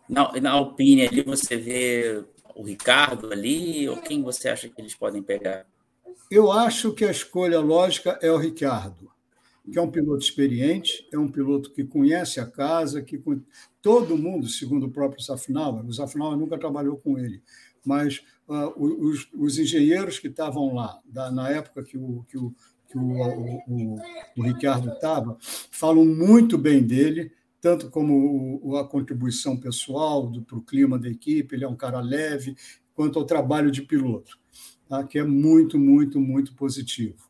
[0.09, 2.22] Na, na Alpine ali você vê
[2.55, 5.66] o Ricardo ali, ou quem você acha que eles podem pegar?
[6.31, 9.11] Eu acho que a escolha lógica é o Ricardo,
[9.68, 13.20] que é um piloto experiente, é um piloto que conhece a casa, que
[13.83, 17.43] todo mundo, segundo o próprio Safnauer, o Safnauer nunca trabalhou com ele,
[17.85, 22.55] mas os, os, engenheiros que estavam lá, da, na época que o, que o,
[22.89, 23.97] que o, o,
[24.37, 25.37] o Ricardo estava,
[25.71, 31.65] falam muito bem dele, tanto como a contribuição pessoal para o clima da equipe, ele
[31.65, 32.55] é um cara leve,
[32.95, 34.39] quanto ao trabalho de piloto,
[34.89, 35.03] tá?
[35.05, 37.25] que é muito, muito, muito positivo.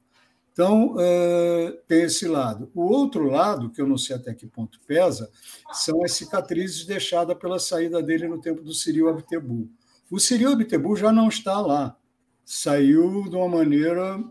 [0.53, 2.71] Então, uh, tem esse lado.
[2.73, 5.29] O outro lado, que eu não sei até que ponto pesa,
[5.73, 9.69] são as cicatrizes deixadas pela saída dele no tempo do Cyril Abtebu.
[10.11, 11.96] O Cyril Abtebu já não está lá.
[12.44, 14.22] Saiu de uma maneira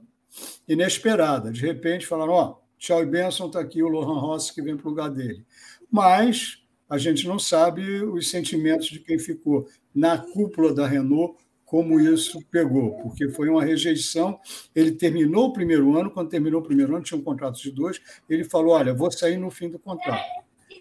[0.67, 1.51] inesperada.
[1.51, 2.57] De repente, falaram: Ó,
[2.89, 5.45] oh, e benção, está aqui o Lohan Rossi que vem para o lugar dele
[5.93, 6.57] mas
[6.89, 12.43] a gente não sabe os sentimentos de quem ficou na cúpula da Renault, como isso
[12.49, 14.39] pegou, porque foi uma rejeição.
[14.73, 18.01] Ele terminou o primeiro ano, quando terminou o primeiro ano, tinha um contrato de dois,
[18.27, 20.25] ele falou: Olha, vou sair no fim do contrato,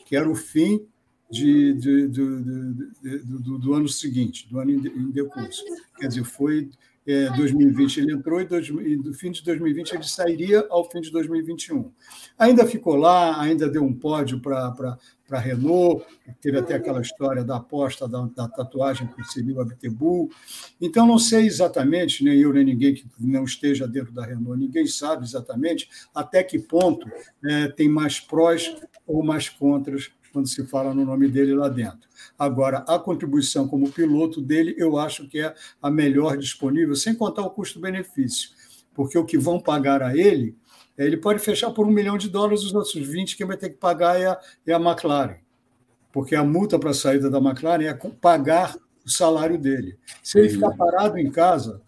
[0.07, 0.87] que era o fim
[1.33, 5.65] de, de, de, do, do, ano seguinte, do ano em decurso.
[5.99, 6.69] Quer dizer, foi
[7.07, 11.01] é, 2020 ele entrou e, dois, e do fim de 2020 ele sairia ao fim
[11.01, 11.91] de 2021.
[12.39, 14.99] Ainda ficou lá, ainda deu um pódio para
[15.31, 16.05] a Renault,
[16.43, 20.31] teve até aquela história da aposta da, da tatuagem seria o Abtebu.
[20.79, 24.87] Então, não sei exatamente, nem eu nem ninguém que não esteja dentro da Renault, ninguém
[24.87, 27.11] sabe exatamente até que ponto
[27.43, 28.77] é, tem mais prós
[29.07, 32.09] ou mais contras quando se fala no nome dele lá dentro.
[32.39, 37.43] Agora, a contribuição como piloto dele, eu acho que é a melhor disponível, sem contar
[37.43, 38.51] o custo-benefício,
[38.95, 40.57] porque o que vão pagar a ele,
[40.97, 43.77] ele pode fechar por um milhão de dólares, os outros 20 quem vai ter que
[43.77, 45.37] pagar é a, é a McLaren,
[46.13, 49.99] porque a multa para a saída da McLaren é pagar o salário dele.
[50.23, 51.83] Se ele ficar parado em casa,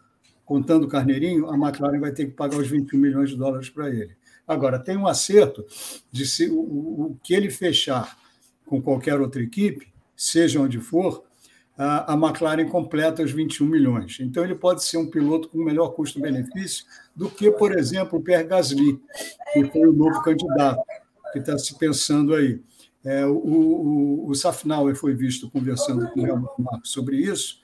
[0.45, 3.88] contando o carneirinho, a McLaren vai ter que pagar os 21 milhões de dólares para
[3.88, 4.16] ele.
[4.47, 5.64] Agora, tem um acerto
[6.11, 8.18] de se o, o que ele fechar
[8.67, 11.25] com qualquer outra equipe, seja onde for,
[11.77, 14.19] a, McLaren completa os 21 milhões.
[14.21, 16.85] Então, ele pode ser um piloto com melhor custo-benefício
[17.15, 19.01] do que, por exemplo, o Pierre Gasly,
[19.53, 20.81] que foi o novo candidato,
[21.33, 22.61] que está se pensando aí.
[23.05, 27.59] É, o, o, o Safnauer foi visto conversando com o Helmut Marko sobre isso,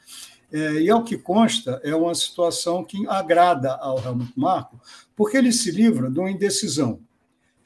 [0.53, 4.81] é, e ao que consta, é uma situação que agrada ao Helmut Marko,
[5.15, 7.01] porque ele se livra de uma indecisão.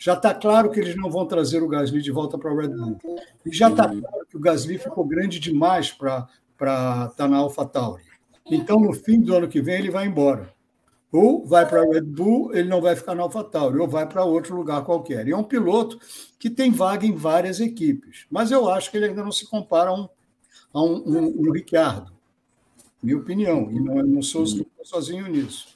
[0.05, 2.69] Já está claro que eles não vão trazer o Gasly de volta para o Red
[2.69, 2.99] Bull.
[3.47, 8.05] E já está claro que o Gasly ficou grande demais para estar tá na AlphaTauri.
[8.51, 10.53] Então, no fim do ano que vem, ele vai embora.
[11.11, 14.27] Ou vai para a Red Bull, ele não vai ficar na AlphaTauri, ou vai para
[14.27, 15.27] outro lugar qualquer.
[15.27, 15.99] E é um piloto
[16.39, 18.27] que tem vaga em várias equipes.
[18.31, 20.09] Mas eu acho que ele ainda não se compara a um,
[20.75, 22.13] a um, um, um Ricciardo,
[23.03, 23.71] minha opinião.
[23.71, 24.45] E não, não sou
[24.83, 25.69] sozinho nisso.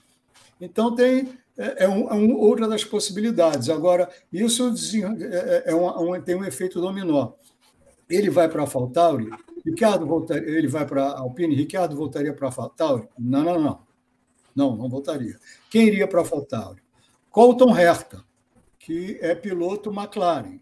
[0.61, 3.69] Então, tem é, é, um, é um, outra das possibilidades.
[3.69, 4.73] Agora, isso
[5.21, 7.33] é, é um, tem um efeito dominó.
[8.09, 9.29] Ele vai para a Faltauri,
[9.67, 13.09] Ricardo voltaria, ele vai para a Alpine, Ricardo voltaria para a Faltauri?
[13.19, 13.89] Não, não, não.
[14.55, 15.37] Não, não voltaria.
[15.69, 16.81] Quem iria para a Faltauri?
[17.31, 18.25] Colton Herta,
[18.79, 20.61] que é piloto McLaren.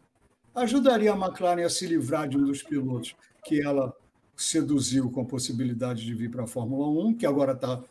[0.55, 3.95] Ajudaria a McLaren a se livrar de um dos pilotos que ela
[4.35, 7.83] seduziu com a possibilidade de vir para a Fórmula 1, que agora está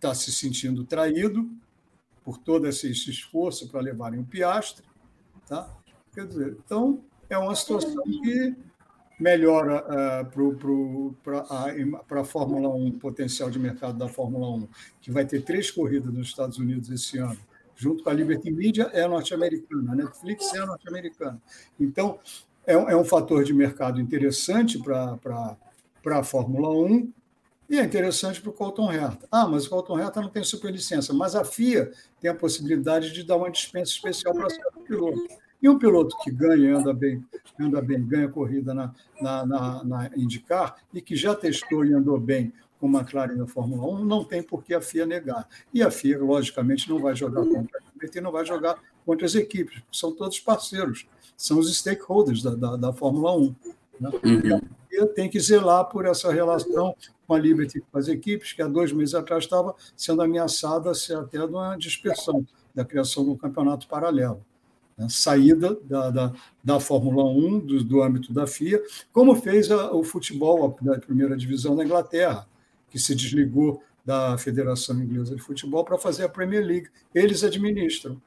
[0.00, 1.48] tá se sentindo traído,
[2.24, 4.84] por todo esse, esforço para levarem o Piastre.
[5.46, 5.68] Tá?
[6.14, 8.56] Quer dizer, então, é uma situação que
[9.18, 9.84] melhora
[10.24, 14.68] uh, para a Fórmula 1, o potencial de mercado da Fórmula 1,
[15.00, 17.38] que vai ter três corridas nos Estados Unidos esse ano,
[17.76, 21.40] junto com a Liberty Media, é norte-americana, a Netflix é norte-americana.
[21.78, 22.18] Então,
[22.66, 25.56] é, é, um fator de mercado interessante para
[26.06, 27.12] a Fórmula 1,
[27.72, 29.26] e é interessante para o Colton Herta.
[29.32, 33.24] Ah, mas o Colton Herta não tem superlicença, mas a FIA tem a possibilidade de
[33.24, 35.26] dar uma dispensa especial para o piloto.
[35.62, 37.24] E um piloto que ganha, anda bem,
[37.58, 42.20] anda bem, ganha corrida na, na, na, na IndyCar e que já testou e andou
[42.20, 45.48] bem com a McLaren na Fórmula 1, não tem por que a FIA negar.
[45.72, 49.34] E a FIA, logicamente, não vai jogar contra a Liberty, não vai jogar contra as
[49.34, 51.06] equipes, porque são todos parceiros,
[51.38, 53.54] são os stakeholders da, da, da Fórmula 1.
[53.98, 54.10] Né?
[54.24, 54.40] Uhum.
[54.44, 54.60] E a
[54.90, 56.94] FIA tem que zelar por essa relação
[57.32, 61.38] com a Liberty com as equipes, que há dois meses atrás estava sendo ameaçada até
[61.38, 64.44] de uma dispersão, da criação um campeonato paralelo.
[64.98, 65.06] Né?
[65.08, 70.04] Saída da, da, da Fórmula 1, do, do âmbito da FIA, como fez a, o
[70.04, 72.46] futebol da primeira divisão da Inglaterra,
[72.90, 76.88] que se desligou da Federação Inglesa de Futebol para fazer a Premier League.
[77.14, 78.20] Eles administram.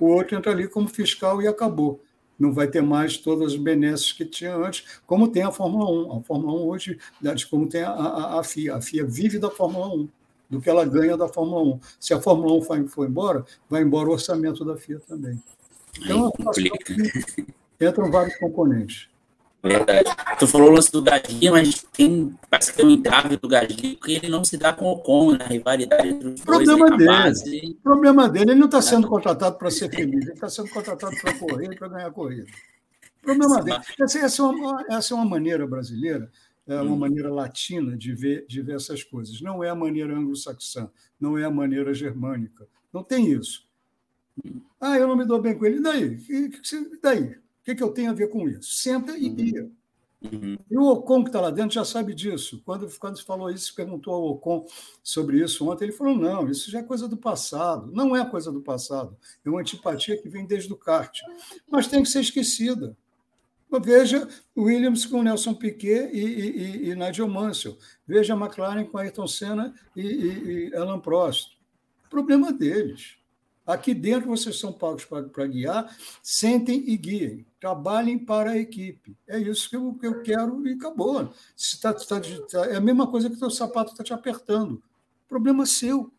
[0.00, 2.02] O outro entra ali como fiscal e acabou.
[2.38, 6.18] Não vai ter mais todas as benesses que tinha antes, como tem a Fórmula 1.
[6.18, 6.98] A Fórmula 1 hoje,
[7.50, 8.76] como tem a, a, a FIA.
[8.76, 10.08] A FIA vive da Fórmula 1,
[10.48, 11.80] do que ela ganha da Fórmula 1.
[11.98, 15.42] Se a Fórmula 1 for, for embora, vai embora o orçamento da FIA também.
[16.00, 16.32] Então,
[17.80, 19.08] entram vários componentes.
[19.62, 20.08] Verdade.
[20.38, 23.96] Tu falou o lance do Gasly, mas tem, parece que tem um entrave do Gasly,
[23.96, 25.46] porque ele não se dá com o Ocon, né?
[25.48, 26.98] rivalidade entre os problema dois.
[26.98, 27.06] Dele.
[27.06, 27.78] Base...
[27.82, 31.34] problema dele, ele não está sendo contratado para ser feliz, ele está sendo contratado para
[31.34, 32.46] correr, para ganhar corrida.
[33.20, 33.78] problema dele.
[34.00, 36.30] Essa, essa, é uma, essa é uma maneira brasileira,
[36.64, 36.96] é uma hum.
[36.96, 39.40] maneira latina de ver, de ver essas coisas.
[39.40, 40.88] Não é a maneira anglo-saxã,
[41.18, 42.68] não é a maneira germânica.
[42.92, 43.66] Não tem isso.
[44.44, 44.60] Hum.
[44.80, 45.78] Ah, eu não me dou bem com ele.
[45.78, 46.22] E daí?
[46.28, 47.47] E daí?
[47.68, 48.76] Que, que eu tenho a ver com isso?
[48.76, 49.70] Senta e guia.
[50.20, 50.58] Uhum.
[50.68, 52.60] E o Ocon, que está lá dentro, já sabe disso.
[52.64, 54.66] Quando, quando falou isso, perguntou ao Ocon
[55.02, 57.92] sobre isso ontem, ele falou: não, isso já é coisa do passado.
[57.92, 59.16] Não é coisa do passado.
[59.44, 61.20] É uma antipatia que vem desde o kart.
[61.70, 62.96] Mas tem que ser esquecida.
[63.82, 67.76] Veja Williams com Nelson Piquet e, e, e Nigel Mansell.
[68.06, 71.58] Veja a McLaren com Ayrton Senna e, e, e Alan Prost.
[72.08, 73.17] Problema deles.
[73.68, 79.14] Aqui dentro vocês são pagos para guiar, sentem e guiem, trabalhem para a equipe.
[79.28, 81.30] É isso que eu, que eu quero e acabou.
[81.54, 82.18] Se tá, tá,
[82.50, 84.82] tá, é a mesma coisa que o teu sapato está te apertando.
[85.28, 86.10] Problema seu.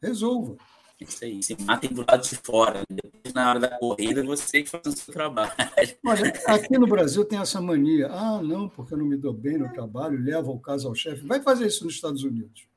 [0.00, 0.56] Resolva.
[1.00, 2.84] Isso aí, se matem do lado de fora.
[2.88, 5.50] Depois, na hora da corrida, você que faz o seu trabalho.
[6.06, 8.06] Olha, aqui no Brasil tem essa mania.
[8.12, 11.26] Ah, não, porque eu não me dou bem no trabalho, leva o caso ao chefe.
[11.26, 12.70] Vai fazer isso nos Estados Unidos.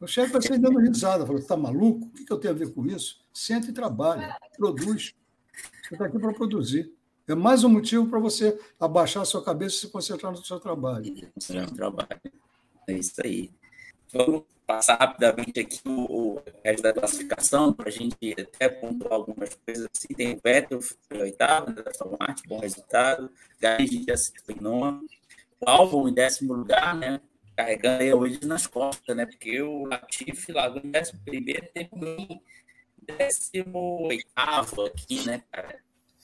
[0.00, 2.06] O chefe vai sair dando risada, falou: está maluco?
[2.06, 3.22] O que eu tenho a ver com isso?
[3.32, 5.14] Senta e trabalha, produz.
[5.82, 6.90] Você está aqui para produzir.
[7.28, 10.58] É mais um motivo para você abaixar a sua cabeça e se concentrar no seu
[10.58, 11.14] trabalho.
[11.50, 12.20] No trabalho.
[12.88, 13.50] É isso aí.
[14.12, 19.54] Vamos passar rapidamente aqui o, o resto da classificação, para a gente até pontuar algumas
[19.54, 19.88] coisas.
[19.94, 20.08] Assim.
[20.14, 23.30] Tem o Vettel, foi oitavo, né, da Formate, bom resultado.
[23.60, 25.04] Gás já se foi nono.
[25.60, 27.20] O Albon em décimo lugar, né?
[27.60, 29.26] Carregando aí hoje nas costas, né?
[29.26, 32.40] Porque o Latifi largou em décimo primeiro, tem em
[33.06, 35.78] décimo oitavo aqui, né, cara?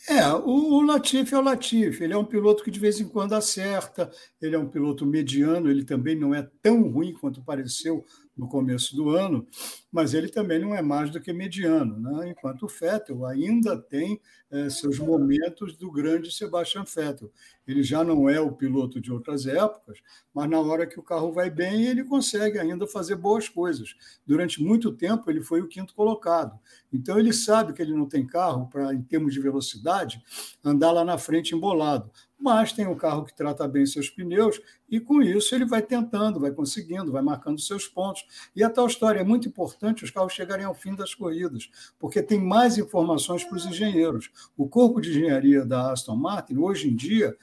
[0.09, 3.35] É, o, Latifi é o Latifi, ele é um piloto que de vez em quando
[3.35, 4.11] acerta,
[4.41, 8.05] ele é um piloto mediano, ele também não é tão ruim quanto pareceu
[8.37, 9.47] no começo do ano,
[9.91, 12.31] mas ele também não é mais do que mediano, né?
[12.31, 14.21] enquanto o Vettel ainda tem
[14.51, 17.33] é, seus momentos do grande Sebastian Vettel.
[17.67, 19.99] Ele já não é o piloto de outras épocas,
[20.33, 23.95] mas na hora que o carro vai bem, ele consegue ainda fazer boas coisas.
[24.27, 26.59] Durante muito tempo, ele foi o quinto colocado.
[26.93, 30.23] Então, ele sabe que ele não tem carro para, em termos de velocidade,
[30.63, 35.01] andar lá na frente embolado mas tem um carro que trata bem seus pneus e
[35.01, 38.25] com isso ele vai tentando, vai conseguindo, vai marcando seus pontos.
[38.55, 42.23] E a tal história é muito importante os carros chegarem ao fim das corridas, porque
[42.23, 44.31] tem mais informações para os engenheiros.
[44.57, 47.37] O corpo de engenharia da Aston Martin, hoje em dia,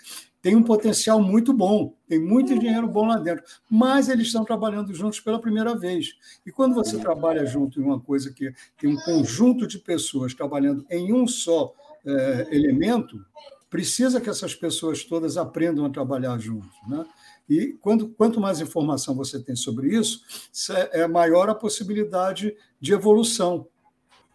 [0.44, 4.94] tem um potencial muito bom, tem muito engenheiro bom lá dentro, mas eles estão trabalhando
[4.94, 6.16] juntos pela primeira vez.
[6.46, 10.86] E quando você trabalha junto em uma coisa que tem um conjunto de pessoas trabalhando
[10.90, 11.74] em um só
[12.06, 13.26] é, elemento,
[13.74, 16.70] precisa que essas pessoas todas aprendam a trabalhar juntos.
[16.88, 17.04] Né?
[17.50, 20.22] E quando, quanto mais informação você tem sobre isso,
[20.92, 23.68] é maior a possibilidade de evolução.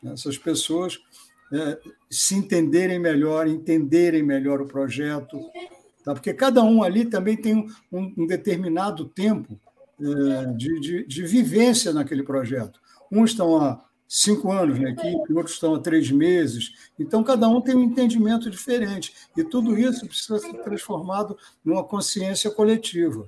[0.03, 0.99] Essas pessoas
[1.53, 1.78] é,
[2.11, 5.39] se entenderem melhor, entenderem melhor o projeto,
[6.05, 6.14] tá?
[6.14, 9.57] porque cada um ali também tem um, um determinado tempo
[10.01, 12.80] é, de, de, de, vivência naquele projeto.
[13.09, 16.72] Uns estão há cinco anos na equipe, outros estão há três meses.
[16.98, 19.12] Então, cada um tem um entendimento diferente.
[19.36, 23.26] E tudo isso precisa ser transformado numa consciência coletiva.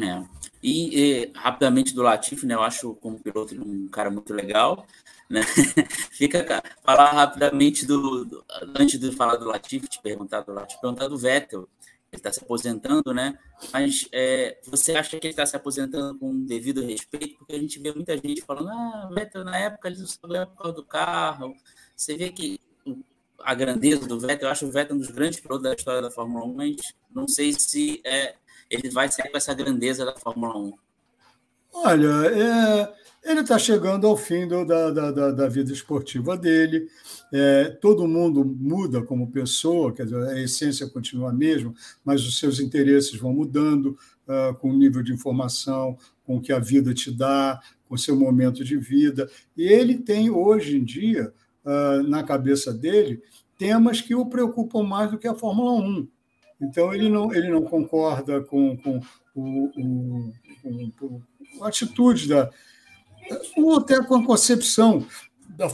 [0.00, 0.24] É.
[0.62, 2.54] E, e, rapidamente do Latif, né?
[2.54, 4.86] Eu acho como piloto um cara muito legal,
[5.28, 5.42] né?
[6.12, 8.44] Fica falar rapidamente do, do,
[8.78, 11.68] antes de falar do Latif, te perguntar do Latif, perguntar do Vettel
[12.16, 13.38] está se aposentando, né?
[13.72, 17.38] Mas é, você acha que ele está se aposentando com devido respeito?
[17.38, 20.56] Porque a gente vê muita gente falando, ah, Vettel na época ele não sabia por
[20.56, 21.54] causa do carro.
[21.96, 22.60] Você vê que
[23.40, 26.10] a grandeza do Vettel, eu acho o Vettel um dos grandes pilotos da história da
[26.10, 26.76] Fórmula 1, mas
[27.10, 28.34] não sei se é,
[28.70, 30.72] ele vai sair com essa grandeza da Fórmula 1.
[31.72, 32.94] Olha, é,
[33.24, 36.86] ele está chegando ao fim do, da, da, da, vida esportiva dele.
[37.32, 41.72] É, todo mundo muda como pessoa, quer dizer, a essência continua a mesma,
[42.04, 43.96] mas os seus interesses vão mudando
[44.26, 47.98] uh, com o nível de informação, com o que a vida te dá, com o
[47.98, 49.30] seu momento de vida.
[49.56, 51.32] E ele tem, hoje em dia,
[51.64, 53.22] uh, na cabeça dele,
[53.56, 56.08] temas que o preocupam mais do que a Fórmula 1.
[56.60, 59.00] Então, ele não, ele não concorda com, com,
[59.34, 61.22] o, o, com, com
[61.60, 62.50] atitude da
[63.56, 65.06] ou até com a concepção
[65.48, 65.68] da,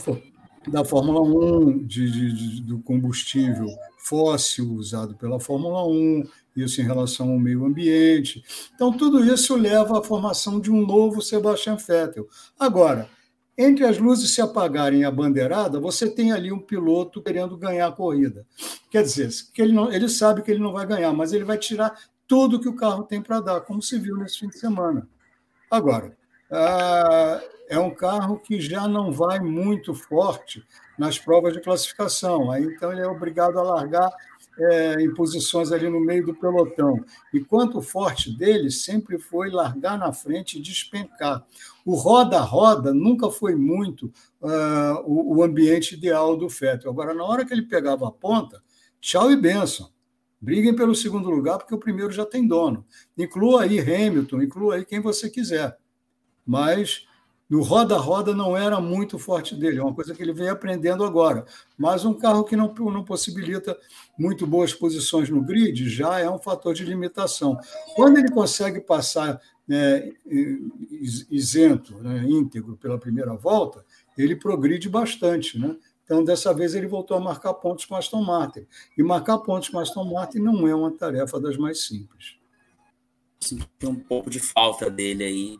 [0.67, 3.67] da Fórmula 1, de, de, de, do combustível
[3.97, 6.23] fóssil usado pela Fórmula 1,
[6.55, 8.43] isso em relação ao meio ambiente.
[8.73, 12.27] Então, tudo isso leva à formação de um novo Sebastian Vettel.
[12.57, 13.09] Agora,
[13.57, 17.91] entre as luzes se apagarem a bandeirada, você tem ali um piloto querendo ganhar a
[17.91, 18.45] corrida.
[18.89, 21.57] Quer dizer, que ele, não, ele sabe que ele não vai ganhar, mas ele vai
[21.57, 21.93] tirar
[22.25, 25.07] tudo que o carro tem para dar, como se viu nesse fim de semana.
[25.69, 26.17] Agora,
[26.51, 30.63] ah, é um carro que já não vai muito forte
[30.97, 32.51] nas provas de classificação.
[32.51, 34.09] Aí, então, ele é obrigado a largar
[34.59, 36.99] é, em posições ali no meio do pelotão.
[37.33, 41.45] Enquanto o forte dele sempre foi largar na frente e despencar.
[41.85, 44.11] O roda-roda nunca foi muito
[44.41, 46.91] uh, o, o, ambiente ideal do Fettel.
[46.91, 48.61] Agora, na hora que ele pegava a ponta,
[48.99, 49.89] tchau e benção.
[50.41, 52.85] Briguem pelo segundo lugar, porque o primeiro já tem dono.
[53.17, 55.77] Inclua aí Hamilton, inclua aí quem você quiser.
[56.45, 57.05] Mas
[57.49, 61.45] no roda-roda não era muito forte dele, é uma coisa que ele vem aprendendo agora.
[61.75, 63.75] Mas um carro que não, não possibilita
[64.17, 67.57] muito boas posições no grid já é um fator de limitação.
[67.95, 70.11] Quando ele consegue passar né,
[71.31, 73.83] isento, né, íntegro pela primeira volta,
[74.15, 75.57] ele progride bastante.
[75.57, 75.75] Né?
[76.09, 78.65] Então, dessa vez, ele voltou a marcar pontos com Aston Martin.
[78.97, 82.35] E marcar pontos com Aston Martin não é uma tarefa das mais simples.
[83.39, 85.59] Senti um pouco de falta dele aí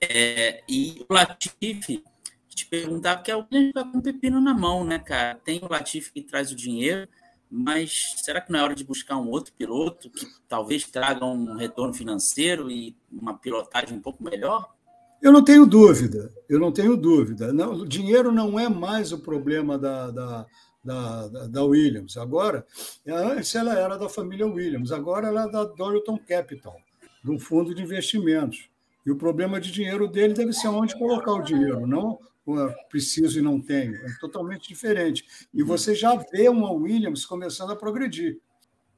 [0.00, 2.02] é, e o Latifi,
[2.48, 5.34] te perguntar, porque é o fica com o pepino na mão, né, cara?
[5.44, 7.06] Tem o Latifi que traz o dinheiro,
[7.50, 11.56] mas será que não é hora de buscar um outro piloto que talvez traga um
[11.56, 14.74] retorno financeiro e uma pilotagem um pouco melhor?
[15.22, 17.52] Eu não tenho dúvida, eu não tenho dúvida.
[17.52, 20.46] Não, o dinheiro não é mais o problema da, da,
[20.82, 22.16] da, da, Williams.
[22.16, 22.66] Agora,
[23.06, 26.76] antes ela era da família Williams, agora ela é da Dorilton Capital,
[27.22, 28.70] de um fundo de investimentos.
[29.04, 32.18] E o problema de dinheiro dele deve ser onde colocar o dinheiro, não
[32.88, 33.94] preciso e não tenho.
[33.94, 35.24] É totalmente diferente.
[35.52, 38.40] E você já vê uma Williams começando a progredir.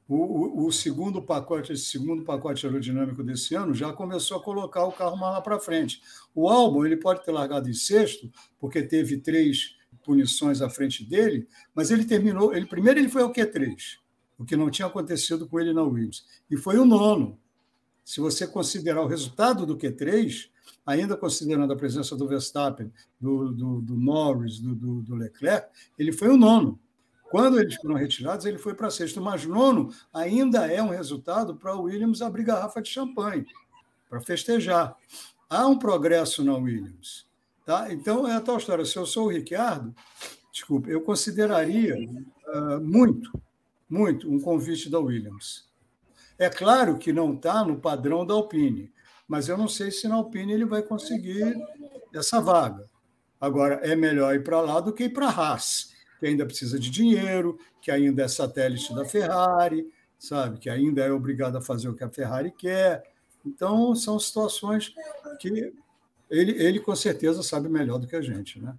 [0.07, 4.91] O, o, segundo pacote, esse segundo pacote aerodinâmico desse ano já começou a colocar o
[4.91, 6.01] carro mais lá para frente.
[6.35, 8.29] O Albon ele pode ter largado em sexto,
[8.59, 12.53] porque teve três punições à frente dele, mas ele terminou.
[12.53, 13.97] Ele primeiro ele foi ao Q3,
[14.37, 17.39] o que não tinha acontecido com ele na Williams, e foi o nono
[18.03, 20.49] se você considerar o resultado do Q3,
[20.85, 26.29] ainda considerando a presença do Verstappen, do, do, do Norris, do, do, Leclerc, ele foi
[26.29, 26.79] o nono.
[27.33, 31.75] Quando eles foram retirados, ele foi para sexto, mas nono ainda é um resultado para
[31.75, 33.43] o Williams abrir garrafa de champanhe,
[34.07, 34.95] para festejar.
[35.49, 37.25] Há um progresso na Williams.
[37.65, 37.91] Tá?
[37.91, 38.85] Então, é a tal história.
[38.85, 39.95] Se eu sou o Ricardo,
[40.51, 43.31] desculpe, eu consideraria uh, muito,
[43.89, 45.67] muito um convite da Williams.
[46.37, 48.93] É claro que não está no padrão da Alpine,
[49.27, 51.59] mas eu não sei se na Alpine ele vai conseguir
[52.13, 52.87] essa vaga.
[53.41, 55.92] Agora, é melhor ir para lá do que ir para a Haas,
[56.23, 59.85] que ainda precisa de dinheiro, que ainda é satélite da Ferrari,
[60.17, 60.57] sabe?
[60.57, 63.03] Que ainda é obrigado a fazer o que a Ferrari quer.
[63.45, 64.95] Então, são situações
[65.37, 65.73] que
[66.29, 68.73] ele, ele com certeza sabe melhor do que a gente, né?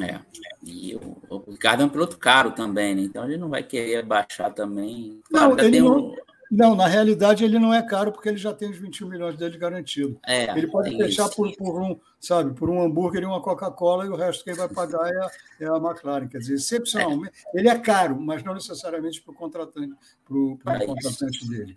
[0.00, 0.20] É,
[0.62, 3.02] e o, o Ricardo é um piloto caro também, né?
[3.02, 5.20] Então ele não vai querer baixar também.
[5.24, 5.88] Claro, não, ele, um...
[5.88, 6.16] Não,
[6.50, 10.18] na realidade ele não é caro porque ele já tem os 21 milhões dele garantido.
[10.26, 14.08] É, ele pode fechar por, por, um, sabe, por um hambúrguer e uma Coca-Cola e
[14.08, 15.30] o resto quem vai pagar é a,
[15.60, 16.28] é a McLaren.
[16.28, 17.58] Quer dizer, excepcionalmente, é.
[17.58, 19.94] ele é caro, mas não necessariamente para o contratante,
[20.24, 21.76] pro, pro é contratante dele.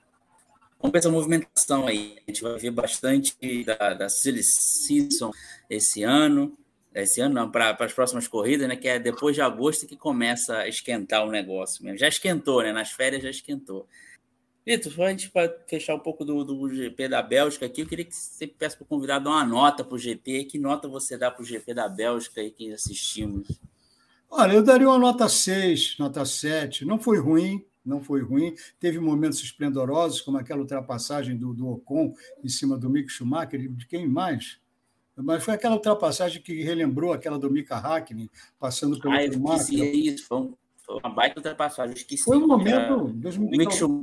[0.82, 2.18] Vamos ver essa movimentação aí.
[2.28, 5.32] A gente vai ver bastante da, da Silly Season
[5.70, 6.58] esse ano.
[6.94, 8.76] Esse ano não, para as próximas corridas, né?
[8.76, 12.00] Que é depois de agosto que começa a esquentar o negócio mesmo.
[12.00, 12.74] Já esquentou, né?
[12.74, 13.88] Nas férias já esquentou.
[14.66, 17.88] Vitor, só a gente para fechar um pouco do, do, GP da Bélgica aqui, eu
[17.88, 20.46] queria que você peça para o convidado dar uma nota para o GP.
[20.46, 23.48] Que nota você dá para o GP da Bélgica aí que assistimos?
[24.30, 26.86] Olha, eu daria uma nota 6, nota 7.
[26.86, 28.54] Não foi ruim, não foi ruim.
[28.80, 32.14] Teve momentos esplendorosos, como aquela ultrapassagem do, do Ocon
[32.44, 34.60] em cima do Mick Schumacher, de quem mais?
[35.16, 38.30] Mas foi aquela ultrapassagem que relembrou aquela do Mika Hakkinen,
[38.60, 39.96] passando pelo ah, Schumacher.
[39.96, 40.50] Isso, foi,
[41.04, 41.96] uma baita ultrapassagem.
[41.96, 42.24] esqueci.
[42.24, 43.08] Foi um momento...
[43.08, 43.48] 2000,
[43.88, 44.02] o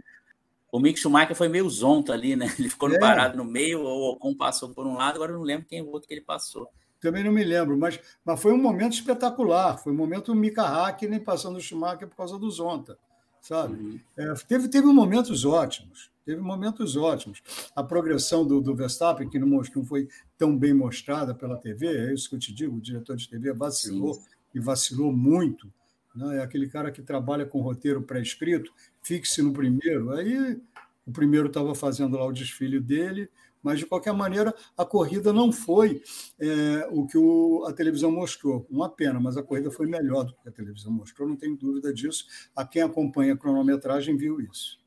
[0.70, 2.46] o Mick Schumacher foi meio zonto ali, né?
[2.58, 2.98] Ele ficou é.
[2.98, 5.90] parado no meio, o Ocon passou por um lado, agora eu não lembro quem o
[5.90, 6.68] outro que ele passou.
[7.00, 9.78] Também não me lembro, mas, mas foi um momento espetacular.
[9.78, 12.98] Foi um momento Mika Hakkinen passando o Schumacher por causa do Zonta,
[13.40, 13.74] sabe?
[13.74, 14.00] Uhum.
[14.16, 17.40] É, teve, teve momentos ótimos, teve momentos ótimos.
[17.74, 22.12] A progressão do, do Verstappen, que não, não foi tão bem mostrada pela TV, é
[22.12, 24.22] isso que eu te digo, o diretor de TV vacilou, Sim.
[24.56, 25.72] e vacilou muito.
[26.16, 26.38] Né?
[26.38, 28.72] É aquele cara que trabalha com roteiro pré-escrito,
[29.08, 30.12] fixe no primeiro.
[30.12, 30.60] Aí
[31.06, 33.30] o primeiro estava fazendo lá o desfile dele,
[33.60, 36.00] Mas, de qualquer maneira, a corrida não foi
[36.38, 38.66] é, o que o, a televisão mostrou.
[38.70, 41.92] Uma pena, mas a corrida foi melhor do que a televisão mostrou, não tenho dúvida
[41.92, 42.26] disso.
[42.54, 44.78] A quem acompanha a cronometragem viu isso.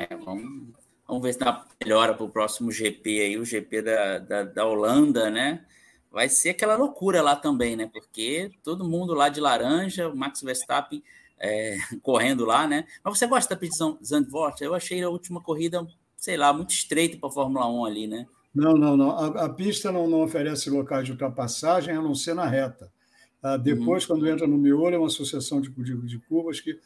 [0.00, 0.70] É, vamos,
[1.06, 4.64] vamos ver se dá melhora para o próximo GP aí, o GP da, da, da
[4.64, 5.66] Holanda, né?
[6.10, 7.88] vai ser aquela loucura lá também, né?
[7.90, 11.02] Porque todo mundo lá de laranja, Max Verstappen
[11.42, 12.86] é, correndo lá, né?
[13.04, 14.62] Mas você gosta da pista Zandvoort?
[14.62, 15.84] Eu achei a última corrida,
[16.16, 18.26] sei lá, muito estreita para a Fórmula 1 ali, né?
[18.54, 19.10] Não, não, não.
[19.10, 22.92] A, a pista não, não, oferece locais de ultrapassagem, a não ser na reta.
[23.42, 24.16] Ah, depois, uhum.
[24.16, 26.78] quando entra no miolo, é uma associação de, de, de curvas que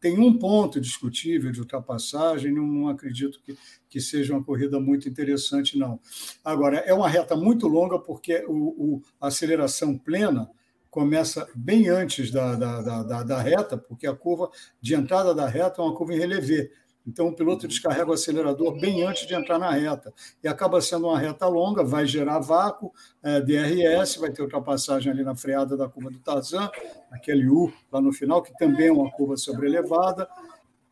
[0.00, 3.56] tem um ponto discutível de ultrapassagem, não, não acredito que,
[3.88, 5.98] que, seja uma corrida muito interessante, não.
[6.44, 10.48] Agora, é uma reta muito longa, porque o, o a aceleração plena
[10.94, 14.48] começa bem antes da, da, da, da, reta, porque a curva
[14.80, 16.70] de entrada da reta é uma curva em relevé.
[17.04, 20.14] Então, o piloto descarrega o acelerador bem antes de entrar na reta.
[20.40, 22.92] E acaba sendo uma reta longa, vai gerar vácuo,
[23.24, 26.70] é, DRS, vai ter ultrapassagem ali na freada da curva do Tarzan,
[27.10, 30.28] aquele U lá no final, que também é uma curva sobrelevada.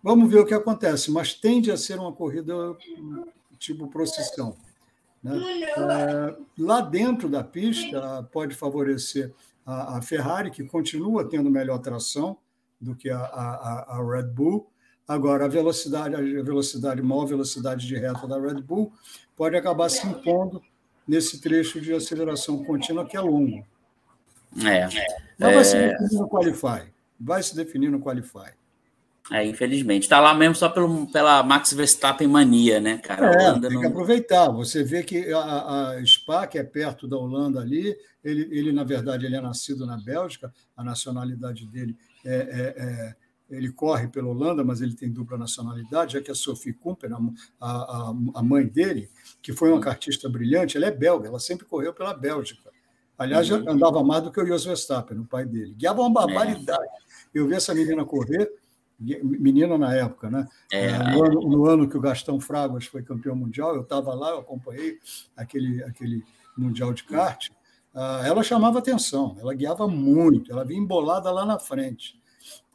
[0.03, 2.53] Vamos ver o que acontece, mas tende a ser uma corrida
[3.57, 4.57] tipo procissão.
[5.23, 5.41] Né?
[5.77, 9.33] É, lá dentro da pista, pode favorecer
[9.65, 12.37] a, a, Ferrari, que continua tendo melhor tração
[12.81, 14.73] do que a, a, a Red Bull,
[15.07, 18.93] Agora, a velocidade, a velocidade, maior velocidade de reta da Red Bull
[19.37, 20.63] pode acabar se impondo
[21.07, 23.67] nesse trecho de aceleração contínua que é longo.
[24.65, 24.89] É.
[25.39, 25.55] Não é...
[25.55, 26.93] vai se definir no Qualify.
[27.19, 28.53] Vai se definir no Qualify.
[29.31, 30.03] É, infelizmente.
[30.03, 33.27] Está lá mesmo só pelo, pela Max Verstappen mania, né, cara?
[33.27, 33.81] É, Holanda tem não...
[33.83, 34.51] que aproveitar.
[34.51, 38.85] Você vê que a, a, Spa, que é perto da Holanda ali, ele, ele, na
[38.85, 43.15] verdade, ele é nascido na Bélgica, a nacionalidade dele é, é, é
[43.53, 47.19] ele corre pela Holanda, mas ele tem dupla nacionalidade, já que a Sophie Kumper, a,
[47.61, 49.11] a, a mãe dele,
[49.43, 52.71] que foi uma cartista brilhante, ela é belga, ela sempre correu pela Bélgica.
[53.19, 53.69] Aliás, uhum.
[53.69, 55.75] andava mais do que o Jos Verstappen, o pai dele.
[55.75, 56.83] Guiava uma barbaridade.
[56.83, 57.39] É.
[57.39, 58.51] Eu vi essa menina correr,
[59.23, 60.47] menina na época, né?
[60.73, 60.87] É.
[60.87, 60.99] é.
[60.99, 64.39] No, ano, no, ano, que o Gastão Fragas foi campeão mundial, eu estava lá, eu
[64.39, 64.99] acompanhei
[65.37, 66.25] aquele, aquele
[66.57, 67.49] mundial de kart.
[67.95, 72.19] Uh, ela chamava atenção, ela guiava muito, ela vinha embolada lá na frente.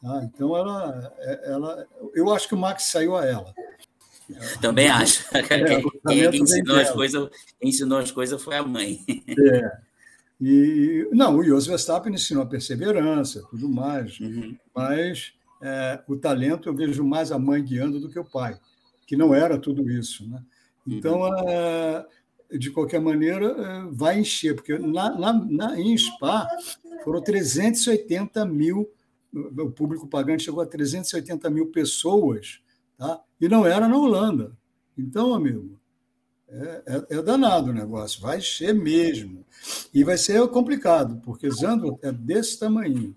[0.00, 0.22] Tá?
[0.24, 3.52] Então, ela, é, ela, eu acho que o Max saiu a ela.
[4.60, 5.24] Também acho.
[5.36, 5.42] É,
[6.06, 7.28] quem, quem ensinou, as coisas,
[7.60, 9.00] ensinou as coisas foi a mãe.
[9.28, 9.88] É.
[10.40, 14.56] E, não, o Jos Verstappen ensinou a perseverança, tudo mais, uhum.
[14.72, 15.32] mas
[15.62, 18.58] é, o talento eu vejo mais a mãe guiando do que o pai,
[19.06, 20.28] que não era tudo isso.
[20.28, 20.42] Né?
[20.86, 21.48] Então, uhum.
[21.48, 22.06] é,
[22.56, 26.48] de qualquer maneira, é, vai encher, porque na, na, na, em Spa
[27.04, 28.90] foram 380 mil
[29.32, 32.60] o público pagante chegou a 380 mil pessoas,
[32.96, 33.20] tá?
[33.40, 34.56] e não era na Holanda.
[34.96, 35.78] Então, amigo,
[36.48, 39.44] é, é, é danado o negócio, vai ser mesmo.
[39.92, 43.14] E vai ser complicado, porque Zandvoort é desse tamanho,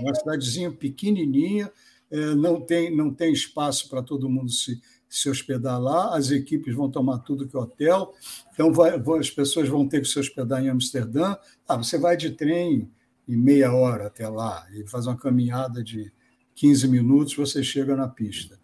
[0.00, 1.70] uma cidadezinha pequenininha,
[2.10, 6.74] é, não, tem, não tem espaço para todo mundo se, se hospedar lá, as equipes
[6.74, 8.12] vão tomar tudo que é hotel,
[8.52, 11.36] então vai, as pessoas vão ter que se hospedar em Amsterdã.
[11.68, 12.90] Ah, você vai de trem
[13.26, 16.12] e meia hora até lá, e faz uma caminhada de
[16.54, 18.58] 15 minutos, você chega na pista.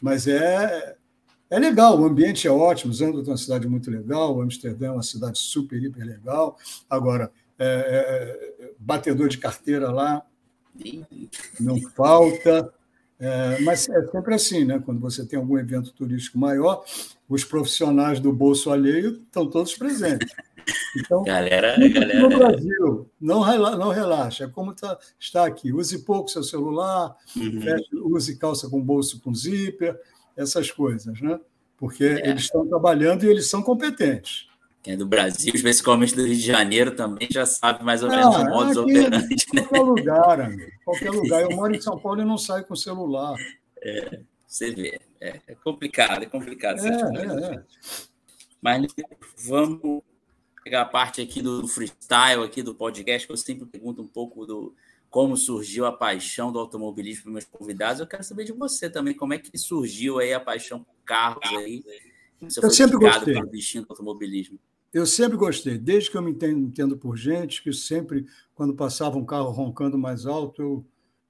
[0.00, 0.96] Mas é,
[1.50, 5.02] é legal, o ambiente é ótimo, Zandvoort é uma cidade muito legal, Amsterdã é uma
[5.02, 6.56] cidade super, hiper legal.
[6.88, 7.66] Agora, é,
[8.60, 10.24] é, batedor de carteira lá
[11.60, 12.72] não falta.
[13.18, 14.82] É, mas é sempre assim, né?
[14.84, 16.84] Quando você tem algum evento turístico maior,
[17.28, 20.30] os profissionais do bolso alheio estão todos presentes.
[20.96, 22.20] Então, galera, galera...
[22.20, 25.72] no Brasil, não, relaxa, não relaxa, é como tá, está aqui.
[25.72, 27.60] Use pouco seu celular, uhum.
[27.60, 29.98] feche, use calça com bolso com zíper,
[30.36, 31.38] essas coisas, né?
[31.76, 32.28] Porque é.
[32.28, 34.48] eles estão trabalhando e eles são competentes.
[34.84, 38.36] Quem é do Brasil, especialmente do Rio de Janeiro, também já sabe mais ou menos
[38.36, 39.46] ah, o modus operandi.
[39.54, 39.62] Né?
[39.62, 41.42] Qualquer lugar, amigo, qualquer lugar.
[41.42, 43.34] Eu moro em São Paulo e não saio com celular.
[43.80, 46.86] É, você vê, é, é complicado, é complicado.
[46.86, 47.62] É, é, é.
[48.60, 48.86] Mas
[49.38, 50.02] vamos
[50.62, 54.44] pegar a parte aqui do freestyle, aqui do podcast, que eu sempre pergunto um pouco
[54.44, 54.74] do
[55.08, 58.00] como surgiu a paixão do automobilismo para meus convidados.
[58.00, 61.42] Eu quero saber de você também, como é que surgiu aí a paixão por carros
[61.56, 61.82] aí.
[62.42, 63.32] Você eu sempre gostei.
[63.32, 64.58] pelo bichinho do automobilismo.
[64.94, 69.18] Eu sempre gostei, desde que eu me entendo, entendo por gente, que sempre, quando passava
[69.18, 70.86] um carro roncando mais alto, eu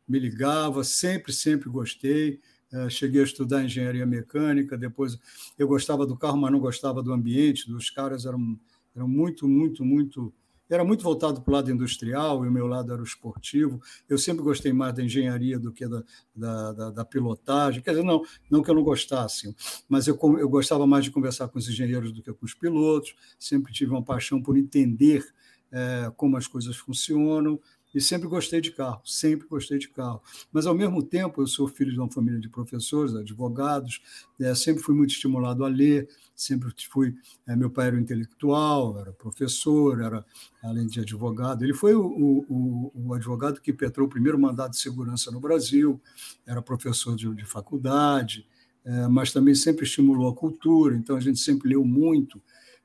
[0.07, 2.41] me ligava, sempre, sempre gostei.
[2.71, 5.19] É, cheguei a estudar engenharia mecânica, depois
[5.59, 8.61] eu gostava do carro, mas não gostava do ambiente, dos caras eram
[8.95, 10.33] eram muito, muito, muito
[10.69, 13.81] era muito voltado para o lado industrial e o meu lado era o esportivo.
[14.09, 16.03] Eu sempre gostei mais da engenharia do que da,
[16.35, 17.83] da, da, da pilotagem.
[17.83, 19.55] Quer dizer, não, não que eu não gostasse,
[19.89, 23.15] mas eu, eu gostava mais de conversar com os engenheiros do que com os pilotos.
[23.39, 25.25] Sempre tive uma paixão por entender
[25.71, 27.61] é, como as coisas funcionam.
[27.95, 30.21] E sempre gostei de carro, sempre gostei de carro.
[30.53, 34.03] Mas, ao mesmo tempo, eu sou filho de uma família de professores, advogados,
[34.41, 37.15] é, sempre fui muito estimulado a ler, sempre fui.
[37.47, 40.25] É, meu pai era um intelectual, era professor, era,
[40.63, 41.63] além de advogado.
[41.63, 42.05] Ele foi o,
[42.49, 46.01] o, o advogado que impetrou o primeiro mandado de segurança no Brasil,
[46.47, 48.47] era professor de, de faculdade,
[48.85, 52.43] é, mas também sempre estimulou a cultura, então a gente sempre leu muito.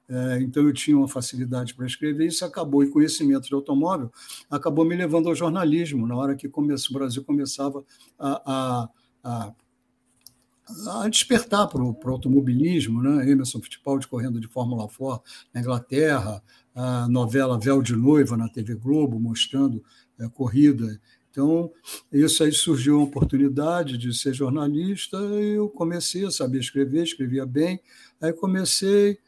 [0.09, 4.11] É, então eu tinha uma facilidade para escrever, isso acabou, e conhecimento de automóvel
[4.49, 7.85] acabou me levando ao jornalismo, na hora que o Brasil começava
[8.17, 8.89] a, a,
[9.23, 9.53] a,
[11.03, 13.29] a despertar para o, automobilismo, né?
[13.29, 15.23] Emerson Fittipaldi correndo de Fórmula 4
[15.53, 16.41] na Inglaterra,
[16.73, 19.83] a novela Véu de Noiva na TV Globo, mostrando
[20.19, 20.99] é, corrida.
[21.29, 21.71] Então,
[22.11, 27.79] isso aí surgiu uma oportunidade de ser jornalista, eu comecei a saber escrever, escrevia bem,
[28.19, 29.19] aí comecei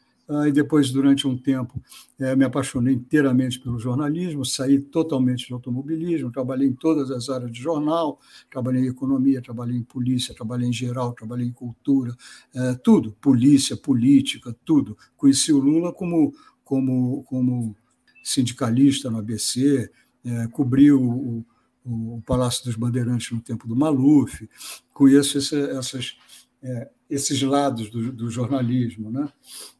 [0.46, 1.82] e depois, durante um tempo,
[2.18, 7.50] é, me apaixonei inteiramente pelo jornalismo, saí totalmente do automobilismo, trabalhei em todas as áreas
[7.50, 8.20] de jornal,
[8.50, 12.16] trabalhei em economia, trabalhei em polícia, trabalhei em geral, trabalhei em cultura,
[12.54, 14.96] é, tudo, polícia, política, tudo.
[15.16, 16.32] Conheci o Lula como,
[16.64, 17.76] como, como
[18.22, 19.90] sindicalista no ABC,
[20.24, 21.44] é, cobri o, o,
[21.84, 24.48] o, Palácio dos Bandeirantes no tempo do Maluf,
[24.92, 26.16] conheço essa, essas
[26.62, 29.28] é, esses lados do, do, jornalismo, né?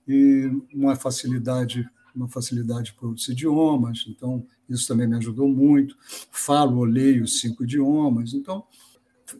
[0.06, 5.96] E uma facilidade, uma facilidade para os idiomas, então isso também me ajudou muito.
[6.30, 8.64] Falo leio cinco idiomas, então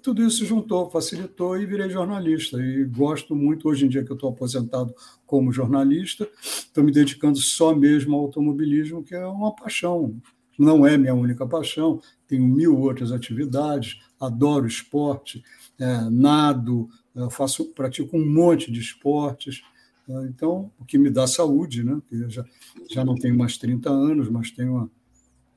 [0.01, 2.59] tudo isso juntou, facilitou e virei jornalista.
[2.60, 4.94] E gosto muito, hoje em dia que eu estou aposentado
[5.27, 10.16] como jornalista, estou me dedicando só mesmo ao automobilismo, que é uma paixão.
[10.59, 12.01] Não é minha única paixão,
[12.32, 15.44] tenho mil outras atividades, adoro esporte,
[15.78, 16.88] é, nado,
[17.30, 19.62] faço, pratico um monte de esportes,
[20.09, 20.26] né?
[20.30, 22.00] então, o que me dá saúde, né?
[22.10, 22.44] Eu já,
[22.90, 24.90] já não tenho mais 30 anos, mas tenho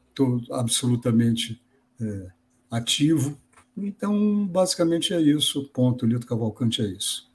[0.10, 1.62] estou absolutamente
[2.02, 2.28] é,
[2.70, 3.38] ativo.
[3.78, 5.70] Então, basicamente é isso.
[5.74, 6.06] Ponto.
[6.06, 7.30] Lito Cavalcante é isso.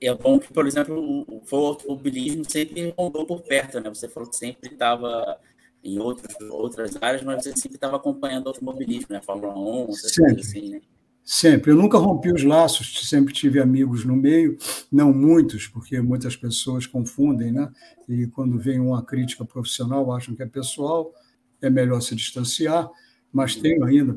[0.00, 3.88] É bom que, por exemplo, o, o automobilismo sempre rondou por perto, né?
[3.88, 5.38] Você falou que sempre estava
[5.86, 9.20] em outros, outras áreas, mas você sempre estava acompanhando o automobilismo, né?
[9.22, 10.40] Fórmula 1, essas sempre.
[10.40, 10.80] assim, né?
[11.24, 11.72] Sempre.
[11.72, 14.56] Eu nunca rompi os laços, sempre tive amigos no meio,
[14.90, 17.70] não muitos, porque muitas pessoas confundem, né?
[18.08, 21.12] E quando vem uma crítica profissional, acham que é pessoal,
[21.60, 22.88] é melhor se distanciar.
[23.32, 24.16] Mas tenho ainda,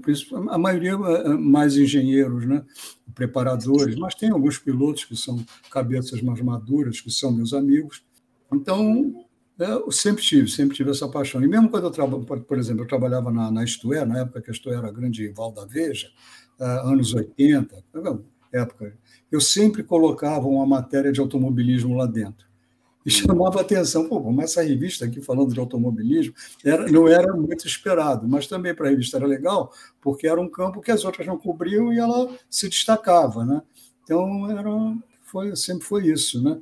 [0.50, 2.64] a maioria é, é mais engenheiros, né?
[3.14, 8.02] preparadores, mas tem alguns pilotos que são cabeças mais maduras, que são meus amigos.
[8.52, 9.26] Então,
[9.60, 11.44] eu sempre tive, sempre tive essa paixão.
[11.44, 14.50] E mesmo quando eu trabalho, por exemplo, eu trabalhava na, na Isto na época que
[14.50, 16.10] a Isto era a grande rival da Veja,
[16.60, 17.84] anos 80,
[18.52, 18.94] época,
[19.32, 22.48] eu sempre colocava uma matéria de automobilismo lá dentro.
[23.06, 26.34] E chamava atenção, pô, mas essa revista aqui falando de automobilismo
[26.64, 29.72] era, não era muito esperado, mas também para a revista era legal,
[30.02, 33.62] porque era um campo que as outras não cobriam e ela se destacava, né?
[34.04, 34.70] Então era,
[35.24, 36.60] foi, sempre foi isso, né?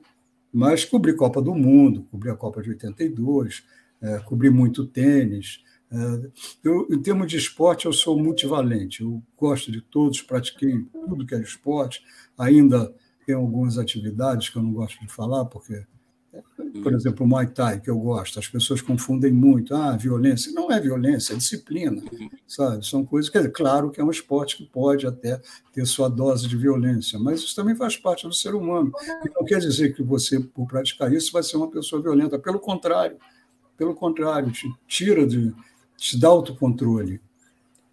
[0.54, 3.64] Mas cobri Copa do Mundo, cobri a Copa de 82,
[4.02, 6.30] é, cobri muito tênis, é,
[6.64, 9.02] eu, em termos de esporte, eu sou multivalente.
[9.02, 12.04] Eu gosto de todos, pratiquei tudo que é esporte.
[12.38, 12.94] Ainda
[13.26, 15.86] tenho algumas atividades que eu não gosto de falar, porque,
[16.84, 19.74] por exemplo, o Muay Thai, que eu gosto, as pessoas confundem muito.
[19.74, 20.52] Ah, violência.
[20.52, 22.02] Não é violência, é disciplina,
[22.46, 22.86] sabe?
[22.86, 25.42] São coisas que, claro, que é um esporte que pode até
[25.74, 28.92] ter sua dose de violência, mas isso também faz parte do ser humano.
[29.26, 32.38] E não quer dizer que você, por praticar isso, vai ser uma pessoa violenta.
[32.38, 33.18] Pelo contrário,
[33.78, 35.54] pelo contrário, te tira de
[35.96, 37.20] te dá autocontrole.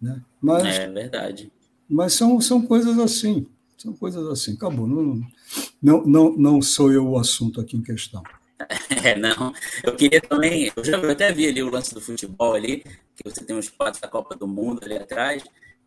[0.01, 0.21] Né?
[0.39, 1.51] Mas, é verdade.
[1.89, 3.47] Mas são, são coisas assim.
[3.85, 4.55] São coisas assim.
[4.55, 4.87] Acabou.
[4.87, 5.21] Não,
[5.79, 8.23] não, não, não sou eu o assunto aqui em questão.
[9.03, 9.53] É, não.
[9.83, 10.71] Eu queria também.
[10.75, 12.77] Eu já eu até vi ali o lance do futebol ali,
[13.15, 15.43] que você tem os quadros da Copa do Mundo ali atrás,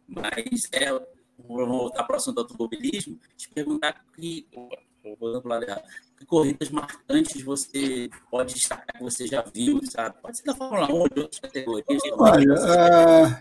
[0.06, 5.82] mas é, vou voltar para o assunto do automobilismo, te perguntar que para lado errado.
[6.16, 10.16] Que corridas marcantes você pode destacar que você já viu, sabe?
[10.20, 12.02] Pode ser da Fórmula 1 ou de outras categorias.
[12.12, 13.36] Olha, uh,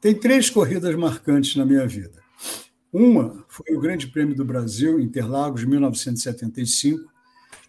[0.00, 2.20] tem três corridas marcantes na minha vida.
[2.92, 7.12] Uma foi o Grande Prêmio do Brasil, Interlagos, 1975,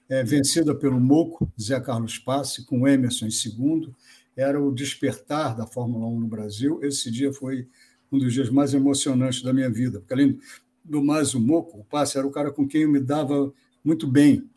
[0.07, 3.93] é, vencida pelo Moco, Zé Carlos Passe, com Emerson em segundo.
[4.33, 6.79] Era o despertar da Fórmula 1 no Brasil.
[6.81, 7.67] Esse dia foi
[8.09, 10.39] um dos dias mais emocionantes da minha vida, porque além
[10.85, 14.07] do mais o Moco, o Passe era o cara com quem eu me dava muito
[14.07, 14.49] bem.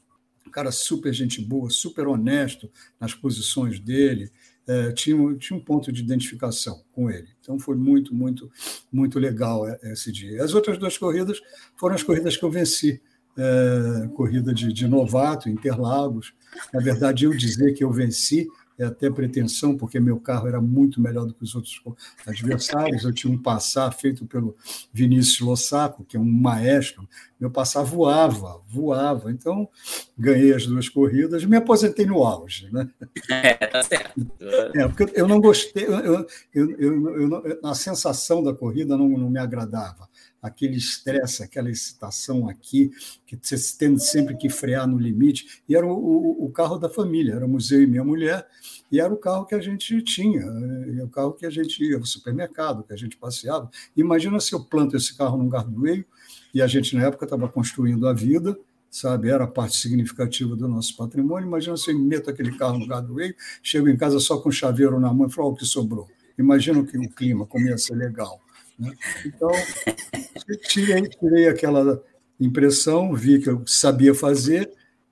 [0.47, 2.70] Um cara super gente boa, super honesto
[3.01, 4.30] nas posições dele.
[4.66, 7.28] É, tinha, tinha um ponto de identificação com ele.
[7.40, 8.51] Então foi muito, muito,
[8.93, 10.43] muito legal é, esse dia.
[10.43, 11.40] As outras duas corridas
[11.76, 13.01] foram as corridas que eu venci.
[13.34, 16.34] É, corrida de, de novato, Interlagos.
[16.72, 18.47] Na verdade, eu dizer que eu venci
[18.82, 21.80] é até pretensão, porque meu carro era muito melhor do que os outros
[22.26, 23.04] adversários.
[23.04, 24.56] Eu tinha um passar feito pelo
[24.92, 27.09] Vinícius Lossaco, que é um maestro.
[27.40, 29.30] Meu passar voava, voava.
[29.30, 29.68] Então,
[30.18, 32.68] ganhei as duas corridas, me aposentei no auge.
[32.72, 32.88] Né?
[33.30, 34.26] É, tá certo.
[34.74, 39.30] É, porque eu não gostei, eu, eu, eu, eu, a sensação da corrida não, não
[39.30, 40.11] me agradava
[40.43, 42.90] aquele estresse, aquela excitação aqui,
[43.24, 45.62] que você tendo sempre que frear no limite.
[45.69, 48.44] E era o, o, o, carro da família, era o museu e minha mulher,
[48.90, 50.44] e era o carro que a gente tinha,
[51.05, 53.70] o carro que a gente ia ao supermercado, que a gente passeava.
[53.97, 56.05] Imagina se eu planto esse carro num gardoeiro,
[56.52, 58.59] e a gente, na época, estava construindo a vida,
[58.90, 59.31] sabe?
[59.31, 61.47] Era parte significativa do nosso patrimônio.
[61.47, 65.01] Imagina se eu meto aquele carro no gardoeiro, chego em casa só com o chaveiro
[65.01, 66.09] na mão e falo, o que sobrou.
[66.39, 68.41] Imagina que o clima, como ia ser legal.
[69.24, 69.50] Então,
[70.68, 72.02] tirei, tirei aquela
[72.40, 74.70] impressão, vi que eu sabia fazer,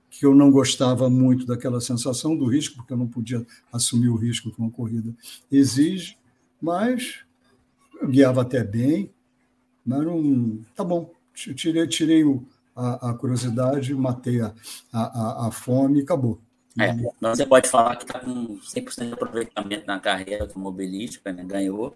[0.09, 4.15] que eu não gostava muito daquela sensação do risco, porque eu não podia assumir o
[4.15, 5.13] risco que uma corrida
[5.51, 6.17] exige,
[6.61, 7.21] mas
[8.01, 9.09] eu guiava até bem,
[9.85, 10.59] mas não.
[10.75, 12.45] Tá bom, tirei, tirei o,
[12.75, 14.53] a, a, curiosidade, matei a,
[14.91, 16.39] a, a fome e acabou.
[16.79, 21.43] É, você pode falar que está com 100% de aproveitamento na carreira automobilística, né?
[21.43, 21.95] ganhou,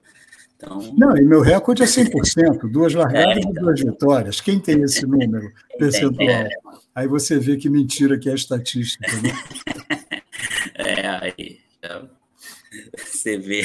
[0.56, 0.94] então...
[0.98, 3.52] Não, e meu recorde é 100%, duas largadas é, então...
[3.52, 4.42] e duas vitórias.
[4.42, 6.30] Quem tem esse número percentual?
[6.30, 6.50] É,
[6.94, 9.08] aí você vê que mentira que é a estatística.
[9.22, 9.32] Né?
[10.78, 11.62] É, aí
[12.98, 13.64] você vê.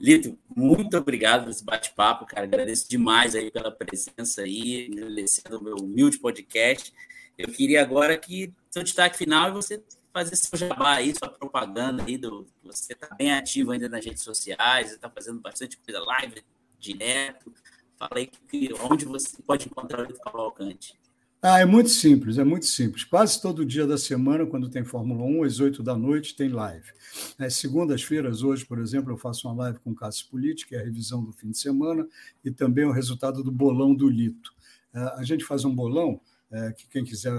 [0.00, 2.44] Lito, muito obrigado por esse bate-papo, cara.
[2.44, 6.92] Agradeço demais aí pela presença aí, agradecendo o meu humilde podcast.
[7.38, 9.82] Eu queria agora que seu destaque final e você
[10.16, 14.22] fazer seu jabá aí, sua propaganda aí, do, você está bem ativo ainda nas redes
[14.22, 16.42] sociais, está fazendo bastante coisa live,
[16.80, 17.52] direto.
[17.98, 20.94] Fala aí que, onde você pode encontrar o Lito Cavalcante.
[21.42, 23.04] Ah, é muito simples, é muito simples.
[23.04, 26.90] Quase todo dia da semana, quando tem Fórmula 1, às 8 da noite, tem live.
[27.38, 30.80] É, Segundas-feiras, hoje, por exemplo, eu faço uma live com o Cássio Político, que é
[30.80, 32.08] a revisão do fim de semana,
[32.42, 34.54] e também o resultado do bolão do Lito.
[34.94, 36.18] É, a gente faz um bolão,
[36.50, 37.34] é, que quem quiser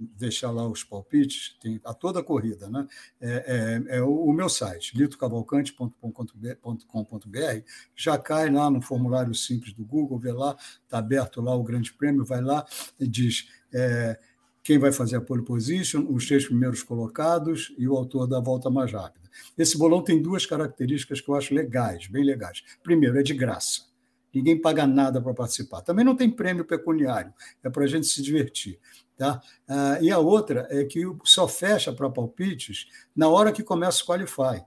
[0.00, 2.86] deixar lá os palpites, tem a toda a corrida, né?
[3.20, 7.64] É, é, é o, meu site, litocavalcante.com.br,
[7.94, 11.92] já cai lá no formulário simples do Google, vê lá, está aberto lá o Grande
[11.92, 12.64] Prêmio, vai lá
[12.98, 14.18] e diz é,
[14.62, 18.70] quem vai fazer a pole position, os três primeiros colocados e o autor da volta
[18.70, 19.28] mais rápida.
[19.56, 22.62] Esse bolão tem duas características que eu acho legais, bem legais.
[22.82, 23.89] Primeiro, é de graça.
[24.32, 25.82] Ninguém paga nada para participar.
[25.82, 27.32] Também não tem prêmio pecuniário,
[27.62, 28.78] é para a gente se divertir.
[29.16, 29.40] Tá?
[29.68, 34.06] Ah, e a outra é que só fecha para palpites na hora que começa o
[34.06, 34.64] Qualify,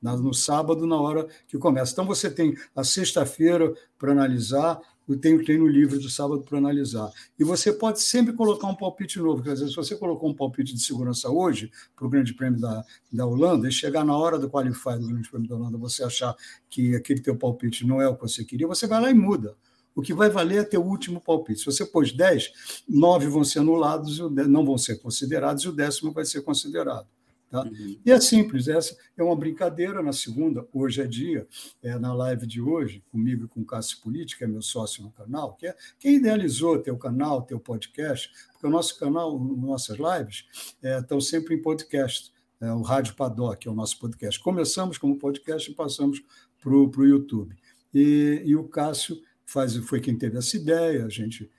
[0.00, 1.92] no sábado, na hora que começa.
[1.92, 4.80] Então, você tem a sexta-feira para analisar,
[5.14, 7.10] e tem o treino livre do sábado para analisar.
[7.38, 9.42] E você pode sempre colocar um palpite novo.
[9.42, 12.84] Quer dizer, se você colocou um palpite de segurança hoje para o Grande Prêmio da,
[13.12, 16.34] da Holanda, e chegar na hora do Qualify do Grande Prêmio da Holanda, você achar
[16.68, 19.56] que aquele teu palpite não é o que você queria, você vai lá e muda.
[19.94, 21.60] O que vai valer é ter o último palpite.
[21.60, 26.12] Se você pôs 10, 9 vão ser anulados, não vão ser considerados, e o décimo
[26.12, 27.06] vai ser considerado.
[27.50, 27.64] Tá?
[27.64, 27.98] Uhum.
[28.06, 31.48] E é simples, essa é uma brincadeira na segunda, hoje é dia,
[31.82, 35.02] é, na live de hoje, comigo e com o Cássio Política, que é meu sócio
[35.02, 39.98] no canal, que é quem idealizou teu canal, teu podcast, porque o nosso canal, nossas
[39.98, 40.44] lives,
[40.80, 42.32] é, estão sempre em podcast.
[42.60, 44.38] É, o Rádio Paddock é o nosso podcast.
[44.38, 46.22] Começamos como podcast e passamos
[46.62, 47.56] para o YouTube.
[47.92, 51.50] E, e o Cássio faz, foi quem teve essa ideia, a gente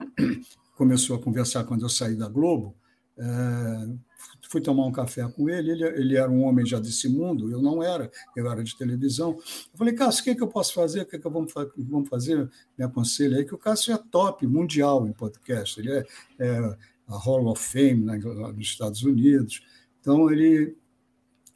[0.74, 2.74] começou a conversar quando eu saí da Globo,
[3.16, 4.11] é,
[4.52, 7.62] fui tomar um café com ele, ele, ele era um homem já desse mundo, eu
[7.62, 9.30] não era, eu era de televisão.
[9.72, 11.00] Eu falei, Cássio, o que, é que eu posso fazer?
[11.00, 12.50] O que, é que vamos, vamos fazer?
[12.76, 16.06] Me aconselha aí, que o Cássio é top, mundial em podcast, ele é,
[16.38, 16.76] é
[17.08, 19.62] a Hall of Fame né, nos Estados Unidos.
[20.00, 20.76] Então, ele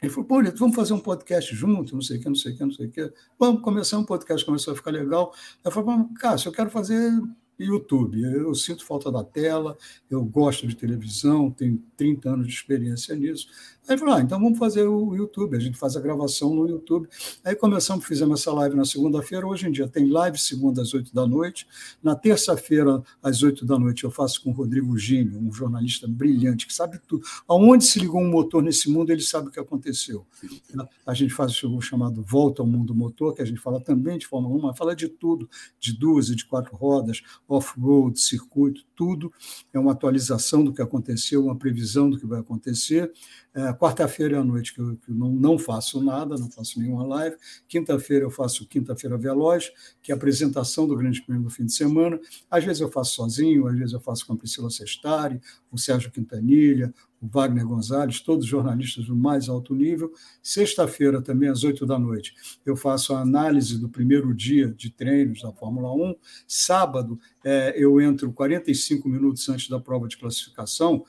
[0.03, 2.57] ele falou, pô, vamos fazer um podcast junto, não sei o que, não sei o
[2.57, 3.13] que, não sei o que.
[3.39, 5.33] Vamos começar um podcast, começou a ficar legal.
[5.65, 7.11] Eu falei, Cássio, eu quero fazer
[7.59, 8.23] YouTube.
[8.23, 9.77] Eu sinto falta da tela,
[10.11, 13.49] eu gosto de televisão, tenho 30 anos de experiência nisso.
[13.89, 17.09] Aí falou, ah, então vamos fazer o YouTube, a gente faz a gravação no YouTube.
[17.45, 21.15] Aí começamos, fizemos essa live na segunda-feira, hoje em dia tem live segunda às 8
[21.15, 21.69] da noite,
[22.03, 26.67] na terça-feira às 8 da noite eu faço com o Rodrigo Gini, um jornalista brilhante,
[26.67, 27.25] que sabe tudo.
[27.47, 30.27] Aonde se ligou um motor nesse mundo, ele sabe o que aconteceu.
[31.07, 34.27] A gente faz o chamado Volta ao Mundo Motor, que a gente fala também de
[34.27, 35.49] Fórmula 1, mas fala de tudo,
[35.79, 39.33] de duas e de quatro rodas, off-road, circuito, tudo.
[39.73, 43.13] É uma atualização do que aconteceu, uma previsão do que vai acontecer.
[43.57, 47.07] É, quarta-feira à noite que eu, que eu não, não, faço nada, não faço nenhuma
[47.07, 47.37] live.
[47.67, 49.73] Quinta-feira eu faço Quinta-feira Veloz,
[50.03, 52.21] que é a apresentação do Grande Prêmio do fim de semana.
[52.51, 55.41] Às vezes eu faço sozinho, às vezes eu faço com a Priscila Sestari,
[55.73, 60.13] o Sérgio Quintanilha, o Wagner Gonzalez, todos jornalistas do mais alto nível.
[60.43, 62.35] Sexta-feira, também às oito da noite,
[62.65, 66.15] eu faço a análise do primeiro dia de treinos da Fórmula 1.
[66.47, 71.07] Sábado, é, eu entro 45 minutos antes da prova de classificação,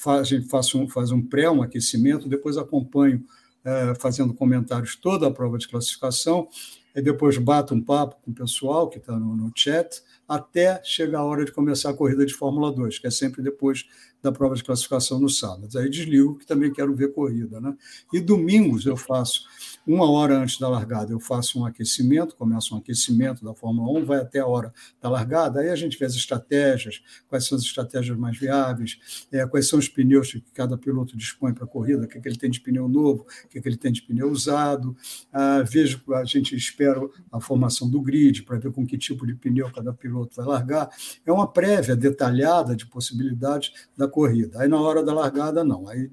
[0.00, 3.22] faz, faz um, faz um pré, um aquecimento, depois acompanho
[3.62, 6.48] é, fazendo comentários toda a prova de classificação,
[6.96, 11.20] e depois bato um papo com o pessoal que está no, no chat, até chegar
[11.20, 13.84] a hora de começar a corrida de Fórmula 2, que é sempre depois
[14.22, 15.78] da prova de classificação no sábado.
[15.78, 17.60] Aí desligo, que também quero ver corrida.
[17.60, 17.74] Né?
[18.12, 19.44] E domingos eu faço
[19.86, 24.04] uma hora antes da largada, eu faço um aquecimento, começo um aquecimento da Fórmula 1,
[24.04, 27.64] vai até a hora da largada, aí a gente vê as estratégias, quais são as
[27.64, 32.04] estratégias mais viáveis, é, quais são os pneus que cada piloto dispõe para a corrida,
[32.04, 33.90] o que, é que ele tem de pneu novo, o que, é que ele tem
[33.90, 34.96] de pneu usado.
[35.32, 37.00] Ah, vejo, a gente espera
[37.32, 40.90] a formação do grid para ver com que tipo de pneu cada piloto vai largar.
[41.24, 44.60] É uma prévia detalhada de possibilidades da corrida.
[44.60, 45.88] Aí na hora da largada, não.
[45.88, 46.10] Aí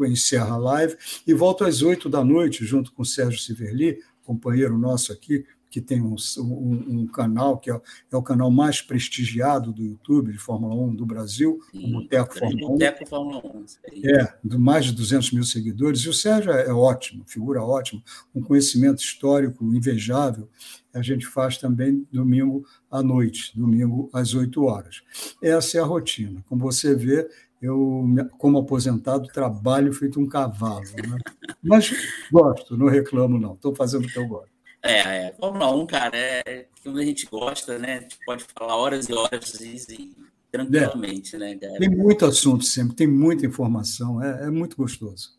[0.00, 0.96] encerra a live
[1.26, 5.80] e volto às oito da noite, junto com o Sérgio Siverli, companheiro nosso aqui, que
[5.80, 7.80] tem um, um, um canal que é,
[8.12, 12.38] é, o canal mais prestigiado do YouTube de Fórmula 1 do Brasil, Sim, o Boteco
[12.38, 12.72] Fórmula 1.
[12.72, 13.64] Boteco Fórmula 1.
[14.04, 16.00] É, de mais de 200 mil seguidores.
[16.00, 18.02] E o Sérgio é, ótimo, figura ótima,
[18.34, 20.48] um conhecimento histórico invejável.
[20.92, 25.02] A gente faz também domingo à noite, domingo às 8 horas.
[25.40, 26.44] Essa é a rotina.
[26.48, 27.28] Como você vê,
[27.62, 28.04] eu,
[28.38, 30.82] como aposentado, trabalho feito um cavalo.
[30.96, 31.18] Né?
[31.62, 31.92] Mas
[32.32, 33.54] gosto, não reclamo, não.
[33.54, 34.59] Estou fazendo o que eu gosto.
[34.82, 35.34] É, é.
[35.38, 37.98] Fórmula 1, cara, é quando a gente gosta, né?
[37.98, 40.16] A gente pode falar horas e horas e,
[40.50, 41.38] tranquilamente, é.
[41.38, 41.78] né, cara?
[41.78, 45.38] Tem muito assunto sempre, tem muita informação, é, é muito gostoso.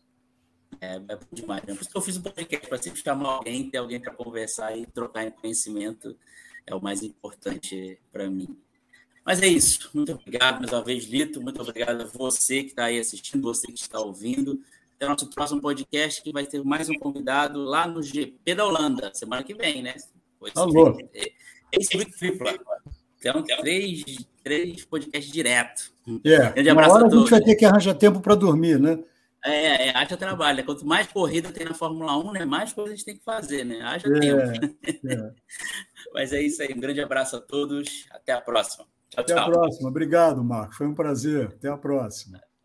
[0.80, 1.62] É, é bom demais.
[1.64, 1.74] Né?
[1.74, 4.76] Por isso que eu fiz um podcast, para sempre chamar alguém, ter alguém para conversar
[4.76, 6.16] e trocar conhecimento,
[6.66, 8.56] é o mais importante para mim.
[9.24, 9.90] Mas é isso.
[9.94, 11.40] Muito obrigado mais uma vez, Lito.
[11.40, 14.60] Muito obrigado a você que está aí assistindo, você que está ouvindo.
[15.02, 18.64] Até o nosso próximo podcast, que vai ter mais um convidado lá no GP da
[18.64, 19.96] Holanda, semana que vem, né?
[20.54, 20.96] Alô.
[21.72, 22.54] Esse tripla.
[23.18, 24.04] Então, três,
[24.44, 25.92] três podcasts direto.
[26.24, 26.52] É.
[26.52, 29.02] Grande abraço Uma hora a, a gente vai ter que arranjar tempo para dormir, né?
[29.44, 30.64] É, é, haja trabalho.
[30.64, 33.64] Quanto mais corrida tem na Fórmula 1, né, mais coisa a gente tem que fazer,
[33.64, 33.80] né?
[33.82, 34.78] Haja é, tempo.
[35.04, 35.32] É.
[36.14, 36.72] Mas é isso aí.
[36.72, 38.06] Um grande abraço a todos.
[38.12, 38.84] Até a próxima.
[39.10, 39.48] Tchau, Até tchau.
[39.48, 39.88] a próxima.
[39.88, 40.76] Obrigado, Marco.
[40.76, 41.46] Foi um prazer.
[41.48, 42.40] Até a próxima.